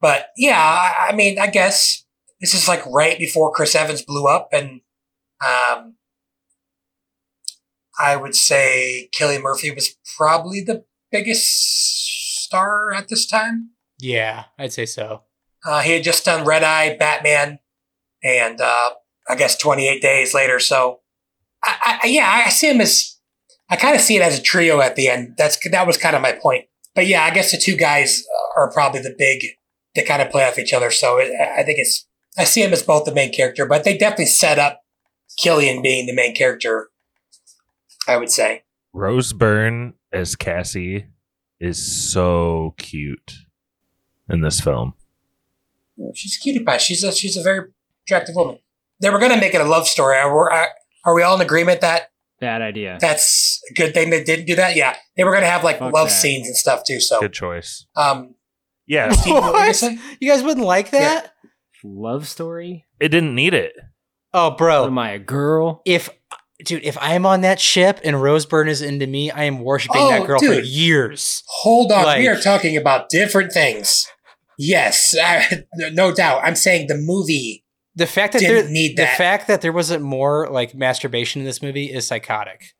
[0.00, 2.04] But yeah, I, I mean, I guess
[2.40, 4.80] this is like right before Chris Evans blew up, and
[5.44, 5.94] um,
[7.98, 11.46] I would say Cillian Murphy was probably the biggest
[12.44, 13.70] star at this time.
[13.98, 15.22] Yeah, I'd say so.
[15.66, 17.58] Uh, he had just done Red Eye, Batman,
[18.22, 18.90] and uh,
[19.28, 20.60] I guess 28 days later.
[20.60, 21.00] So,
[21.64, 23.18] I, I, yeah, I see him as
[23.68, 25.34] I kind of see it as a trio at the end.
[25.36, 26.66] That's that was kind of my point.
[26.94, 28.22] But yeah, I guess the two guys
[28.56, 29.42] are probably the big
[29.94, 30.90] that kind of play off each other.
[30.90, 32.06] So it, I think it's
[32.36, 34.82] I see him as both the main character, but they definitely set up
[35.38, 36.88] Cillian being the main character.
[38.06, 38.62] I would say.
[38.94, 41.06] Rose Byrne as Cassie
[41.60, 43.34] is so cute
[44.30, 44.94] in this film.
[46.14, 46.78] She's a cutie pie.
[46.78, 47.68] She's a she's a very
[48.06, 48.58] attractive woman.
[49.00, 50.16] They were going to make it a love story.
[50.16, 50.68] Are, are,
[51.04, 52.10] are we all in agreement that
[52.40, 52.98] Bad idea.
[53.00, 54.74] that's a good thing they didn't do that?
[54.76, 56.14] Yeah, they were going to have like Fuck love that.
[56.14, 57.00] scenes and stuff too.
[57.00, 57.86] So, Good choice.
[57.96, 58.34] um,
[58.86, 59.76] Yeah, Steve, what you gonna What?
[59.76, 59.98] say?
[60.20, 61.34] You guys wouldn't like that?
[61.84, 62.86] Love story?
[63.00, 63.74] it didn't need it.
[64.34, 64.84] Oh, bro.
[64.86, 65.82] Am I a girl?
[65.84, 66.10] If
[66.64, 70.00] dude, if I'm on that ship and Rose Byrne is into me, I am worshiping
[70.00, 71.42] Oh, that girl for years.
[71.48, 74.06] Hold on, Like- we are talking about different things.
[74.58, 76.42] Yes, I, no doubt.
[76.44, 77.64] I'm saying the movie.
[77.94, 79.16] The fact that Didn't there, need the that.
[79.16, 82.74] fact that there wasn't more like masturbation in this movie is psychotic.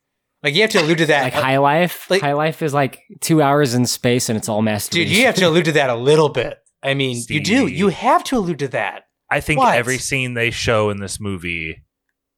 [0.44, 1.24] Like you have to allude to that.
[1.24, 2.08] Like High Life?
[2.10, 5.08] like- High Life is like two hours in space and it's all masturbation.
[5.08, 6.58] dude, you have to allude to that a little bit.
[6.82, 7.66] I mean, you do.
[7.66, 9.04] You have to allude to that.
[9.30, 9.76] I think What?
[9.76, 11.84] every scene they show in this movie,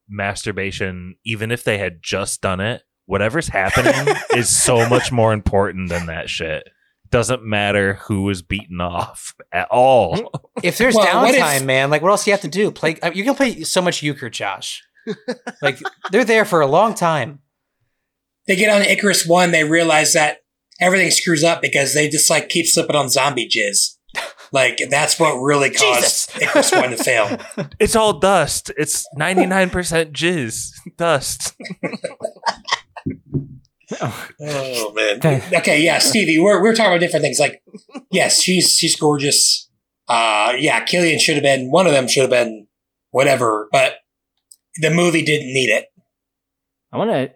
[0.08, 5.88] masturbation, even if they had just done it, whatever's happening is so much more important
[5.88, 6.64] than that shit.
[7.10, 10.30] Doesn't matter who was beaten off at all.
[10.62, 12.70] If there's Well, what if- downtime, man, like what else do you have to do?
[12.70, 12.96] Play.
[13.00, 14.82] uh, You can play so much euchre, Josh.
[15.62, 15.78] like
[16.12, 17.40] they're there for a long time.
[18.46, 20.38] They get on Icarus One, they realize that
[20.80, 23.96] everything screws up because they just like keep slipping on zombie jizz.
[24.52, 27.38] Like that's what really caused Icarus One to fail.
[27.80, 28.70] It's all dust.
[28.76, 29.70] It's 99%
[30.12, 30.72] jizz.
[30.96, 31.54] Dust.
[34.00, 35.42] Oh man.
[35.52, 37.40] okay, yeah, Stevie, we're we're talking about different things.
[37.40, 37.60] Like,
[38.12, 39.68] yes, she's she's gorgeous.
[40.08, 42.68] Uh yeah, Cillian should have been one of them should have been
[43.10, 43.94] whatever, but
[44.80, 45.86] the movie didn't need it.
[46.92, 47.32] I want to.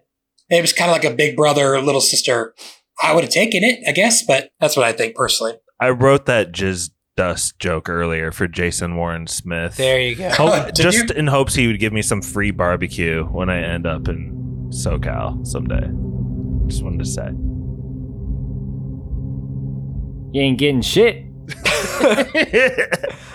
[0.49, 2.53] It was kind of like a big brother, little sister.
[3.03, 5.55] I would have taken it, I guess, but that's what I think personally.
[5.81, 9.77] I wrote that jizz dust joke earlier for Jason Warren Smith.
[9.77, 10.29] There you go.
[10.29, 11.15] Hope- just you?
[11.15, 15.45] in hopes he would give me some free barbecue when I end up in SoCal
[15.45, 15.89] someday.
[16.67, 17.29] Just wanted to say.
[20.33, 21.23] You ain't getting shit.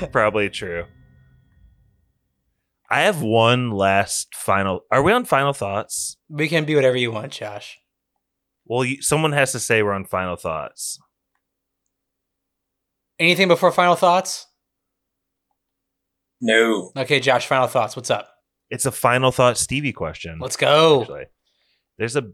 [0.12, 0.84] Probably true.
[2.90, 4.80] I have one last final.
[4.90, 6.16] Are we on final thoughts?
[6.28, 7.78] We can be whatever you want, Josh.
[8.66, 10.98] Well, you, someone has to say we're on final thoughts.
[13.20, 14.46] Anything before final thoughts?
[16.40, 16.90] No.
[16.96, 17.46] Okay, Josh.
[17.46, 17.94] Final thoughts.
[17.94, 18.30] What's up?
[18.70, 20.38] It's a final thought Stevie question.
[20.40, 21.02] Let's go.
[21.02, 21.24] actually.
[21.98, 22.30] There's a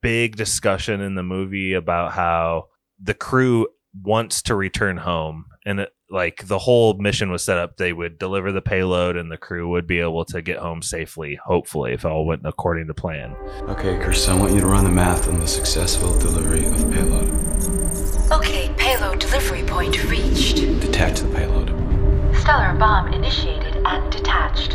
[0.00, 2.66] big discussion in the movie about how
[3.02, 3.66] the crew
[4.00, 8.16] wants to return home and it, like the whole mission was set up they would
[8.18, 12.04] deliver the payload and the crew would be able to get home safely hopefully if
[12.04, 15.40] all went according to plan Okay, Chris, I want you to run the math on
[15.40, 17.28] the successful delivery of payload.
[18.30, 18.67] Okay,
[19.08, 20.56] payload delivery point reached.
[20.80, 21.68] Detach the payload.
[22.36, 24.72] Stellar bomb initiated and detached.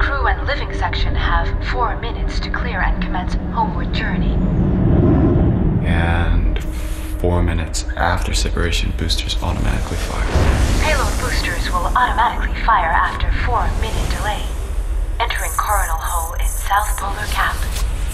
[0.00, 4.34] Crew and living section have four minutes to clear and commence homeward journey.
[5.86, 6.62] And
[7.20, 10.26] four minutes after separation, boosters automatically fire.
[10.82, 14.42] Payload boosters will automatically fire after four minute delay.
[15.20, 17.54] Entering coronal hole in south polar cap.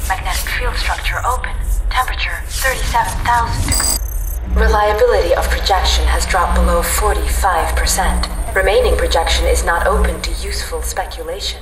[0.06, 1.56] Magnetic field structure open.
[1.88, 4.13] Temperature 37,000 degrees.
[4.52, 8.54] Reliability of projection has dropped below 45%.
[8.54, 11.60] Remaining projection is not open to useful speculation.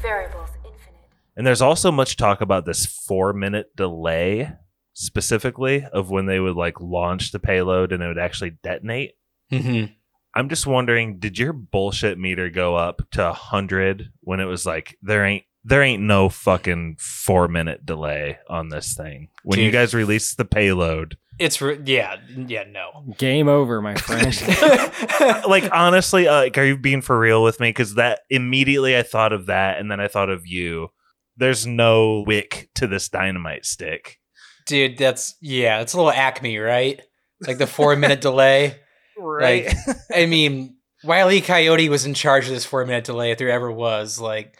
[0.00, 1.00] Variables infinite.
[1.36, 4.50] and there's also much talk about this four minute delay
[4.94, 9.12] specifically of when they would like launch the payload and it would actually detonate
[9.50, 9.92] Mm-hmm.
[10.34, 14.96] i'm just wondering did your bullshit meter go up to 100 when it was like
[15.02, 19.92] there ain't there ain't no fucking four minute delay on this thing when you guys
[19.94, 23.14] released the payload It's re- yeah, yeah, no.
[23.16, 24.26] Game over, my friend.
[25.48, 27.70] like honestly, uh, like, are you being for real with me?
[27.70, 30.88] Because that immediately I thought of that, and then I thought of you.
[31.36, 34.18] There's no wick to this dynamite stick.
[34.66, 37.00] Dude, that's yeah, it's a little acme, right?
[37.46, 38.76] Like the four minute delay.
[39.18, 39.66] Right.
[39.66, 41.40] Like, I mean, Wile E.
[41.40, 44.20] Coyote was in charge of this four minute delay if there ever was.
[44.20, 44.58] Like,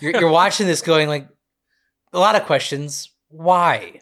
[0.00, 1.28] you're, you're watching this going like
[2.12, 3.10] a lot of questions.
[3.28, 4.00] Why?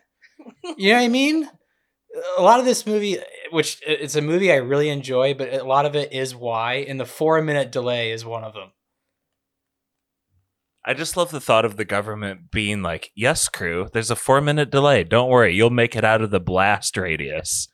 [0.76, 1.48] You know what I mean?
[2.36, 3.18] A lot of this movie,
[3.50, 6.98] which it's a movie I really enjoy, but a lot of it is why, and
[6.98, 8.72] the four minute delay is one of them.
[10.84, 14.40] I just love the thought of the government being like, "Yes, crew, there's a four
[14.40, 15.04] minute delay.
[15.04, 17.68] Don't worry, you'll make it out of the blast radius."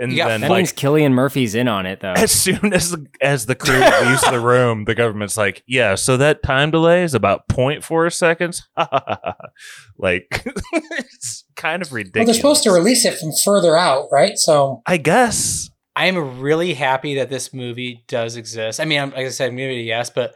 [0.00, 2.12] And Yeah, then, that like, means Cillian Murphy's in on it though.
[2.14, 6.16] as soon as the, as the crew leaves the room, the government's like, "Yeah, so
[6.16, 8.66] that time delay is about 0.4 seconds."
[9.98, 12.26] like, it's kind of Well, ridiculous.
[12.26, 14.36] they're supposed to release it from further out, right?
[14.38, 18.80] So I guess I'm really happy that this movie does exist.
[18.80, 20.34] I mean, I'm, like I said, maybe yes, but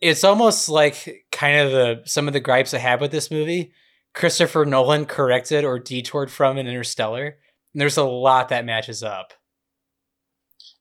[0.00, 3.72] it's almost like kind of the some of the gripes I have with this movie.
[4.14, 7.36] Christopher Nolan corrected or detoured from in Interstellar.
[7.74, 9.32] And there's a lot that matches up.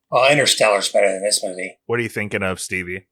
[0.10, 1.78] well, Interstellar's better than this movie.
[1.86, 3.08] What are you thinking of, Stevie?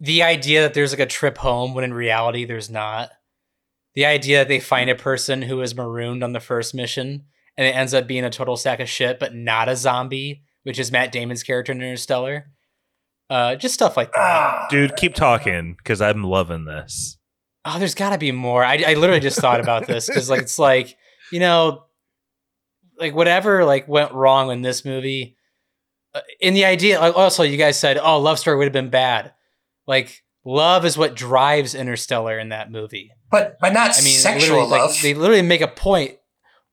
[0.00, 3.10] The idea that there's like a trip home when in reality there's not.
[3.94, 7.24] The idea that they find a person who was marooned on the first mission
[7.56, 10.78] and it ends up being a total sack of shit, but not a zombie, which
[10.78, 12.50] is Matt Damon's character in Interstellar.
[13.28, 14.68] Uh, just stuff like that.
[14.70, 17.18] Dude, keep talking because I'm loving this.
[17.64, 18.64] Oh, there's got to be more.
[18.64, 20.96] I, I literally just thought about this because like it's like
[21.32, 21.84] you know,
[22.98, 25.36] like whatever like went wrong in this movie.
[26.14, 28.90] Uh, in the idea, like also you guys said, oh, love story would have been
[28.90, 29.32] bad.
[29.86, 33.12] Like love is what drives Interstellar in that movie.
[33.30, 34.96] But but not I mean, sexual literally, like, love.
[35.02, 36.16] they literally make a point,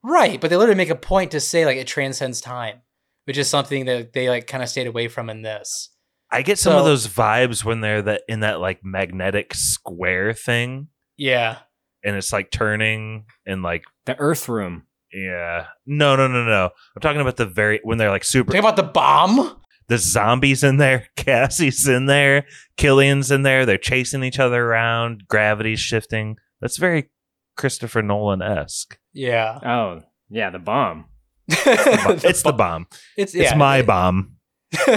[0.03, 0.39] right?
[0.39, 2.81] But they literally make a point to say like it transcends time,
[3.26, 5.89] which is something that they like kind of stayed away from in this.
[6.31, 10.88] I get some of those vibes when they're that in that like magnetic square thing,
[11.18, 11.60] Yeah,
[12.03, 14.84] and it's like turning and like the Earth Room.
[15.15, 15.67] Yeah.
[15.85, 16.69] No, no, no, no.
[16.95, 18.47] I'm talking about the very when they're like super.
[18.51, 19.61] Talking about the bomb.
[19.87, 21.07] The zombies in there.
[21.15, 22.45] Cassie's in there.
[22.77, 23.65] Cillian's in there.
[23.65, 25.23] They're chasing each other around.
[25.27, 26.37] Gravity's shifting.
[26.59, 27.11] That's very
[27.55, 28.97] Christopher Nolan esque.
[29.13, 29.59] yeah.
[29.63, 31.05] Oh, yeah, the bomb.
[31.47, 32.87] it's the bomb.
[33.15, 34.37] It's It's yeah, my bomb.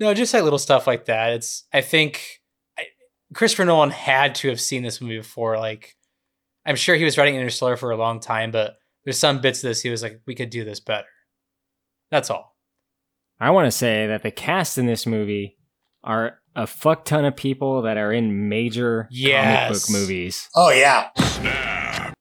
[0.00, 1.34] No, just like little stuff like that.
[1.34, 2.40] It's I think
[2.78, 2.86] I,
[3.32, 5.56] Christopher Nolan had to have seen this movie before.
[5.58, 5.94] Like,
[6.66, 9.68] I'm sure he was writing Interstellar for a long time, but there's some bits of
[9.68, 11.06] this he was like, we could do this better.
[12.10, 12.56] That's all.
[13.40, 15.58] I want to say that the cast in this movie
[16.02, 19.86] are a fuck ton of people that are in major comic Yes.
[19.86, 20.48] book movies.
[20.54, 21.08] oh yeah,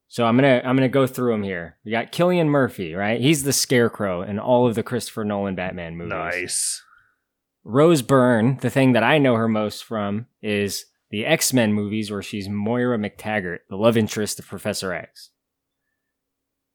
[0.08, 1.78] So I'm gonna I'm gonna go through them here.
[1.86, 3.20] We got Cillian Murphy, right?
[3.22, 6.10] He's the Scarecrow in all of the Christopher Nolan Batman movies.
[6.12, 6.82] Nice.
[7.64, 12.10] Rose Byrne, the thing that I know her most from is the X Men movies
[12.10, 15.30] where she's Moira McTaggart, the love interest of Professor X.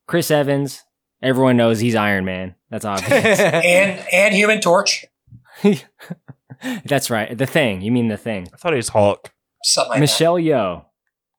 [0.07, 0.85] Chris Evans,
[1.21, 2.55] everyone knows he's Iron Man.
[2.71, 3.13] That's obvious.
[3.41, 5.05] and and Human Torch,
[6.85, 7.37] That's right.
[7.37, 7.83] The thing.
[7.83, 8.49] You mean the thing.
[8.55, 9.33] I thought he was Hulk.
[9.65, 10.85] something like Michelle Yeoh.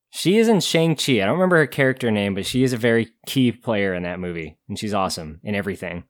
[0.10, 1.22] She is in Shang-Chi.
[1.22, 4.20] I don't remember her character name, but she is a very key player in that
[4.20, 4.58] movie.
[4.68, 6.04] And she's awesome in everything.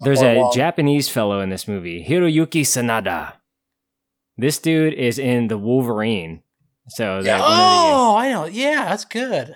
[0.00, 3.34] There's a Japanese fellow in this movie, Hiroyuki Sanada.
[4.40, 6.42] This dude is in the Wolverine.
[6.88, 7.38] So Yeah.
[7.38, 8.44] that one of Oh, I know.
[8.46, 9.54] Yeah, that's good.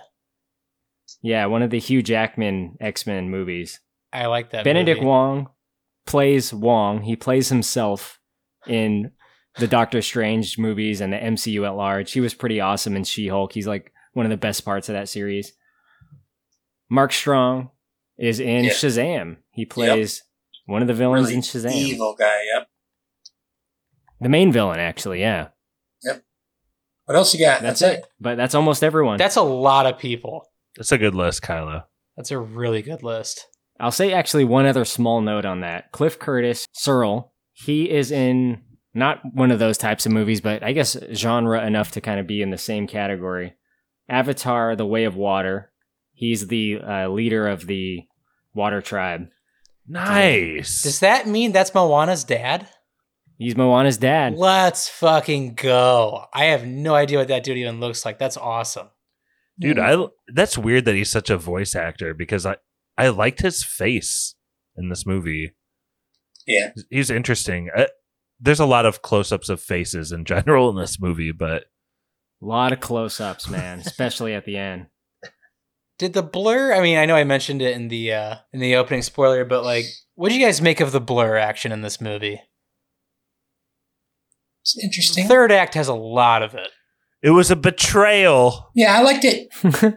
[1.23, 3.81] yeah, one of the Hugh Jackman X-Men movies.
[4.13, 4.65] I like that.
[4.65, 5.09] Benedict movie.
[5.09, 5.49] Wong
[6.07, 7.03] plays Wong.
[7.03, 8.21] He plays himself
[8.67, 9.11] in
[9.59, 12.13] the Doctor Strange movies and the MCU at large.
[12.13, 13.53] He was pretty awesome in She Hulk.
[13.53, 15.53] He's like one of the best parts of that series.
[16.91, 17.71] Mark Strong
[18.19, 18.71] is in Yeah.
[18.71, 19.39] Shazam.
[19.51, 20.23] He plays
[20.67, 21.73] one of the villains really in Shazam.
[21.73, 22.43] evil guy.
[22.55, 22.69] Yep.
[24.25, 25.49] The main villain, actually, yeah.
[26.03, 26.25] Yep.
[27.05, 27.61] What else you got?
[27.61, 28.07] That's, That's, it.
[28.19, 29.19] But that's almost everyone.
[29.19, 30.47] That's a lot of people.
[30.79, 31.85] That's a good list, Kylo.
[32.17, 33.47] That's a really good list.
[33.79, 35.93] I'll say actually one other small note on that.
[35.93, 38.63] Cliff Curtis, Searle, he is in
[38.95, 42.27] not one of those types of movies, but I guess genre enough to kind of
[42.27, 43.53] be in the same category.
[44.09, 45.71] Avatar: The Way of Water.
[46.15, 48.05] He's the uh, leader of the
[48.55, 49.27] Water Tribe.
[49.87, 50.81] Nice.
[50.81, 52.69] Does that mean that's Moana's dad?
[53.39, 54.35] He's Moana's dad.
[54.37, 56.27] Let's fucking go.
[56.33, 58.19] I have no idea what that dude even looks like.
[58.19, 58.89] That's awesome.
[59.59, 59.97] Dude, I
[60.33, 62.57] that's weird that he's such a voice actor because I
[62.97, 64.35] I liked his face
[64.77, 65.55] in this movie.
[66.47, 66.71] Yeah.
[66.91, 67.71] He's interesting.
[67.75, 67.87] Uh,
[68.41, 71.65] there's a lot of close-ups of faces in general in this movie, but
[72.43, 74.87] A lot of close-ups, man, especially at the end.
[75.99, 76.73] Did the blur?
[76.75, 79.63] I mean, I know I mentioned it in the uh, in the opening spoiler, but
[79.63, 79.87] like,
[80.17, 82.41] what do you guys make of the blur action in this movie?
[84.65, 85.29] It's interesting.
[85.29, 86.69] Third act has a lot of it.
[87.23, 88.71] It was a betrayal.
[88.75, 89.49] Yeah, I liked it.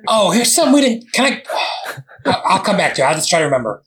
[0.09, 1.11] oh, here's something we didn't.
[1.13, 1.43] Can I?
[2.25, 3.05] I'll, I'll come back to it.
[3.05, 3.81] I'll just try to remember.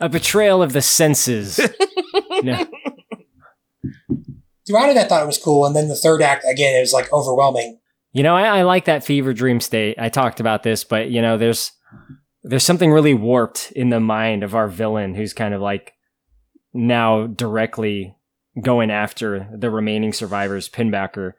[0.00, 1.60] A betrayal of the senses.
[2.42, 2.66] no.
[4.66, 6.92] Throughout it, I thought it was cool, and then the third act again, it was
[6.92, 7.78] like overwhelming.
[8.12, 9.96] You know, I, I like that fever dream state.
[9.98, 11.72] I talked about this, but you know, there's
[12.42, 15.94] there's something really warped in the mind of our villain who's kind of like
[16.74, 18.14] now directly
[18.60, 21.32] going after the remaining survivors, Pinbacker.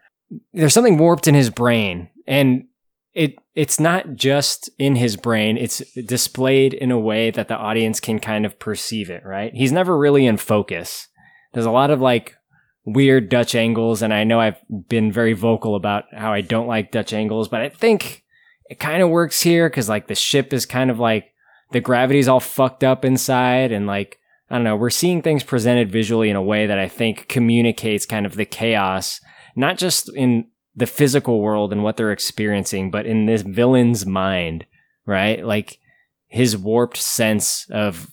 [0.54, 2.66] There's something warped in his brain, and
[3.14, 5.58] it it's not just in his brain.
[5.58, 9.24] It's displayed in a way that the audience can kind of perceive it.
[9.26, 9.54] Right?
[9.54, 11.08] He's never really in focus.
[11.54, 12.38] There's a lot of like
[12.86, 16.92] weird Dutch angles, and I know I've been very vocal about how I don't like
[16.92, 18.24] Dutch angles, but I think
[18.70, 21.34] it kind of works here because like the ship is kind of like
[21.72, 25.92] the gravity's all fucked up inside, and like I don't know, we're seeing things presented
[25.92, 29.22] visually in a way that I think communicates kind of the chaos,
[29.56, 34.66] not just in the physical world and what they're experiencing, but in this villain's mind,
[35.06, 35.46] right?
[35.46, 35.80] Like
[36.28, 38.12] his warped sense of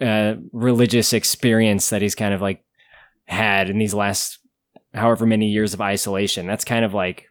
[0.00, 2.64] uh, religious experience that he's kind of like
[3.26, 4.38] had in these last
[4.94, 6.46] however many years of isolation.
[6.46, 7.26] That's kind of like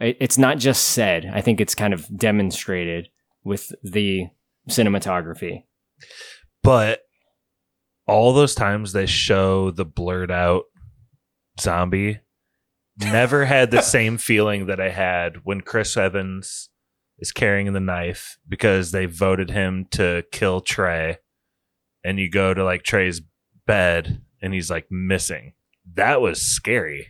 [0.00, 1.28] it's not just said.
[1.32, 3.08] I think it's kind of demonstrated
[3.42, 4.28] with the
[4.68, 5.64] cinematography.
[6.62, 7.00] But
[8.08, 10.64] all those times they show the blurred out
[11.60, 12.20] zombie
[12.98, 16.70] never had the same feeling that I had when Chris Evans
[17.18, 21.18] is carrying the knife because they voted him to kill Trey.
[22.04, 23.20] And you go to like Trey's
[23.66, 25.52] bed and he's like missing.
[25.94, 27.08] That was scary.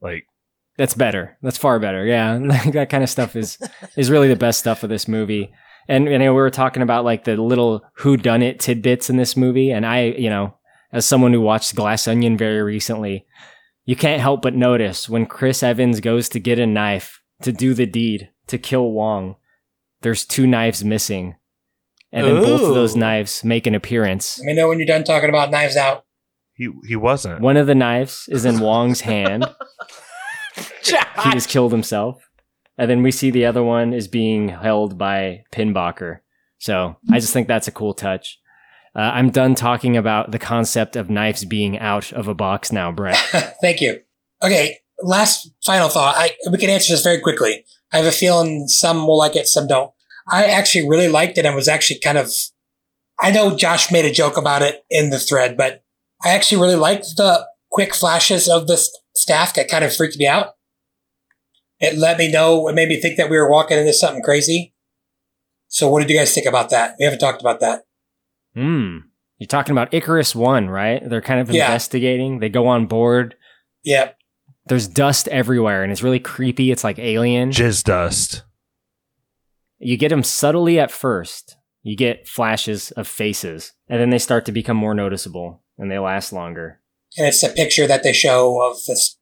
[0.00, 0.26] Like
[0.76, 1.36] That's better.
[1.42, 2.04] That's far better.
[2.04, 3.58] Yeah, like that kind of stuff is
[3.96, 5.52] is really the best stuff of this movie.
[5.88, 9.16] And you know, we were talking about like the little who done it tidbits in
[9.16, 10.54] this movie, and I, you know,
[10.92, 13.26] as someone who watched Glass Onion very recently,
[13.86, 17.72] you can't help but notice when Chris Evans goes to get a knife to do
[17.72, 19.36] the deed to kill Wong,
[20.02, 21.36] there's two knives missing,
[22.12, 24.38] and then both of those knives make an appearance.
[24.38, 26.04] Let me know when you're done talking about Knives Out.
[26.54, 27.40] he he wasn't.
[27.40, 29.46] One of the knives is in Wong's hand.
[30.84, 32.27] he just killed himself.
[32.78, 36.20] And then we see the other one is being held by Pinbacker.
[36.58, 38.38] So I just think that's a cool touch.
[38.94, 42.90] Uh, I'm done talking about the concept of knives being out of a box now,
[42.90, 43.16] Brett.
[43.60, 44.00] Thank you.
[44.42, 46.14] Okay, last final thought.
[46.16, 47.64] I we can answer this very quickly.
[47.92, 49.92] I have a feeling some will like it, some don't.
[50.28, 52.32] I actually really liked it and was actually kind of.
[53.20, 55.82] I know Josh made a joke about it in the thread, but
[56.24, 58.76] I actually really liked the quick flashes of the
[59.14, 60.54] staff that kind of freaked me out.
[61.80, 62.66] It let me know.
[62.68, 64.74] It made me think that we were walking into something crazy.
[65.68, 66.94] So, what did you guys think about that?
[66.98, 67.84] We haven't talked about that.
[68.54, 68.98] Hmm.
[69.38, 71.00] You're talking about Icarus 1, right?
[71.08, 71.66] They're kind of Yeah.
[71.66, 72.40] investigating.
[72.40, 73.36] They go on board.
[73.84, 74.10] Yeah.
[74.66, 76.70] There's dust everywhere and it's really creepy.
[76.72, 77.50] It's like alien.
[77.50, 78.42] Jizz dust.
[79.78, 81.56] You get them subtly at first.
[81.84, 85.98] You get flashes of faces, and then they start to become more noticeable and they
[85.98, 86.80] last longer.
[87.16, 89.16] and it's a picture that they show of this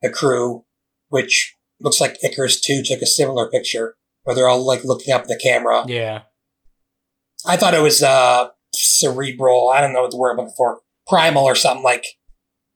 [0.00, 0.64] the crew,
[1.08, 5.22] which looks like Icarus Two took a similar picture where they're all like looking up
[5.22, 5.84] at the camera.
[5.86, 6.22] Yeah.
[7.46, 9.68] I thought it was uh cerebral.
[9.68, 12.04] I don't know what the word I'm looking for, primal or something like.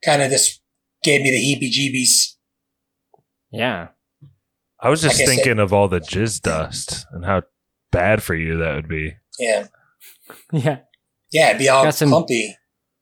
[0.04, 0.62] Kind of just
[1.02, 2.36] gave me the heebie-jeebies.
[3.50, 3.88] Yeah.
[4.80, 7.42] I was just Like I said- thinking of all the jizz dust and how
[7.92, 9.16] bad for you that would be.
[9.38, 9.66] Yeah,
[10.52, 10.78] Yeah.
[11.32, 12.56] yeah, it'd be all Got some- clumpy.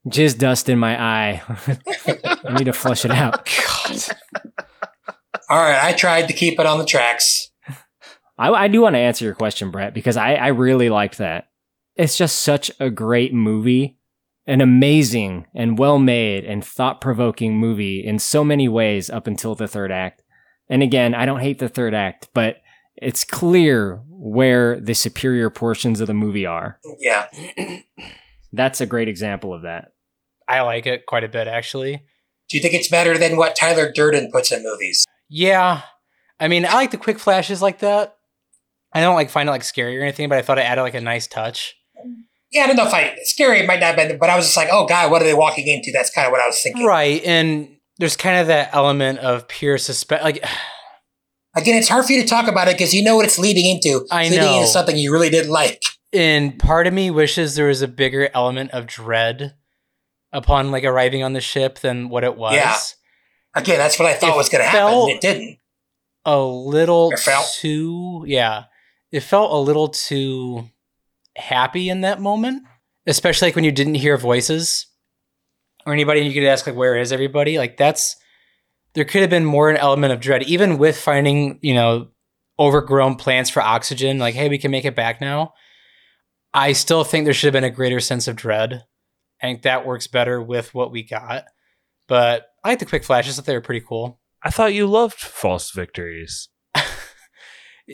[0.09, 1.41] Jizz dust in my eye.
[2.43, 3.47] I need to flush it out.
[5.49, 7.49] All right, I tried to keep it on the tracks.
[8.37, 11.49] I, I do want to answer your question, Brett, because I, I really liked that.
[11.95, 13.97] It's just such a great movie,
[14.45, 19.55] an amazing and well made and thought provoking movie in so many ways up until
[19.55, 20.21] the third act.
[20.69, 22.57] And again, I don't hate the third act, but
[22.95, 26.79] it's clear where the superior portions of the movie are.
[26.99, 27.25] Yeah,
[28.53, 29.93] That's a great example of that.
[30.47, 32.03] I like it quite a bit, actually.
[32.49, 35.05] do you think it's better than what Tyler Durden puts in movies?
[35.29, 35.81] Yeah.
[36.39, 38.15] I mean, I like the quick flashes like that.
[38.93, 40.95] I don't like find it like scary or anything, but I thought it added like
[40.95, 41.75] a nice touch.
[42.51, 43.59] Yeah, I don't know if I scary.
[43.59, 45.35] It might not have been, but I was just like, oh god, what are they
[45.35, 45.91] walking into?
[45.93, 46.83] That's kind of what I was thinking.
[46.85, 47.23] Right.
[47.23, 50.23] And there's kind of that element of pure suspense.
[50.23, 50.43] Like,
[51.55, 53.65] Again, it's hard for you to talk about it because you know what it's leading
[53.65, 54.05] into.
[54.11, 54.55] I leading know.
[54.57, 55.81] into something you really didn't like.
[56.13, 59.55] and part of me wishes there was a bigger element of dread
[60.31, 62.53] upon like arriving on the ship than what it was.
[62.53, 62.77] Yeah.
[63.55, 64.93] Again, that's what I thought It was going to happen.
[64.93, 65.57] and It didn't.
[66.25, 68.65] A little It felt- too, yeah.
[69.11, 70.69] it felt a little too
[71.35, 72.63] happy in that moment,
[73.07, 74.85] especially like when you didn't hear voices
[75.85, 77.57] or anybody and you could ask like where is everybody?
[77.57, 78.17] Like that's
[78.93, 82.09] there could have been more an element of dread even with finding, you know,
[82.59, 85.53] overgrown plants for oxygen like hey, we can make it back now.
[86.53, 88.83] I still think there should have been a greater sense of dread.
[89.41, 91.45] I think that works better with what we got.
[92.07, 93.37] But I like the quick flashes.
[93.37, 94.19] I thought they were pretty cool.
[94.43, 96.49] I thought you loved false victories.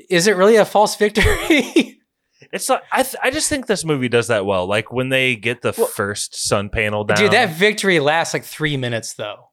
[0.10, 1.92] Is it really a false victory?
[2.52, 2.84] It's not.
[2.92, 4.68] I th- I just think this movie does that well.
[4.68, 7.18] Like when they get the first sun panel down.
[7.18, 9.50] Dude, that victory lasts like three minutes though.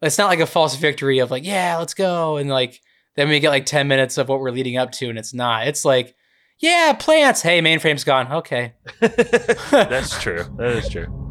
[0.00, 2.38] It's not like a false victory of like, yeah, let's go.
[2.38, 2.80] And like
[3.16, 5.66] then we get like 10 minutes of what we're leading up to, and it's not.
[5.66, 6.14] It's like,
[6.58, 7.42] yeah, plants.
[7.42, 8.32] Hey, mainframe's gone.
[8.32, 8.74] Okay.
[9.00, 10.44] That's true.
[10.56, 11.29] That is true.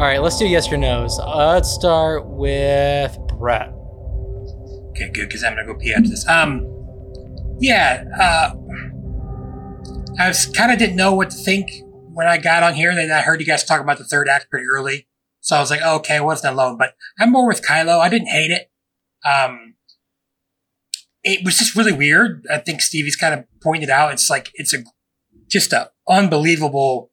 [0.00, 1.18] All right, let's do yes or no's.
[1.18, 3.68] Uh, let's start with Brett.
[4.92, 6.26] Okay, good, because I'm gonna go pee after this.
[6.26, 6.66] Um,
[7.60, 8.54] yeah, uh,
[10.18, 12.88] I kind of didn't know what to think when I got on here.
[12.88, 15.06] And then I heard you guys talk about the third act pretty early,
[15.42, 16.78] so I was like, okay, what's that alone?
[16.78, 17.98] But I'm more with Kylo.
[17.98, 18.70] I didn't hate it.
[19.28, 19.74] Um,
[21.22, 22.46] it was just really weird.
[22.50, 24.14] I think Stevie's kind of pointed out.
[24.14, 24.78] It's like it's a
[25.46, 27.09] just a unbelievable,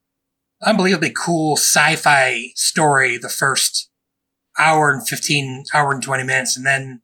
[0.65, 3.17] unbelievably cool sci-fi story.
[3.17, 3.89] The first
[4.57, 7.01] hour and fifteen, hour and twenty minutes, and then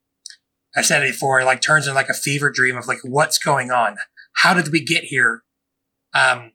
[0.75, 1.39] I said it before.
[1.39, 3.97] It like turns into like a fever dream of like what's going on.
[4.37, 5.43] How did we get here?
[6.13, 6.53] Um,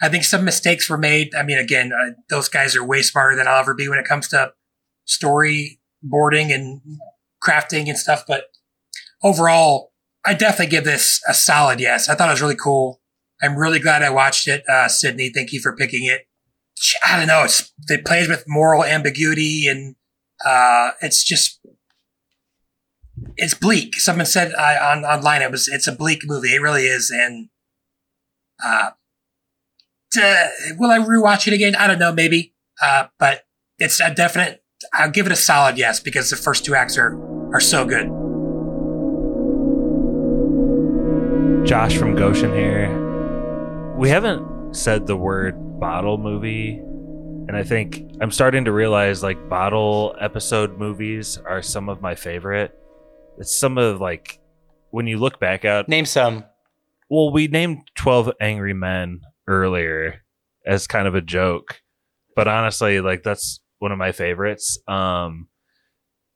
[0.00, 1.34] I think some mistakes were made.
[1.34, 4.06] I mean, again, uh, those guys are way smarter than I'll ever be when it
[4.06, 4.52] comes to
[5.08, 6.80] storyboarding and
[7.42, 8.24] crafting and stuff.
[8.26, 8.44] But
[9.22, 9.92] overall,
[10.24, 12.08] I definitely give this a solid yes.
[12.08, 13.00] I thought it was really cool.
[13.42, 14.68] I'm really glad I watched it.
[14.68, 16.26] Uh, Sydney, thank you for picking it.
[17.04, 17.44] I don't know.
[17.44, 19.96] It's, it plays with moral ambiguity and,
[20.44, 21.60] uh, it's just,
[23.36, 23.96] it's bleak.
[23.96, 26.54] Someone said uh, on online it was, it's a bleak movie.
[26.54, 27.10] It really is.
[27.10, 27.48] And,
[28.64, 28.90] uh,
[30.20, 30.46] uh,
[30.78, 31.74] will I rewatch it again?
[31.74, 32.54] I don't know, maybe.
[32.82, 33.44] Uh, but
[33.78, 34.62] it's a definite.
[34.92, 37.18] I'll give it a solid yes because the first two acts are
[37.52, 38.06] are so good.
[41.66, 43.94] Josh from Goshen here.
[43.96, 46.78] We haven't said the word bottle movie,
[47.48, 52.14] and I think I'm starting to realize like bottle episode movies are some of my
[52.14, 52.74] favorite.
[53.38, 54.40] It's some of like
[54.90, 56.44] when you look back at name some.
[57.08, 60.22] Well, we named Twelve Angry Men earlier
[60.66, 61.80] as kind of a joke,
[62.34, 64.78] but honestly, like that's one of my favorites.
[64.88, 65.48] Um,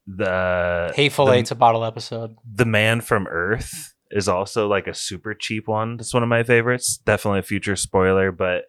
[0.06, 2.36] the Hateful the, Eight's a bottle episode.
[2.54, 5.96] The Man from Earth is also like a super cheap one.
[5.96, 6.98] That's one of my favorites.
[6.98, 8.64] Definitely a future spoiler, but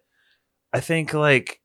[0.72, 1.60] I think like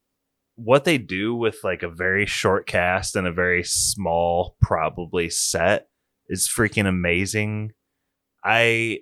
[0.56, 5.88] what they do with like a very short cast and a very small probably set
[6.28, 7.72] is freaking amazing.
[8.44, 9.00] I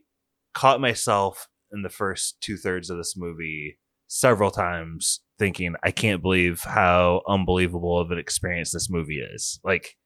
[0.54, 6.22] caught myself in the first two thirds of this movie several times thinking, I can't
[6.22, 9.60] believe how unbelievable of an experience this movie is.
[9.64, 9.98] Like,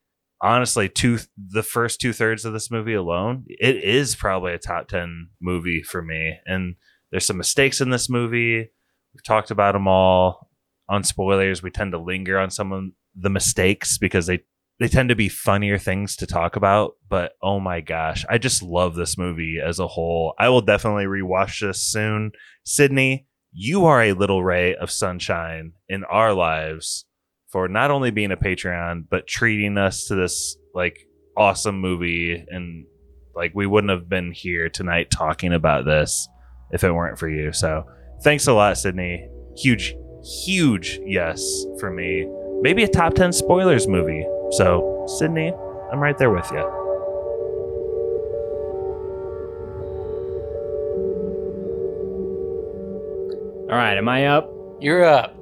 [0.42, 4.88] honestly, two the first two thirds of this movie alone, it is probably a top
[4.88, 6.36] ten movie for me.
[6.46, 6.76] And
[7.12, 8.72] there's some mistakes in this movie.
[9.14, 10.50] We've talked about them all
[10.88, 11.64] on spoilers.
[11.64, 14.40] We tend to linger on some of the mistakes because they
[14.80, 16.94] they tend to be funnier things to talk about.
[17.10, 20.34] But oh my gosh, I just love this movie as a whole.
[20.40, 22.32] I will definitely rewatch this soon.
[22.64, 27.06] Sydney, you are a little ray of sunshine in our lives
[27.50, 30.98] for not only being a Patreon, but treating us to this like
[31.36, 32.46] awesome movie.
[32.48, 32.86] And
[33.36, 36.28] like we wouldn't have been here tonight talking about this
[36.72, 37.52] if it weren't for you.
[37.52, 37.84] So
[38.24, 39.28] thanks a lot, Sydney.
[39.58, 39.96] Huge,
[40.46, 42.28] huge yes for me.
[42.62, 44.26] Maybe a top 10 spoilers movie.
[44.52, 45.54] So, Sydney,
[45.92, 46.60] I'm right there with you.
[53.70, 54.52] All right, am I up?
[54.82, 55.36] You're up.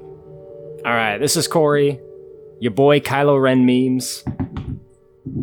[0.86, 2.00] All right, this is Corey,
[2.60, 4.24] your boy Kylo Ren memes.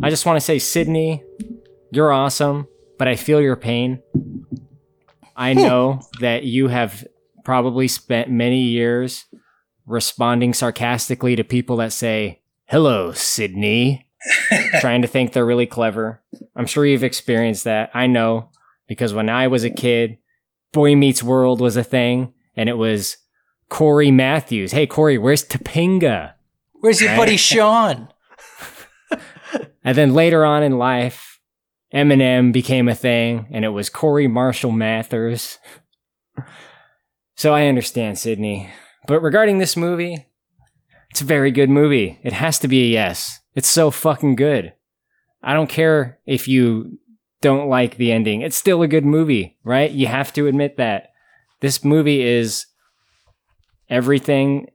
[0.03, 1.23] I just want to say, Sydney,
[1.91, 2.67] you're awesome,
[2.97, 4.03] but I feel your pain.
[5.35, 7.05] I know that you have
[7.45, 9.25] probably spent many years
[9.85, 14.09] responding sarcastically to people that say, Hello, Sydney,
[14.81, 16.21] trying to think they're really clever.
[16.55, 17.91] I'm sure you've experienced that.
[17.93, 18.49] I know
[18.87, 20.17] because when I was a kid,
[20.73, 23.17] Boy Meets World was a thing, and it was
[23.69, 24.71] Corey Matthews.
[24.71, 26.33] Hey, Corey, where's Topanga?
[26.73, 28.09] Where's your buddy Sean?
[29.83, 31.39] And then later on in life,
[31.93, 35.59] Eminem became a thing, and it was Corey Marshall Mathers.
[37.35, 38.69] So I understand, Sydney.
[39.07, 40.25] But regarding this movie,
[41.11, 42.19] It's a very good movie.
[42.23, 43.39] It has to be a yes.
[43.55, 44.73] It's so fucking good.
[45.41, 46.99] I don't care if you
[47.41, 48.41] don't like the ending.
[48.41, 49.89] It's still a good movie, right?
[49.89, 51.11] You have to admit that.
[51.61, 52.65] This movie is
[53.89, 54.71] everything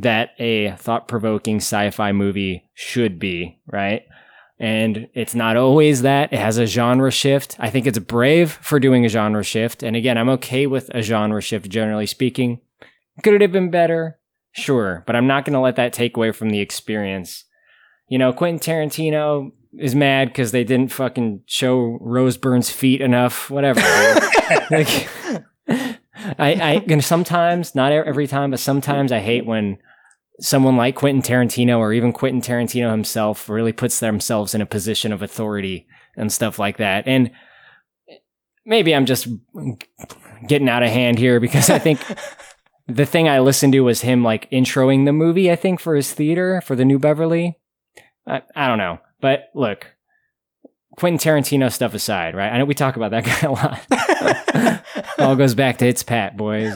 [0.00, 4.02] that a thought provoking sci fi movie should be, right?
[4.64, 6.32] And it's not always that.
[6.32, 7.54] It has a genre shift.
[7.58, 9.82] I think it's brave for doing a genre shift.
[9.82, 12.62] And again, I'm okay with a genre shift, generally speaking.
[13.22, 14.18] Could it have been better?
[14.52, 15.04] Sure.
[15.06, 17.44] But I'm not going to let that take away from the experience.
[18.08, 23.50] You know, Quentin Tarantino is mad because they didn't fucking show Rose Byrne's feet enough,
[23.50, 23.80] whatever.
[24.70, 25.10] like,
[26.38, 29.76] I, I, sometimes, not every time, but sometimes I hate when
[30.40, 35.12] someone like Quentin Tarantino or even Quentin Tarantino himself really puts themselves in a position
[35.12, 35.86] of authority
[36.16, 37.06] and stuff like that.
[37.06, 37.30] And
[38.64, 39.28] maybe I'm just
[40.48, 42.00] getting out of hand here because I think
[42.88, 46.12] the thing I listened to was him like introing the movie, I think, for his
[46.12, 47.58] theater for the New Beverly.
[48.26, 48.98] I, I don't know.
[49.20, 49.86] But look,
[50.96, 52.52] Quentin Tarantino stuff aside, right?
[52.52, 55.18] I know we talk about that guy a lot.
[55.18, 56.74] All goes back to it's Pat, boys.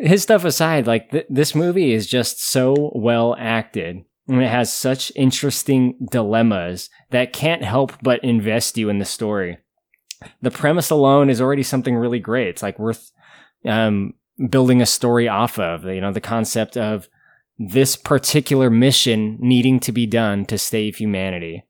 [0.00, 4.04] His stuff aside, like th- this movie is just so well acted.
[4.28, 9.58] And it has such interesting dilemmas that can't help but invest you in the story.
[10.40, 12.48] The premise alone is already something really great.
[12.48, 13.10] It's like worth
[13.66, 14.14] um,
[14.48, 15.84] building a story off of.
[15.84, 17.08] You know, the concept of
[17.58, 21.64] this particular mission needing to be done to save humanity.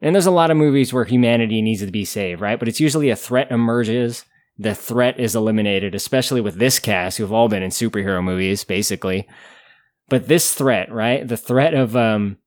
[0.00, 2.58] And there's a lot of movies where humanity needs to be saved, right?
[2.58, 4.24] But it's usually a threat emerges,
[4.62, 9.26] the threat is eliminated, especially with this cast who've all been in superhero movies, basically.
[10.08, 11.26] But this threat, right?
[11.26, 12.38] The threat of, um,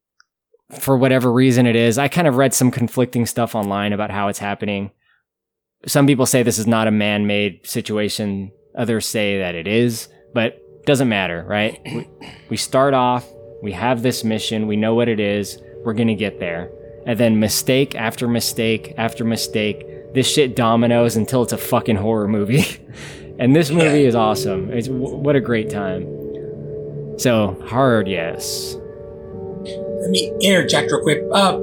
[0.79, 4.27] for whatever reason it is, I kind of read some conflicting stuff online about how
[4.29, 4.91] it's happening.
[5.87, 10.07] Some people say this is not a man made situation, others say that it is,
[10.33, 11.79] but doesn't matter, right?
[11.85, 12.07] We,
[12.49, 13.27] we start off,
[13.61, 16.71] we have this mission, we know what it is, we're gonna get there.
[17.05, 19.85] And then mistake after mistake after mistake,
[20.15, 22.65] this shit dominoes until it's a fucking horror movie.
[23.39, 24.71] and this movie is awesome.
[24.71, 26.07] It's what a great time.
[27.19, 28.75] So hard, yes.
[29.63, 31.23] Let me interject real quick.
[31.31, 31.59] Uh,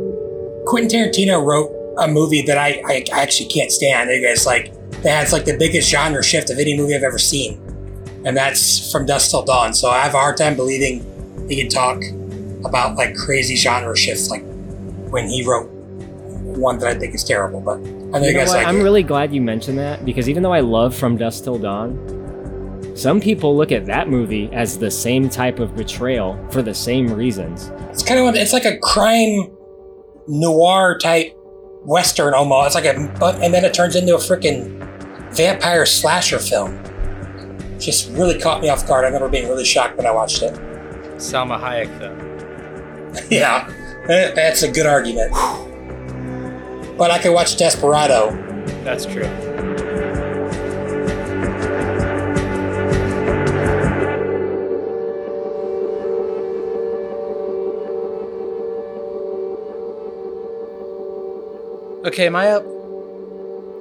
[0.67, 4.11] Quentin Tarantino wrote a movie that I, I, I actually can't stand.
[4.11, 4.73] It's like
[5.03, 7.61] that's has like the biggest genre shift of any movie I've ever seen,
[8.25, 9.75] and that's From Dusk Till Dawn.
[9.75, 11.05] So I have a hard time believing
[11.49, 12.03] he can talk
[12.65, 14.45] about like crazy genre shifts like
[15.11, 17.61] when he wrote one that I think is terrible.
[17.61, 17.79] But
[18.15, 18.57] I know You you, know guys what?
[18.59, 18.83] like I'm it.
[18.83, 21.97] really glad you mentioned that because even though I love From Dusk Till Dawn,
[22.95, 27.07] some people look at that movie as the same type of betrayal for the same
[27.13, 27.71] reasons.
[27.91, 29.51] It's kind of it's like a crime
[30.29, 31.33] noir type
[31.85, 32.67] western almost.
[32.67, 34.79] It's like a and then it turns into a freaking
[35.35, 36.79] vampire slasher film.
[37.79, 39.05] Just really caught me off guard.
[39.05, 40.53] I remember being really shocked when I watched it.
[41.17, 43.21] Salma Hayek, though.
[43.31, 43.69] yeah,
[44.09, 45.33] eh, that's a good argument.
[47.03, 48.31] But I could watch Desperado.
[48.85, 49.25] That's true.
[62.05, 62.63] Okay, am I up?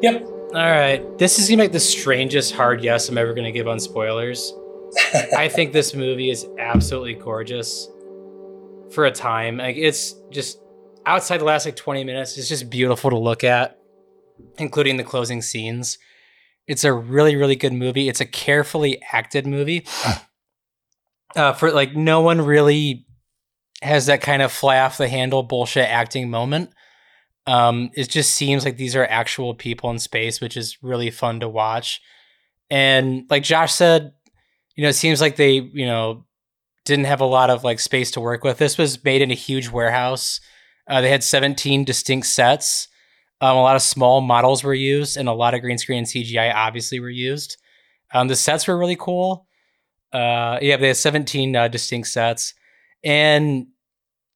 [0.02, 0.24] Yep.
[0.26, 1.04] All right.
[1.20, 4.52] This is gonna make the strangest hard yes I'm ever gonna give on spoilers.
[5.38, 7.88] I think this movie is absolutely gorgeous
[8.90, 9.58] for a time.
[9.58, 10.60] Like it's just
[11.06, 13.80] outside the last like 20 minutes, it's just beautiful to look at,
[14.58, 15.98] including the closing scenes.
[16.68, 18.08] It's a really, really good movie.
[18.08, 19.86] It's a carefully acted movie.
[21.34, 23.06] Uh, for like no one really
[23.82, 26.72] has that kind of fly off the handle bullshit acting moment.
[27.48, 31.40] Um, it just seems like these are actual people in space, which is really fun
[31.40, 32.02] to watch.
[32.70, 34.14] And like Josh said,
[34.76, 36.26] you know, it seems like they, you know,
[36.86, 38.58] didn't have a lot of like space to work with.
[38.58, 40.40] This was made in a huge warehouse.
[40.88, 42.88] Uh, they had 17 distinct sets.
[43.40, 46.08] Um, a lot of small models were used, and a lot of green screen and
[46.08, 47.58] CGI obviously were used.
[48.14, 49.48] Um, the sets were really cool.
[50.14, 52.54] Uh, yeah, they had 17 uh, distinct sets,
[53.04, 53.68] and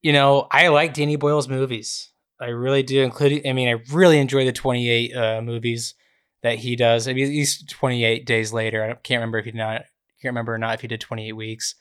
[0.01, 2.11] you know, I like Danny Boyle's movies.
[2.39, 3.47] I really do, including.
[3.47, 5.95] I mean, I really enjoy the 28 uh, movies
[6.43, 7.07] that he does.
[7.07, 8.83] I mean, he's 28 days later.
[8.83, 9.81] I can't remember if he did not.
[10.21, 11.75] Can't remember or not if he did 28 weeks.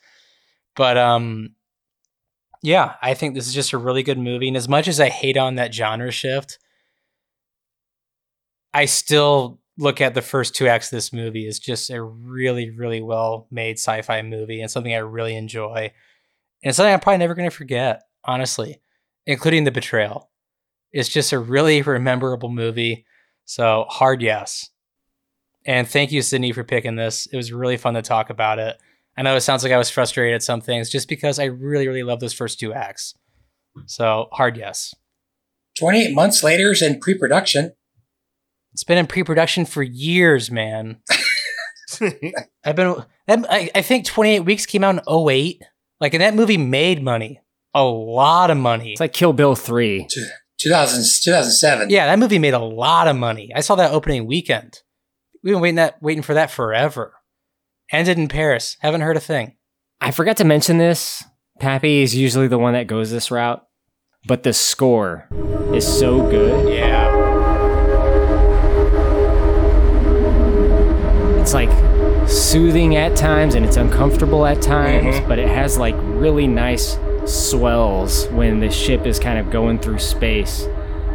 [0.75, 1.51] But um,
[2.61, 4.47] yeah, I think this is just a really good movie.
[4.47, 6.59] And as much as I hate on that genre shift,
[8.73, 12.69] I still look at the first two acts of this movie as just a really,
[12.69, 15.91] really well made sci-fi movie and something I really enjoy.
[16.63, 18.81] And it's something I'm probably never going to forget, honestly,
[19.25, 20.29] including the betrayal.
[20.91, 23.05] It's just a really rememberable movie.
[23.45, 24.69] So hard yes.
[25.65, 27.27] And thank you, Sydney, for picking this.
[27.27, 28.77] It was really fun to talk about it.
[29.17, 31.87] I know it sounds like I was frustrated at some things just because I really,
[31.87, 33.13] really love those first two acts.
[33.85, 34.93] So hard yes.
[35.79, 37.73] 28 months later is in pre-production.
[38.73, 40.97] It's been in pre-production for years, man.
[42.63, 42.95] I've been,
[43.27, 45.61] I, I think 28 Weeks came out in 08.
[46.01, 47.41] Like, and that movie made money,
[47.73, 48.91] a lot of money.
[48.91, 50.07] It's like Kill Bill three.
[50.59, 51.89] 2000, 2007.
[51.89, 53.51] Yeah, that movie made a lot of money.
[53.55, 54.81] I saw that opening weekend.
[55.43, 57.13] We've been waiting that waiting for that forever.
[57.91, 58.77] Ended in Paris.
[58.81, 59.55] Haven't heard a thing.
[60.01, 61.23] I forgot to mention this.
[61.59, 63.63] Pappy is usually the one that goes this route,
[64.27, 65.27] but the score
[65.73, 66.73] is so good.
[66.73, 67.05] Yeah.
[71.39, 71.69] It's like
[72.27, 75.27] soothing at times and it's uncomfortable at times, Mhm.
[75.27, 79.99] but it has like really nice swells when the ship is kind of going through
[79.99, 80.67] space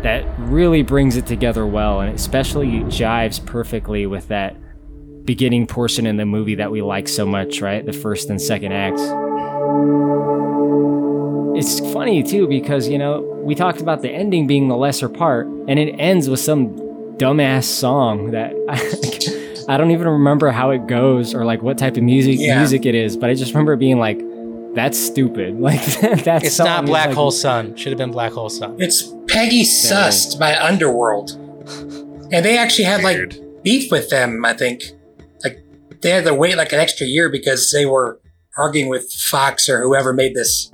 [0.02, 4.56] that really brings it together well and especially jives perfectly with that
[5.30, 7.86] beginning portion in the movie that we like so much, right?
[7.86, 9.00] The first and second acts.
[11.56, 15.46] It's funny too because, you know, we talked about the ending being the lesser part
[15.46, 16.70] and it ends with some
[17.16, 18.54] dumbass song that
[19.68, 22.58] I, don't even remember how it goes or like what type of music Yeah.
[22.58, 24.20] music it is, but I just remember being like
[24.74, 25.54] that's stupid.
[25.60, 25.80] Like
[26.24, 27.76] that's It's not Black Hole Sun.
[27.76, 28.80] Should have been Black Hole Sun.
[28.80, 31.36] It's Peggy Sussed by Underworld.
[32.32, 34.82] And they actually had like beef with them, I think.
[36.00, 38.22] Like they had to wait like an extra year because they were
[38.56, 40.70] arguing with Fox or whoever made this.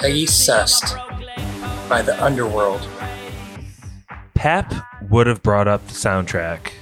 [0.00, 0.98] Peggy Sussed
[1.88, 2.84] by the Underworld.
[4.34, 4.74] Pap
[5.08, 6.72] would have brought up the soundtrack.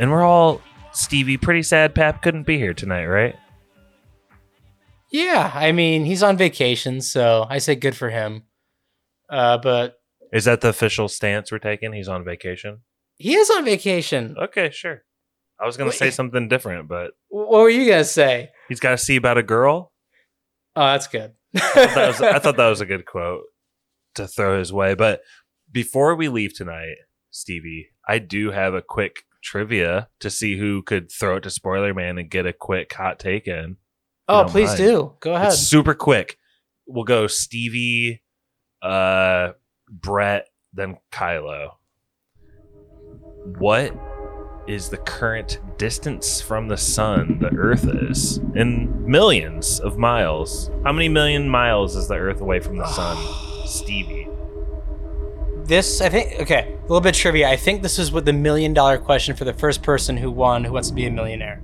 [0.00, 0.60] And we're all,
[0.90, 3.36] Stevie, pretty sad Pap couldn't be here tonight, right?
[5.14, 8.42] Yeah, I mean he's on vacation, so I say good for him.
[9.30, 9.94] Uh, but
[10.32, 11.92] Is that the official stance we're taking?
[11.92, 12.80] He's on vacation?
[13.16, 14.34] he is on vacation.
[14.36, 15.04] Okay, sure.
[15.60, 18.50] I was going to say something different, but What were you gonna say?
[18.68, 19.92] he's got to see about a girl.
[20.74, 21.32] Oh, that's good.
[21.54, 23.44] I thought that was, I thought that was a good quote
[24.16, 24.94] to throw his way.
[24.94, 25.20] But
[25.70, 26.96] before we leave tonight,
[27.30, 31.94] Stevie, I do have a quick trivia to see who could throw it to Spoiler
[31.94, 33.76] Man and get a quick hot take in.
[34.28, 34.78] Oh, please mind.
[34.78, 35.12] do.
[35.20, 35.48] Go ahead.
[35.48, 36.38] It's super quick.
[36.86, 38.22] We'll go Stevie,
[38.82, 39.52] uh,
[39.88, 41.72] Brett, then Kylo.
[43.58, 43.94] What
[44.66, 50.70] is the current distance from the sun the Earth is in millions of miles?
[50.84, 54.28] How many million miles is the Earth away from the sun, Stevie?
[55.64, 57.48] This, I think, okay, a little bit trivia.
[57.48, 60.64] I think this is what the million dollar question for the first person who won
[60.64, 61.62] Who Wants to Be a Millionaire.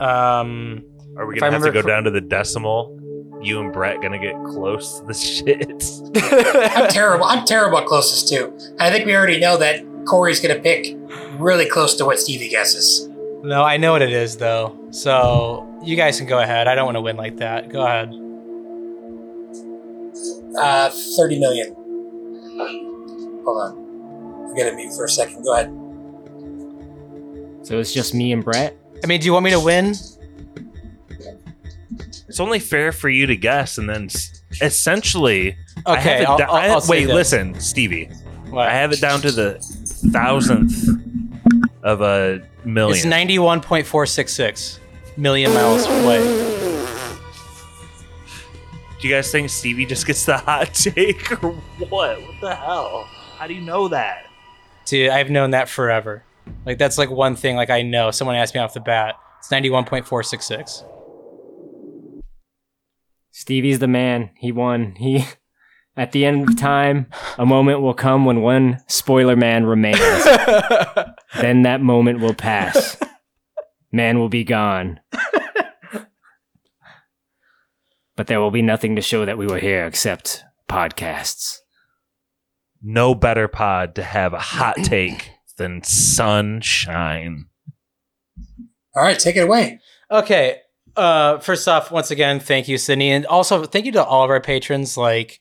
[0.00, 0.82] Um,
[1.16, 2.96] Are we if gonna have to remember go cor- down to the decimal?
[3.42, 5.82] You and Brett gonna get close to the shit.
[6.76, 7.24] I'm terrible.
[7.24, 8.56] I'm terrible at closest too.
[8.78, 10.96] I think we already know that Corey's gonna pick
[11.38, 13.08] really close to what Stevie guesses.
[13.42, 14.78] No, I know what it is though.
[14.90, 16.68] So you guys can go ahead.
[16.68, 17.70] I don't want to win like that.
[17.70, 18.12] Go ahead.
[20.58, 21.74] Uh, 30 million.
[23.44, 24.46] Hold on.
[24.50, 25.42] I'm gonna mute for a second.
[25.44, 25.68] Go ahead.
[27.66, 28.76] So it's just me and Brett.
[29.02, 29.94] I mean, do you want me to win?
[32.28, 35.56] It's only fair for you to guess, and then s- essentially,
[35.86, 37.14] I Okay, have it I'll- I'll- I- I'll say wait, this.
[37.14, 38.08] listen, Stevie.
[38.56, 39.58] I have it down to the
[40.12, 40.88] thousandth
[41.82, 42.96] of a million.
[42.96, 44.78] It's ninety-one point four six six
[45.16, 46.20] million miles away.
[49.00, 51.50] Do you guys think Stevie just gets the hot take or
[51.88, 52.20] what?
[52.20, 53.08] What the hell?
[53.38, 54.26] How do you know that?
[54.84, 56.22] Dude, I've known that forever.
[56.66, 57.56] Like that's like one thing.
[57.56, 58.10] Like I know.
[58.10, 59.16] Someone asked me off the bat.
[59.38, 60.84] It's ninety-one point four six six.
[63.30, 64.30] Stevie's the man.
[64.36, 64.94] He won.
[64.96, 65.24] He
[65.96, 67.06] at the end of time,
[67.36, 69.98] a moment will come when one spoiler man remains.
[71.40, 72.96] then that moment will pass.
[73.92, 75.00] Man will be gone.
[78.16, 81.58] but there will be nothing to show that we were here except podcasts.
[82.82, 87.44] No better pod to have a hot take than sunshine.
[88.96, 89.80] All right, take it away.
[90.10, 90.56] Okay.
[90.96, 94.30] Uh, first off, once again, thank you, Sydney, and also thank you to all of
[94.30, 94.96] our patrons.
[94.96, 95.40] Like,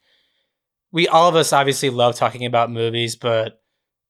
[0.91, 3.61] we all of us obviously love talking about movies, but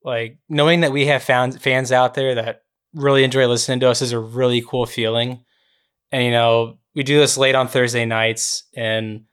[0.02, 2.62] like knowing that we have found fans out there that
[2.94, 5.44] really enjoy listening to us is a really cool feeling.
[6.10, 9.24] And you know, we do this late on Thursday nights, and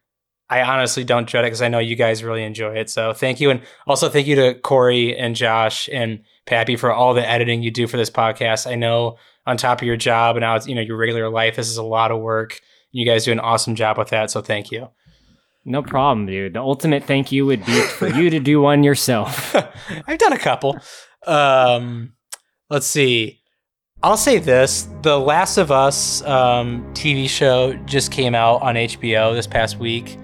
[0.49, 2.89] I honestly don't dread it because I know you guys really enjoy it.
[2.89, 7.13] So thank you, and also thank you to Corey and Josh and Pappy for all
[7.13, 8.69] the editing you do for this podcast.
[8.69, 11.69] I know on top of your job and out, you know, your regular life, this
[11.69, 12.59] is a lot of work,
[12.91, 14.87] You guys do an awesome job with that, so thank you.
[15.65, 16.53] No problem, dude.
[16.53, 19.53] The ultimate thank you would be for you to do one yourself.
[20.07, 20.79] I've done a couple.
[21.25, 22.13] Um,
[22.69, 23.41] let's see.
[24.01, 29.33] I'll say this: The Last of Us um, TV show just came out on HBO
[29.33, 30.17] this past week,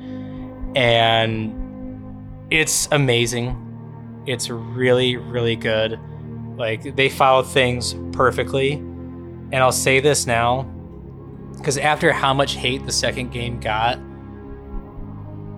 [0.76, 1.54] and
[2.50, 3.60] it's amazing.
[4.26, 6.00] It's really, really good.
[6.57, 8.73] Like they followed things perfectly.
[8.73, 10.63] And I'll say this now,
[11.57, 13.99] because after how much hate the second game got,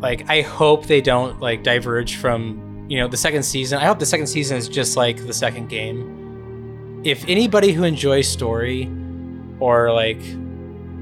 [0.01, 3.79] like I hope they don't like diverge from you know the second season.
[3.79, 7.01] I hope the second season is just like the second game.
[7.03, 8.91] If anybody who enjoys story
[9.59, 10.21] or like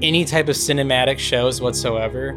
[0.02, 2.34] any type of cinematic shows whatsoever,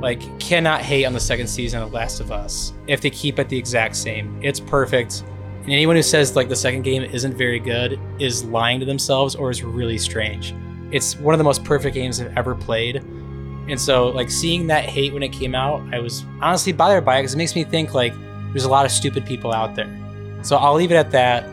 [0.00, 3.48] like cannot hate on the second season of Last of Us if they keep it
[3.48, 4.38] the exact same.
[4.42, 5.24] It's perfect.
[5.68, 9.34] And anyone who says like the second game isn't very good is lying to themselves
[9.34, 10.54] or is really strange.
[10.92, 12.96] It's one of the most perfect games I've ever played.
[12.96, 17.18] And so like seeing that hate when it came out, I was honestly bothered by
[17.18, 18.14] it because it makes me think like
[18.54, 19.94] there's a lot of stupid people out there.
[20.40, 21.44] So I'll leave it at that.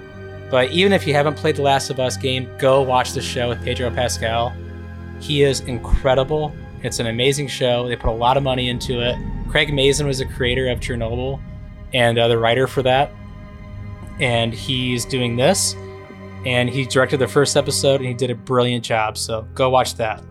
[0.49, 3.49] But even if you haven't played the Last of Us game, go watch the show
[3.49, 4.53] with Pedro Pascal.
[5.19, 6.55] He is incredible.
[6.83, 7.89] It's an amazing show.
[7.89, 9.17] They put a lot of money into it.
[9.49, 11.41] Craig Mazin was the creator of Chernobyl
[11.93, 13.11] and uh, the writer for that.
[14.19, 15.75] And he's doing this.
[16.45, 19.17] And he directed the first episode and he did a brilliant job.
[19.17, 20.23] So go watch that.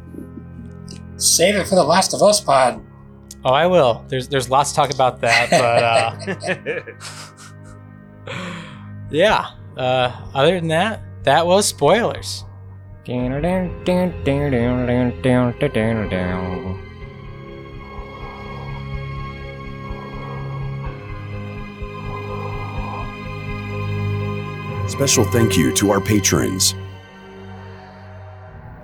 [1.17, 2.83] Save it for the Last of Us pod.
[3.45, 4.05] Oh, I will.
[4.09, 5.83] There's there's lots to talk about that, but
[8.33, 8.37] uh,
[9.11, 9.51] yeah.
[9.77, 12.45] Uh, other than that, that was spoilers.
[24.95, 26.77] Special thank you to our patrons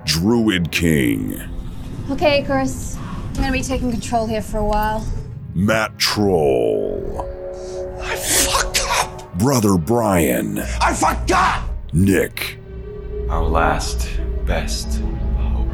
[0.03, 1.39] Druid King,
[2.09, 2.97] Okay, Chris.
[2.97, 5.07] I'm gonna be taking control here for a while.
[5.55, 7.25] Matt Troll,
[8.01, 9.33] I fucked up!
[9.37, 11.63] Brother Brian, I forgot!
[11.93, 12.57] Nick,
[13.29, 14.09] Our last,
[14.45, 14.99] best
[15.37, 15.69] hope.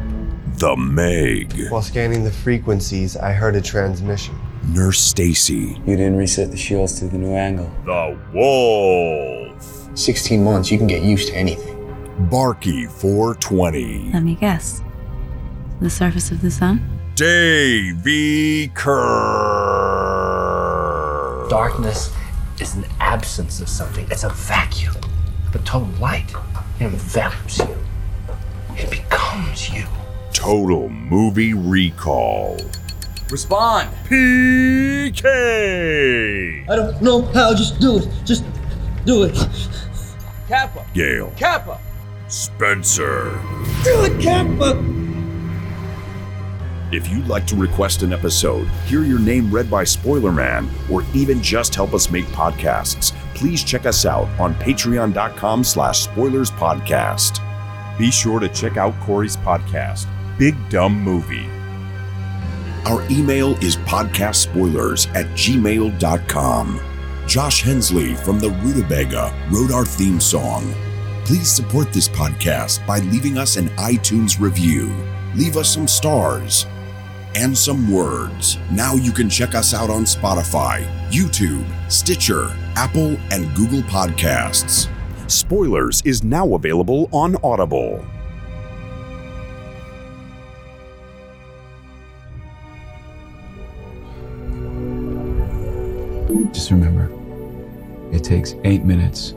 [0.58, 4.38] The Meg, While scanning the frequencies, I heard a transmission.
[4.68, 7.72] Nurse Stacy, You didn't reset the shields to the new angle.
[7.84, 9.47] The Wolf,
[9.98, 11.74] 16 months, you can get used to anything.
[12.30, 14.80] Barky 420, Let me guess.
[15.80, 16.80] The surface of the sun?
[17.14, 18.98] Davy Kerr.
[21.48, 22.14] Darkness
[22.60, 24.06] is an absence of something.
[24.10, 24.94] It's a vacuum.
[25.52, 26.32] But total light
[26.80, 27.76] envelops you.
[28.76, 29.84] It becomes you.
[30.32, 32.58] Total Movie Recall.
[33.30, 33.88] Respond.
[34.08, 35.24] PK.
[36.68, 38.08] I don't know how, just do it.
[38.24, 38.44] Just
[39.04, 39.36] do it.
[40.48, 40.86] Capa.
[40.94, 41.30] Gale.
[41.38, 41.78] Capa.
[42.28, 43.38] Spencer.
[43.84, 44.82] It, Capa!
[46.90, 51.04] If you'd like to request an episode, hear your name read by Spoiler Man, or
[51.12, 57.44] even just help us make podcasts, please check us out on patreon.com slash spoilers podcast.
[57.98, 60.06] Be sure to check out Corey's podcast,
[60.38, 61.46] Big Dumb Movie.
[62.86, 66.87] Our email is podcastspoilers at gmail.com.
[67.28, 70.72] Josh Hensley from the Rutabaga wrote our theme song.
[71.26, 74.90] Please support this podcast by leaving us an iTunes review.
[75.34, 76.64] Leave us some stars
[77.34, 78.56] and some words.
[78.72, 84.88] Now you can check us out on Spotify, YouTube, Stitcher, Apple, and Google Podcasts.
[85.30, 88.02] Spoilers is now available on Audible.
[96.52, 97.08] Just remember,
[98.14, 99.34] it takes eight minutes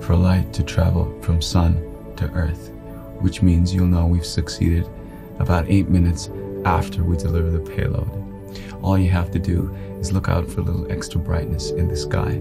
[0.00, 1.74] for light to travel from sun
[2.16, 2.70] to earth,
[3.20, 4.88] which means you'll know we've succeeded
[5.38, 6.30] about eight minutes
[6.64, 8.10] after we deliver the payload.
[8.82, 11.96] All you have to do is look out for a little extra brightness in the
[11.96, 12.40] sky.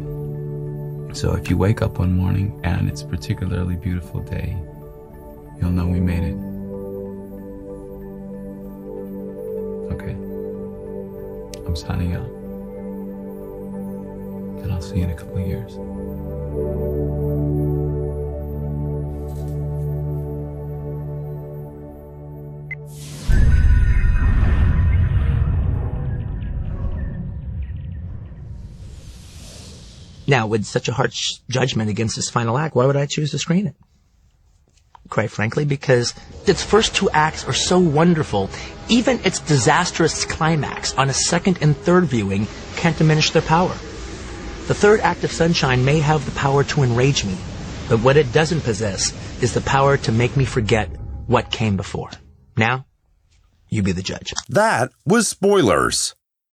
[1.14, 4.58] So if you wake up one morning and it's a particularly beautiful day,
[5.62, 6.36] you'll know we made it.
[9.94, 10.16] Okay.
[11.66, 12.43] I'm signing out.
[14.64, 15.77] And I'll see you in a couple of years.
[30.26, 33.38] Now, with such a harsh judgment against this final act, why would I choose to
[33.38, 33.76] screen it?
[35.10, 36.14] Quite frankly, because
[36.48, 38.49] its first two acts are so wonderful,
[38.88, 43.76] even its disastrous climax on a second and third viewing can't diminish their power.
[44.68, 47.38] The third act of Sunshine may have the power to enrage me,
[47.90, 49.11] but what it doesn't possess
[49.44, 50.88] is the power to make me forget
[51.27, 52.11] what came before.
[52.56, 52.85] Now,
[53.69, 54.34] You be the judge.
[54.49, 56.15] That was spoilers.